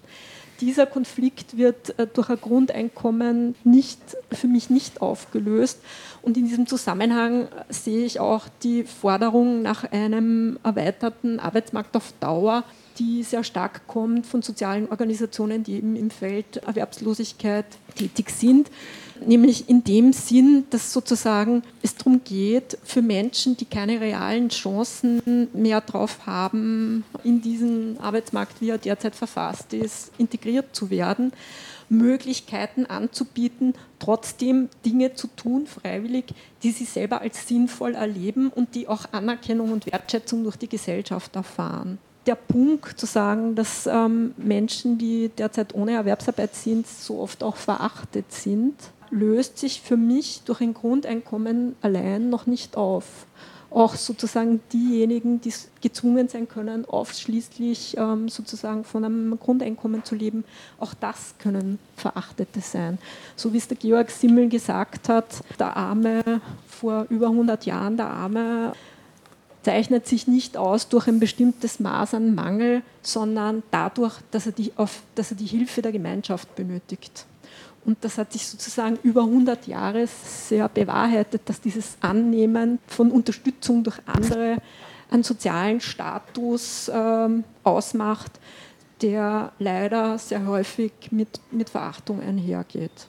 Dieser 0.61 0.85
Konflikt 0.85 1.55
wird 1.55 1.97
äh, 1.97 2.05
durch 2.05 2.29
ein 2.29 2.41
Grundeinkommen 2.41 3.55
nicht, 3.63 3.99
für 4.31 4.47
mich 4.47 4.69
nicht 4.69 5.01
aufgelöst. 5.01 5.79
Und 6.21 6.35
in 6.35 6.45
diesem 6.47 6.67
Zusammenhang 6.67 7.47
sehe 7.69 8.05
ich 8.05 8.19
auch 8.19 8.47
die 8.61 8.83
Forderung 8.83 9.61
nach 9.61 9.89
einem 9.89 10.59
erweiterten 10.63 11.39
Arbeitsmarkt 11.39 11.95
auf 11.95 12.13
Dauer, 12.19 12.65
die 12.97 13.23
sehr 13.23 13.45
stark 13.45 13.87
kommt 13.87 14.25
von 14.25 14.41
sozialen 14.41 14.89
Organisationen, 14.89 15.63
die 15.63 15.75
eben 15.75 15.95
im 15.95 16.09
Feld 16.09 16.57
Erwerbslosigkeit 16.57 17.65
tätig 17.95 18.29
sind 18.29 18.69
nämlich 19.25 19.69
in 19.69 19.83
dem 19.83 20.13
Sinn, 20.13 20.65
dass 20.69 20.93
sozusagen 20.93 21.63
es 21.81 21.95
darum 21.95 22.21
geht, 22.23 22.77
für 22.83 23.01
Menschen, 23.01 23.57
die 23.57 23.65
keine 23.65 23.99
realen 23.99 24.49
Chancen 24.49 25.47
mehr 25.53 25.81
drauf 25.81 26.25
haben, 26.25 27.03
in 27.23 27.41
diesen 27.41 27.99
Arbeitsmarkt, 27.99 28.61
wie 28.61 28.69
er 28.69 28.77
derzeit 28.77 29.15
verfasst 29.15 29.73
ist, 29.73 30.11
integriert 30.17 30.75
zu 30.75 30.89
werden, 30.89 31.31
Möglichkeiten 31.89 32.85
anzubieten, 32.85 33.73
trotzdem 33.97 34.69
Dinge 34.85 35.15
zu 35.15 35.27
tun, 35.27 35.65
freiwillig, 35.65 36.25
die 36.63 36.71
sie 36.71 36.85
selber 36.85 37.21
als 37.21 37.47
sinnvoll 37.47 37.95
erleben 37.95 38.49
und 38.49 38.75
die 38.75 38.87
auch 38.87 39.05
Anerkennung 39.11 39.71
und 39.71 39.91
Wertschätzung 39.91 40.43
durch 40.43 40.55
die 40.55 40.69
Gesellschaft 40.69 41.35
erfahren. 41.35 41.97
Der 42.25 42.35
Punkt 42.35 42.99
zu 42.99 43.05
sagen, 43.05 43.55
dass 43.55 43.87
ähm, 43.87 44.35
Menschen, 44.37 44.97
die 44.97 45.29
derzeit 45.29 45.73
ohne 45.73 45.93
Erwerbsarbeit 45.93 46.53
sind, 46.53 46.85
so 46.85 47.19
oft 47.19 47.43
auch 47.43 47.55
verachtet 47.55 48.31
sind, 48.31 48.75
löst 49.11 49.57
sich 49.57 49.81
für 49.81 49.97
mich 49.97 50.41
durch 50.45 50.61
ein 50.61 50.73
Grundeinkommen 50.73 51.75
allein 51.81 52.29
noch 52.29 52.45
nicht 52.45 52.77
auf. 52.77 53.25
Auch 53.71 53.95
sozusagen 53.95 54.61
diejenigen, 54.73 55.41
die 55.41 55.53
gezwungen 55.81 56.27
sein 56.27 56.47
können, 56.47 56.85
ausschließlich 56.85 57.97
ähm, 57.97 58.27
sozusagen 58.27 58.83
von 58.83 59.05
einem 59.05 59.37
Grundeinkommen 59.39 60.03
zu 60.03 60.15
leben, 60.15 60.43
auch 60.79 60.95
das 60.95 61.35
können 61.37 61.77
Verachtete 61.95 62.61
sein. 62.61 62.97
So 63.35 63.53
wie 63.53 63.57
es 63.57 63.67
der 63.67 63.77
Georg 63.77 64.09
Simmel 64.09 64.49
gesagt 64.49 65.07
hat, 65.07 65.43
der 65.59 65.77
Arme 65.77 66.41
vor 66.67 67.05
über 67.09 67.27
100 67.27 67.67
Jahren, 67.67 67.95
der 67.95 68.07
Arme 68.07 68.73
zeichnet 69.61 70.07
sich 70.07 70.27
nicht 70.27 70.57
aus 70.57 70.89
durch 70.89 71.07
ein 71.07 71.19
bestimmtes 71.19 71.79
Maß 71.79 72.15
an 72.15 72.33
Mangel, 72.33 72.81
sondern 73.03 73.61
dadurch, 73.69 74.15
dass 74.31 74.47
er 74.47 74.51
die, 74.51 74.71
auf, 74.77 75.03
dass 75.13 75.31
er 75.31 75.37
die 75.37 75.45
Hilfe 75.45 75.83
der 75.83 75.91
Gemeinschaft 75.91 76.55
benötigt. 76.55 77.25
Und 77.85 78.03
das 78.03 78.17
hat 78.17 78.33
sich 78.33 78.47
sozusagen 78.47 78.97
über 79.03 79.21
100 79.21 79.67
Jahre 79.67 80.07
sehr 80.07 80.69
bewahrheitet, 80.69 81.41
dass 81.45 81.61
dieses 81.61 81.97
Annehmen 82.01 82.79
von 82.87 83.11
Unterstützung 83.11 83.83
durch 83.83 83.99
andere 84.05 84.57
einen 85.09 85.23
sozialen 85.23 85.81
Status 85.81 86.91
ähm, 86.93 87.43
ausmacht, 87.63 88.31
der 89.01 89.51
leider 89.59 90.17
sehr 90.17 90.45
häufig 90.45 90.91
mit, 91.11 91.39
mit 91.51 91.69
Verachtung 91.69 92.21
einhergeht. 92.21 93.07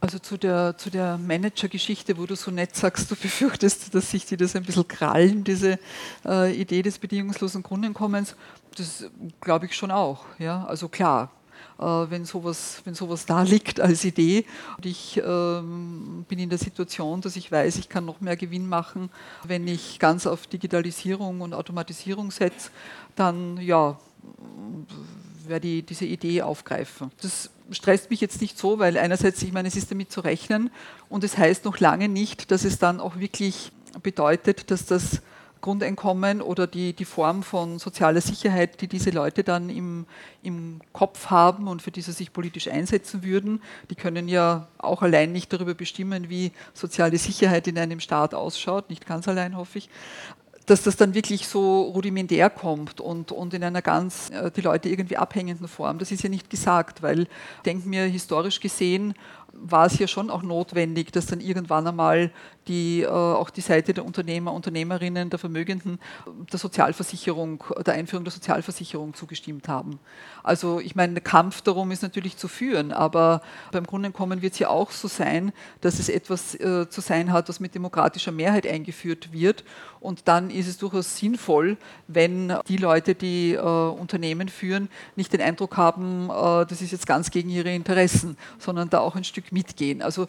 Also 0.00 0.18
zu 0.18 0.36
der, 0.36 0.76
zu 0.76 0.90
der 0.90 1.16
Manager-Geschichte, 1.16 2.18
wo 2.18 2.26
du 2.26 2.36
so 2.36 2.50
nett 2.50 2.76
sagst, 2.76 3.10
du 3.10 3.16
befürchtest, 3.16 3.94
dass 3.94 4.10
sich 4.10 4.26
dir 4.26 4.36
das 4.36 4.54
ein 4.54 4.62
bisschen 4.62 4.86
krallen, 4.86 5.44
diese 5.44 5.78
äh, 6.26 6.54
Idee 6.54 6.82
des 6.82 6.98
bedingungslosen 6.98 7.62
Grundeinkommens, 7.62 8.36
das 8.76 9.06
glaube 9.40 9.64
ich 9.64 9.74
schon 9.74 9.90
auch. 9.90 10.26
Ja? 10.38 10.66
Also 10.66 10.88
klar, 10.88 11.30
wenn, 11.78 12.24
sowas, 12.24 12.80
wenn 12.84 12.94
sowas 12.94 13.26
da 13.26 13.42
liegt 13.42 13.80
als 13.80 14.04
Idee. 14.04 14.44
Und 14.76 14.86
ich 14.86 15.20
ähm, 15.24 16.24
bin 16.28 16.38
in 16.38 16.48
der 16.48 16.58
Situation, 16.58 17.20
dass 17.20 17.36
ich 17.36 17.50
weiß, 17.50 17.76
ich 17.76 17.88
kann 17.88 18.04
noch 18.04 18.20
mehr 18.20 18.36
Gewinn 18.36 18.68
machen, 18.68 19.10
wenn 19.44 19.66
ich 19.66 19.98
ganz 19.98 20.26
auf 20.26 20.46
Digitalisierung 20.46 21.40
und 21.40 21.54
Automatisierung 21.54 22.30
setze, 22.30 22.70
dann 23.16 23.58
ja, 23.58 23.98
werde 25.46 25.68
ich 25.68 25.86
diese 25.86 26.04
Idee 26.04 26.42
aufgreifen. 26.42 27.10
Das 27.20 27.50
stresst 27.70 28.10
mich 28.10 28.20
jetzt 28.20 28.40
nicht 28.40 28.58
so, 28.58 28.78
weil 28.78 28.96
einerseits, 28.96 29.42
ich 29.42 29.52
meine, 29.52 29.68
es 29.68 29.76
ist 29.76 29.90
damit 29.90 30.12
zu 30.12 30.20
rechnen 30.20 30.70
und 31.08 31.24
es 31.24 31.36
heißt 31.38 31.64
noch 31.64 31.78
lange 31.80 32.08
nicht, 32.08 32.50
dass 32.50 32.64
es 32.64 32.78
dann 32.78 33.00
auch 33.00 33.18
wirklich 33.18 33.72
bedeutet, 34.02 34.70
dass 34.70 34.86
das 34.86 35.22
Grundeinkommen 35.64 36.42
oder 36.42 36.66
die, 36.66 36.92
die 36.92 37.06
Form 37.06 37.42
von 37.42 37.78
sozialer 37.78 38.20
Sicherheit, 38.20 38.82
die 38.82 38.86
diese 38.86 39.10
Leute 39.10 39.44
dann 39.44 39.70
im, 39.70 40.04
im 40.42 40.80
Kopf 40.92 41.30
haben 41.30 41.68
und 41.68 41.80
für 41.80 41.90
die 41.90 42.02
sie 42.02 42.12
sich 42.12 42.34
politisch 42.34 42.68
einsetzen 42.68 43.24
würden, 43.24 43.62
die 43.88 43.94
können 43.94 44.28
ja 44.28 44.68
auch 44.76 45.00
allein 45.00 45.32
nicht 45.32 45.50
darüber 45.52 45.72
bestimmen, 45.72 46.28
wie 46.28 46.52
soziale 46.74 47.16
Sicherheit 47.16 47.66
in 47.66 47.78
einem 47.78 48.00
Staat 48.00 48.34
ausschaut, 48.34 48.90
nicht 48.90 49.06
ganz 49.06 49.26
allein 49.26 49.56
hoffe 49.56 49.78
ich 49.78 49.88
dass 50.66 50.82
das 50.82 50.96
dann 50.96 51.14
wirklich 51.14 51.46
so 51.46 51.82
rudimentär 51.82 52.48
kommt 52.48 53.00
und, 53.00 53.32
und 53.32 53.52
in 53.52 53.62
einer 53.62 53.82
ganz 53.82 54.30
äh, 54.30 54.50
die 54.50 54.62
Leute 54.62 54.88
irgendwie 54.88 55.16
abhängenden 55.16 55.68
Form. 55.68 55.98
Das 55.98 56.10
ist 56.10 56.22
ja 56.22 56.30
nicht 56.30 56.48
gesagt, 56.48 57.02
weil 57.02 57.22
ich 57.22 57.28
denke 57.66 57.88
mir, 57.88 58.04
historisch 58.04 58.60
gesehen 58.60 59.14
war 59.52 59.86
es 59.86 59.98
ja 59.98 60.08
schon 60.08 60.30
auch 60.30 60.42
notwendig, 60.42 61.12
dass 61.12 61.26
dann 61.26 61.40
irgendwann 61.40 61.86
einmal 61.86 62.32
die, 62.68 63.02
äh, 63.02 63.08
auch 63.08 63.50
die 63.50 63.60
Seite 63.60 63.94
der 63.94 64.04
Unternehmer, 64.04 64.52
Unternehmerinnen, 64.52 65.30
der 65.30 65.38
Vermögenden 65.38 65.98
der 66.52 66.58
Sozialversicherung, 66.58 67.62
der 67.84 67.94
Einführung 67.94 68.24
der 68.24 68.32
Sozialversicherung 68.32 69.14
zugestimmt 69.14 69.68
haben. 69.68 69.98
Also 70.42 70.80
ich 70.80 70.94
meine, 70.94 71.14
der 71.14 71.22
Kampf 71.22 71.62
darum 71.62 71.90
ist 71.90 72.02
natürlich 72.02 72.36
zu 72.36 72.48
führen, 72.48 72.92
aber 72.92 73.42
beim 73.72 73.86
Grundeinkommen 73.86 74.42
wird 74.42 74.54
es 74.54 74.58
ja 74.58 74.68
auch 74.68 74.90
so 74.90 75.08
sein, 75.08 75.52
dass 75.80 75.98
es 75.98 76.08
etwas 76.08 76.54
äh, 76.54 76.88
zu 76.88 77.00
sein 77.00 77.32
hat, 77.32 77.48
was 77.48 77.60
mit 77.60 77.74
demokratischer 77.74 78.32
Mehrheit 78.32 78.66
eingeführt 78.66 79.32
wird. 79.32 79.64
Und 80.00 80.28
dann 80.28 80.50
ist 80.50 80.68
es 80.68 80.76
durchaus 80.76 81.16
sinnvoll, 81.16 81.78
wenn 82.08 82.52
die 82.68 82.76
Leute, 82.76 83.14
die 83.14 83.54
äh, 83.54 83.58
Unternehmen 83.58 84.48
führen, 84.48 84.90
nicht 85.16 85.32
den 85.32 85.40
Eindruck 85.40 85.76
haben, 85.76 86.28
äh, 86.28 86.66
das 86.66 86.82
ist 86.82 86.92
jetzt 86.92 87.06
ganz 87.06 87.30
gegen 87.30 87.48
ihre 87.48 87.74
Interessen, 87.74 88.36
sondern 88.58 88.90
da 88.90 88.98
auch 89.00 89.16
ein 89.16 89.24
Stück 89.24 89.50
mitgehen. 89.50 90.02
Also 90.02 90.28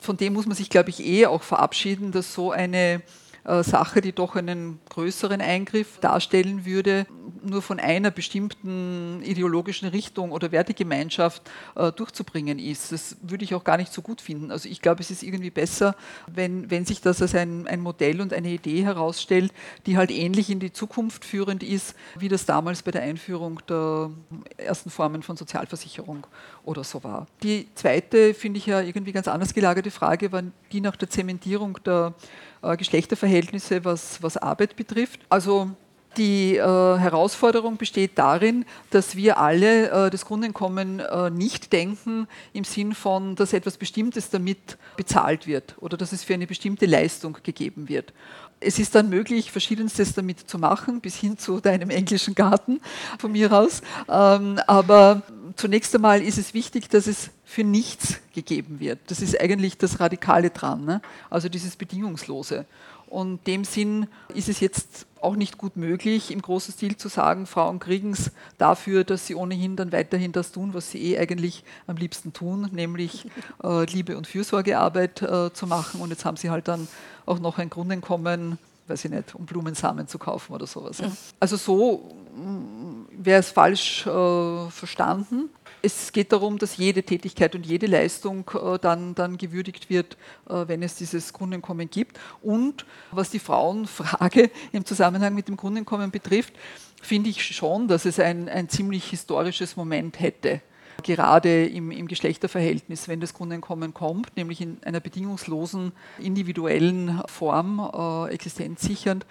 von 0.00 0.16
dem 0.16 0.32
muss 0.32 0.46
man 0.46 0.56
sich, 0.56 0.70
glaube 0.70 0.90
ich, 0.90 1.04
eh 1.04 1.26
auch 1.26 1.42
verabschieden, 1.42 2.12
dass 2.12 2.34
so 2.34 2.50
eine 2.50 3.02
Sache, 3.44 4.00
die 4.00 4.12
doch 4.12 4.36
einen 4.36 4.80
größeren 4.90 5.40
Eingriff 5.40 5.98
darstellen 6.00 6.66
würde, 6.66 7.06
nur 7.42 7.62
von 7.62 7.80
einer 7.80 8.10
bestimmten 8.10 9.22
ideologischen 9.22 9.88
Richtung 9.88 10.32
oder 10.32 10.52
Wertegemeinschaft 10.52 11.42
äh, 11.74 11.92
durchzubringen 11.92 12.58
ist. 12.58 12.92
Das 12.92 13.16
würde 13.22 13.44
ich 13.44 13.54
auch 13.54 13.64
gar 13.64 13.76
nicht 13.76 13.92
so 13.92 14.02
gut 14.02 14.20
finden. 14.20 14.50
Also 14.50 14.68
ich 14.68 14.80
glaube, 14.82 15.00
es 15.00 15.10
ist 15.10 15.22
irgendwie 15.22 15.50
besser, 15.50 15.96
wenn, 16.26 16.70
wenn 16.70 16.84
sich 16.84 17.00
das 17.00 17.22
als 17.22 17.34
ein, 17.34 17.66
ein 17.66 17.80
Modell 17.80 18.20
und 18.20 18.32
eine 18.32 18.50
Idee 18.50 18.84
herausstellt, 18.84 19.52
die 19.86 19.96
halt 19.96 20.10
ähnlich 20.10 20.50
in 20.50 20.60
die 20.60 20.72
Zukunft 20.72 21.24
führend 21.24 21.62
ist, 21.62 21.94
wie 22.18 22.28
das 22.28 22.46
damals 22.46 22.82
bei 22.82 22.90
der 22.90 23.02
Einführung 23.02 23.60
der 23.68 24.10
ersten 24.56 24.90
Formen 24.90 25.22
von 25.22 25.36
Sozialversicherung 25.36 26.26
oder 26.64 26.84
so 26.84 27.02
war. 27.02 27.26
Die 27.42 27.68
zweite, 27.74 28.34
finde 28.34 28.58
ich 28.58 28.66
ja 28.66 28.80
irgendwie 28.80 29.12
ganz 29.12 29.28
anders 29.28 29.54
gelagerte 29.54 29.90
Frage, 29.90 30.32
war 30.32 30.42
die 30.72 30.80
nach 30.80 30.96
der 30.96 31.08
Zementierung 31.08 31.78
der 31.84 32.14
äh, 32.62 32.76
Geschlechterverhältnisse, 32.76 33.84
was, 33.84 34.22
was 34.22 34.36
Arbeit 34.36 34.76
betrifft. 34.76 35.20
Also 35.28 35.70
die 36.16 36.56
äh, 36.56 36.58
Herausforderung 36.60 37.76
besteht 37.76 38.18
darin, 38.18 38.64
dass 38.90 39.14
wir 39.14 39.38
alle 39.38 39.90
äh, 39.90 40.10
das 40.10 40.24
Grundeinkommen 40.24 40.98
äh, 40.98 41.30
nicht 41.30 41.72
denken 41.72 42.26
im 42.52 42.64
Sinn 42.64 42.94
von, 42.94 43.36
dass 43.36 43.52
etwas 43.52 43.76
Bestimmtes 43.76 44.30
damit 44.30 44.76
bezahlt 44.96 45.46
wird 45.46 45.76
oder 45.78 45.96
dass 45.96 46.12
es 46.12 46.24
für 46.24 46.34
eine 46.34 46.48
bestimmte 46.48 46.86
Leistung 46.86 47.38
gegeben 47.44 47.88
wird. 47.88 48.12
Es 48.58 48.78
ist 48.78 48.94
dann 48.94 49.08
möglich, 49.08 49.52
verschiedenstes 49.52 50.12
damit 50.12 50.40
zu 50.40 50.58
machen, 50.58 51.00
bis 51.00 51.16
hin 51.16 51.38
zu 51.38 51.60
deinem 51.60 51.90
englischen 51.90 52.34
Garten 52.34 52.80
von 53.18 53.32
mir 53.32 53.52
aus. 53.52 53.80
Ähm, 54.08 54.58
aber 54.66 55.22
zunächst 55.60 55.94
einmal 55.94 56.22
ist 56.22 56.38
es 56.38 56.54
wichtig, 56.54 56.88
dass 56.88 57.06
es 57.06 57.30
für 57.44 57.64
nichts 57.64 58.18
gegeben 58.34 58.80
wird. 58.80 58.98
Das 59.08 59.20
ist 59.20 59.38
eigentlich 59.38 59.76
das 59.76 60.00
Radikale 60.00 60.48
dran, 60.50 60.86
ne? 60.86 61.02
also 61.28 61.50
dieses 61.50 61.76
Bedingungslose. 61.76 62.64
Und 63.08 63.32
in 63.32 63.44
dem 63.44 63.64
Sinn 63.64 64.06
ist 64.34 64.48
es 64.48 64.60
jetzt 64.60 65.06
auch 65.20 65.36
nicht 65.36 65.58
gut 65.58 65.76
möglich, 65.76 66.30
im 66.30 66.40
großen 66.40 66.72
Stil 66.72 66.96
zu 66.96 67.08
sagen, 67.08 67.44
Frauen 67.44 67.78
kriegen 67.78 68.12
es 68.12 68.30
dafür, 68.56 69.04
dass 69.04 69.26
sie 69.26 69.34
ohnehin 69.34 69.76
dann 69.76 69.92
weiterhin 69.92 70.32
das 70.32 70.52
tun, 70.52 70.72
was 70.72 70.92
sie 70.92 71.12
eh 71.12 71.18
eigentlich 71.18 71.64
am 71.86 71.96
liebsten 71.96 72.32
tun, 72.32 72.70
nämlich 72.72 73.26
äh, 73.62 73.84
Liebe- 73.84 74.16
und 74.16 74.28
Fürsorgearbeit 74.28 75.20
äh, 75.22 75.52
zu 75.52 75.66
machen. 75.66 76.00
Und 76.00 76.10
jetzt 76.10 76.24
haben 76.24 76.36
sie 76.36 76.50
halt 76.50 76.68
dann 76.68 76.88
auch 77.26 77.40
noch 77.40 77.58
ein 77.58 77.68
Grundeinkommen, 77.68 78.58
weiß 78.90 79.04
ich 79.04 79.10
nicht, 79.10 79.34
um 79.34 79.46
Blumensamen 79.46 80.06
zu 80.06 80.18
kaufen 80.18 80.52
oder 80.52 80.66
sowas. 80.66 80.98
Ja. 80.98 81.10
Also 81.38 81.56
so 81.56 82.14
mm, 82.34 83.06
wäre 83.12 83.40
es 83.40 83.50
falsch 83.50 84.06
äh, 84.06 84.70
verstanden. 84.70 85.48
Es 85.82 86.12
geht 86.12 86.32
darum, 86.32 86.58
dass 86.58 86.76
jede 86.76 87.02
Tätigkeit 87.02 87.54
und 87.54 87.64
jede 87.64 87.86
Leistung 87.86 88.50
äh, 88.54 88.78
dann, 88.78 89.14
dann 89.14 89.38
gewürdigt 89.38 89.88
wird, 89.88 90.16
äh, 90.48 90.64
wenn 90.66 90.82
es 90.82 90.96
dieses 90.96 91.32
Grundeinkommen 91.32 91.88
gibt. 91.88 92.18
Und 92.42 92.84
was 93.10 93.30
die 93.30 93.38
Frauenfrage 93.38 94.50
im 94.72 94.84
Zusammenhang 94.84 95.34
mit 95.34 95.48
dem 95.48 95.56
Grundeinkommen 95.56 96.10
betrifft, 96.10 96.52
finde 97.00 97.30
ich 97.30 97.42
schon, 97.42 97.88
dass 97.88 98.04
es 98.04 98.20
ein, 98.20 98.48
ein 98.48 98.68
ziemlich 98.68 99.08
historisches 99.08 99.76
Moment 99.76 100.20
hätte 100.20 100.60
gerade 101.00 101.66
im, 101.66 101.90
im, 101.90 102.08
Geschlechterverhältnis, 102.08 103.08
wenn 103.08 103.20
das 103.20 103.34
Grundeinkommen 103.34 103.94
kommt, 103.94 104.36
nämlich 104.36 104.60
in 104.60 104.78
einer 104.84 105.00
bedingungslosen, 105.00 105.92
individuellen 106.18 107.22
Form, 107.26 107.80
äh, 107.80 108.32
existenzsichernd, 108.32 109.26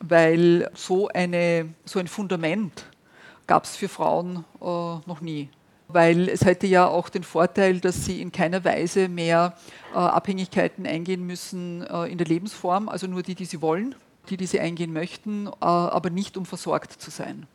weil 0.00 0.70
so, 0.74 1.08
eine, 1.08 1.74
so 1.84 1.98
ein 1.98 2.08
Fundament 2.08 2.86
gab 3.46 3.64
es 3.64 3.76
für 3.76 3.88
Frauen 3.88 4.44
äh, 4.60 4.64
noch 4.64 5.20
nie. 5.20 5.48
Weil 5.88 6.28
es 6.28 6.44
hätte 6.44 6.66
ja 6.66 6.86
auch 6.86 7.08
den 7.08 7.22
Vorteil, 7.22 7.80
dass 7.80 8.04
sie 8.04 8.22
in 8.22 8.32
keiner 8.32 8.64
Weise 8.64 9.08
mehr 9.08 9.56
äh, 9.92 9.96
Abhängigkeiten 9.98 10.86
eingehen 10.86 11.26
müssen 11.26 11.82
äh, 11.86 12.06
in 12.06 12.18
der 12.18 12.26
Lebensform, 12.26 12.88
also 12.88 13.06
nur 13.06 13.22
die, 13.22 13.34
die 13.34 13.44
sie 13.44 13.60
wollen, 13.60 13.94
die, 14.30 14.36
die 14.36 14.46
sie 14.46 14.60
eingehen 14.60 14.92
möchten, 14.92 15.48
äh, 15.48 15.50
aber 15.60 16.10
nicht 16.10 16.36
um 16.36 16.46
versorgt 16.46 16.92
zu 16.92 17.10
sein. 17.10 17.46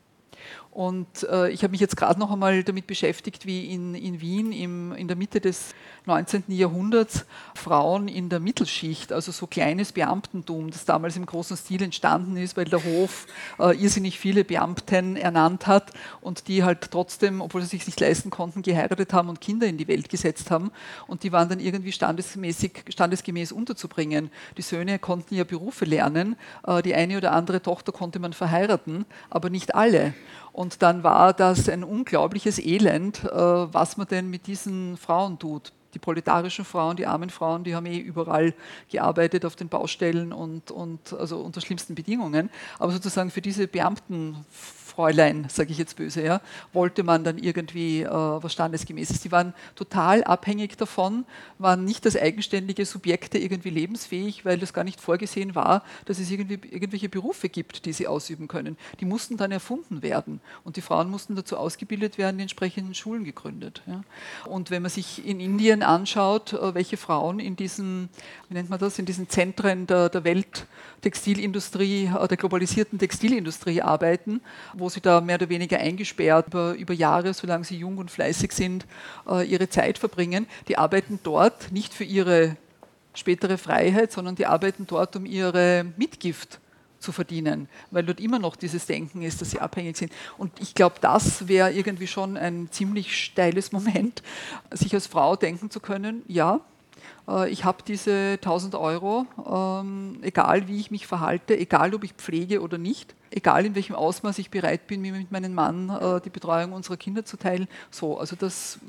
Und 0.71 1.23
äh, 1.23 1.49
ich 1.49 1.63
habe 1.63 1.71
mich 1.71 1.81
jetzt 1.81 1.97
gerade 1.97 2.19
noch 2.19 2.29
einmal 2.29 2.63
damit 2.63 2.85
beschäftigt, 2.85 3.47
wie 3.47 3.73
in, 3.73 3.95
in 3.95 4.21
Wien 4.21 4.51
im, 4.51 4.91
in 4.93 5.07
der 5.07 5.17
Mitte 5.17 5.41
des 5.41 5.73
19. 6.05 6.43
Jahrhunderts 6.49 7.25
Frauen 7.55 8.07
in 8.07 8.29
der 8.29 8.39
Mittelschicht, 8.39 9.11
also 9.11 9.31
so 9.31 9.47
kleines 9.47 9.91
Beamtentum, 9.91 10.69
das 10.69 10.85
damals 10.85 11.17
im 11.17 11.25
großen 11.25 11.57
Stil 11.57 11.81
entstanden 11.81 12.38
ist, 12.38 12.57
weil 12.57 12.65
der 12.65 12.83
Hof 12.83 13.25
äh, 13.59 13.75
irrsinnig 13.75 14.19
viele 14.19 14.43
Beamten 14.43 15.15
ernannt 15.15 15.65
hat 15.65 15.91
und 16.21 16.47
die 16.47 16.63
halt 16.63 16.91
trotzdem, 16.91 17.41
obwohl 17.41 17.61
sie 17.63 17.69
sich 17.69 17.88
nicht 17.88 17.99
leisten 17.99 18.29
konnten, 18.29 18.61
geheiratet 18.61 19.13
haben 19.13 19.29
und 19.29 19.41
Kinder 19.41 19.65
in 19.65 19.77
die 19.77 19.88
Welt 19.88 20.09
gesetzt 20.09 20.51
haben. 20.51 20.71
Und 21.07 21.23
die 21.23 21.31
waren 21.31 21.49
dann 21.49 21.59
irgendwie 21.59 21.91
standesmäßig, 21.91 22.85
standesgemäß 22.89 23.51
unterzubringen. 23.51 24.29
Die 24.57 24.61
Söhne 24.61 24.99
konnten 24.99 25.33
ja 25.33 25.43
Berufe 25.43 25.85
lernen, 25.85 26.35
äh, 26.67 26.83
die 26.83 26.93
eine 26.93 27.17
oder 27.17 27.31
andere 27.31 27.63
Tochter 27.63 27.91
konnte 27.91 28.19
man 28.19 28.33
verheiraten, 28.33 29.05
aber 29.31 29.49
nicht 29.49 29.73
alle. 29.73 30.13
Und 30.51 30.81
dann 30.81 31.03
war 31.03 31.33
das 31.33 31.69
ein 31.69 31.83
unglaubliches 31.83 32.59
Elend, 32.59 33.23
äh, 33.23 33.29
was 33.29 33.97
man 33.97 34.07
denn 34.07 34.29
mit 34.29 34.47
diesen 34.47 34.97
Frauen 34.97 35.38
tut. 35.39 35.73
Die 35.93 35.99
proletarischen 35.99 36.65
Frauen, 36.65 36.97
die 36.97 37.07
armen 37.07 37.29
Frauen, 37.29 37.63
die 37.63 37.73
haben 37.73 37.85
eh 37.85 37.97
überall 37.97 38.53
gearbeitet 38.89 39.45
auf 39.45 39.55
den 39.55 39.69
Baustellen 39.69 40.33
und, 40.33 40.69
und 40.69 41.13
also 41.13 41.39
unter 41.39 41.61
schlimmsten 41.61 41.95
Bedingungen. 41.95 42.49
Aber 42.77 42.91
sozusagen 42.91 43.31
für 43.31 43.41
diese 43.41 43.67
Beamten 43.67 44.45
Fräulein, 44.98 45.45
sage 45.48 45.72
ich 45.72 45.78
jetzt 45.78 45.95
böse, 45.95 46.24
ja, 46.24 46.41
wollte 46.74 47.04
man 47.04 47.24
dann 47.24 47.38
irgendwie 47.38 48.02
äh, 48.02 48.10
was 48.10 48.52
Standesgemäßes. 48.52 49.22
Die 49.22 49.32
waren 49.32 49.54
total 49.76 50.24
abhängig 50.24 50.76
davon, 50.76 51.24
waren 51.60 51.86
nicht 51.86 52.04
als 52.08 52.18
eigenständige 52.18 52.84
Subjekte 52.84 53.38
irgendwie 53.38 53.70
lebensfähig, 53.70 54.43
weil 54.43 54.58
das 54.58 54.74
gar 54.74 54.84
nicht 54.84 55.00
vorgesehen 55.00 55.54
war, 55.54 55.84
dass 56.06 56.18
es 56.18 56.32
irgendwie 56.32 56.56
irgendwelche 56.68 57.10
Berufe 57.10 57.48
gibt, 57.48 57.86
die 57.86 57.93
sie 57.93 58.08
ausüben 58.08 58.48
können. 58.48 58.76
Die 59.00 59.06
mussten 59.06 59.38
dann 59.38 59.52
erfunden 59.52 60.02
werden 60.02 60.41
und 60.64 60.78
die 60.78 60.82
Frauen 60.82 61.12
mussten 61.12 61.36
dazu 61.36 61.58
ausgebildet 61.58 62.18
werden, 62.18 62.38
die 62.38 62.41
entsprechenden 62.41 62.95
Schulen 62.95 63.24
gegründet. 63.24 63.84
Ja. 63.86 64.02
Und 64.45 64.72
wenn 64.72 64.82
man 64.82 64.89
sich 64.89 65.24
in 65.24 65.39
Indien 65.39 65.84
anschaut, 65.84 66.54
äh, 66.54 66.74
welche 66.74 66.98
Frauen 66.98 67.39
in 67.39 67.56
diesen, 67.56 68.10
wie 68.50 68.56
nennt 68.56 68.72
man 68.72 68.80
das, 68.80 68.98
in 68.98 69.06
diesen 69.06 69.30
Zentren 69.30 69.86
der, 69.86 70.10
der 70.10 70.24
Welttextilindustrie, 70.24 70.97
äh, 71.04 72.28
der 72.28 72.38
globalisierten 72.38 73.00
Textilindustrie 73.00 73.82
arbeiten, 73.82 74.41
wo 74.74 74.89
sie 74.89 75.02
da 75.02 75.22
mehr 75.22 75.36
oder 75.36 75.50
weniger 75.50 75.78
eingesperrt 75.78 76.48
über, 76.48 76.74
über 76.74 76.93
Jahre, 76.93 77.34
solange 77.34 77.64
sie 77.64 77.78
jung 77.78 77.98
und 77.98 78.12
fleißig 78.12 78.52
sind, 78.52 78.86
äh, 79.28 79.45
ihre 79.48 79.70
Zeit 79.70 79.98
verbringen. 79.98 80.48
Die 80.68 80.78
arbeiten 80.78 81.20
dort 81.24 81.72
nicht 81.72 81.93
für 81.93 82.04
ihre 82.04 82.58
spätere 83.14 83.58
Freiheit, 83.58 84.12
sondern 84.12 84.36
die 84.36 84.45
arbeiten 84.45 84.86
dort, 84.88 85.16
um 85.16 85.26
ihre 85.26 85.86
Mitgift 85.98 86.60
zu 87.00 87.12
verdienen, 87.12 87.70
weil 87.91 88.04
dort 88.04 88.20
immer 88.20 88.39
noch 88.39 88.56
dieses 88.56 88.86
Denken 88.86 89.22
ist, 89.22 89.41
dass 89.41 89.52
sie 89.52 89.60
abhängig 89.60 89.98
sind. 89.98 90.12
Und 90.38 90.60
ich 90.60 90.74
glaube, 90.74 90.95
das 91.02 91.48
wäre 91.48 91.72
irgendwie 91.72 92.08
schon 92.08 92.38
ein 92.38 92.70
ziemlich 92.72 93.24
steiles 93.24 93.72
Moment, 93.72 94.24
sich 94.72 94.93
als 94.93 95.08
Frau 95.08 95.36
denken 95.36 95.70
zu 95.70 95.80
können, 95.80 96.24
ja, 96.28 96.62
ich 97.49 97.66
habe 97.66 97.84
diese 97.86 98.38
1000 98.41 98.76
Euro, 98.76 99.26
ähm, 99.45 100.20
egal 100.22 100.68
wie 100.68 100.80
ich 100.80 100.91
mich 100.91 101.08
verhalte, 101.08 101.58
egal 101.58 101.93
ob 101.93 102.03
ich 102.03 102.14
pflege 102.14 102.62
oder 102.62 102.78
nicht, 102.78 103.16
egal 103.32 103.66
in 103.66 103.76
welchem 103.76 103.95
Ausmaß 103.95 104.39
ich 104.39 104.49
bereit 104.49 104.88
bin, 104.88 105.01
mir 105.01 105.14
mit 105.14 105.32
meinem 105.32 105.53
Mann 105.53 105.89
äh, 105.89 106.22
die 106.22 106.30
Betreuung 106.30 106.74
unserer 106.74 106.97
Kinder 106.97 107.26
zu 107.26 107.38
teilen. 107.38 107.68
So, 107.91 108.18
also 108.18 108.36
das 108.36 108.80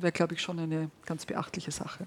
wäre, 0.00 0.12
glaube 0.12 0.34
ich, 0.34 0.40
schon 0.40 0.58
eine 0.58 0.90
ganz 1.04 1.26
beachtliche 1.26 1.70
Sache. 1.70 2.06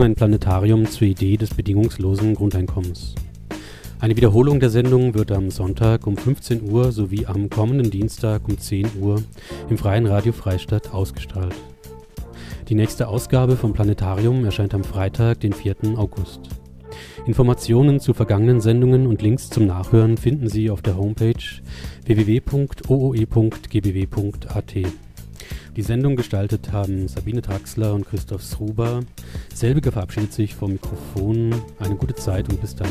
Ein 0.00 0.14
Planetarium 0.14 0.86
zur 0.86 1.08
Idee 1.08 1.36
des 1.36 1.52
bedingungslosen 1.54 2.34
Grundeinkommens. 2.34 3.14
Eine 4.00 4.16
Wiederholung 4.16 4.60
der 4.60 4.70
Sendung 4.70 5.14
wird 5.14 5.30
am 5.32 5.50
Sonntag 5.50 6.06
um 6.06 6.16
15 6.16 6.70
Uhr 6.70 6.92
sowie 6.92 7.26
am 7.26 7.50
kommenden 7.50 7.90
Dienstag 7.90 8.48
um 8.48 8.58
10 8.58 8.90
Uhr 9.00 9.22
im 9.68 9.76
Freien 9.76 10.06
Radio 10.06 10.32
Freistadt 10.32 10.94
ausgestrahlt. 10.94 11.54
Die 12.68 12.74
nächste 12.74 13.08
Ausgabe 13.08 13.56
vom 13.56 13.72
Planetarium 13.74 14.44
erscheint 14.44 14.72
am 14.72 14.84
Freitag, 14.84 15.40
den 15.40 15.52
4. 15.52 15.76
August. 15.96 16.40
Informationen 17.26 18.00
zu 18.00 18.14
vergangenen 18.14 18.60
Sendungen 18.60 19.06
und 19.06 19.20
Links 19.20 19.50
zum 19.50 19.66
Nachhören 19.66 20.16
finden 20.16 20.48
Sie 20.48 20.70
auf 20.70 20.80
der 20.82 20.96
Homepage 20.96 21.34
www.ooe.gbw.at. 22.06 22.92
Die 25.74 25.82
Sendung 25.82 26.16
gestaltet 26.16 26.70
haben 26.70 27.08
Sabine 27.08 27.40
Traxler 27.40 27.94
und 27.94 28.06
Christoph 28.06 28.42
Sruber. 28.42 29.00
Selbige 29.54 29.90
verabschiedet 29.90 30.34
sich 30.34 30.54
vom 30.54 30.72
Mikrofon. 30.72 31.54
Eine 31.78 31.96
gute 31.96 32.14
Zeit 32.14 32.50
und 32.50 32.60
bis 32.60 32.76
dann. 32.76 32.90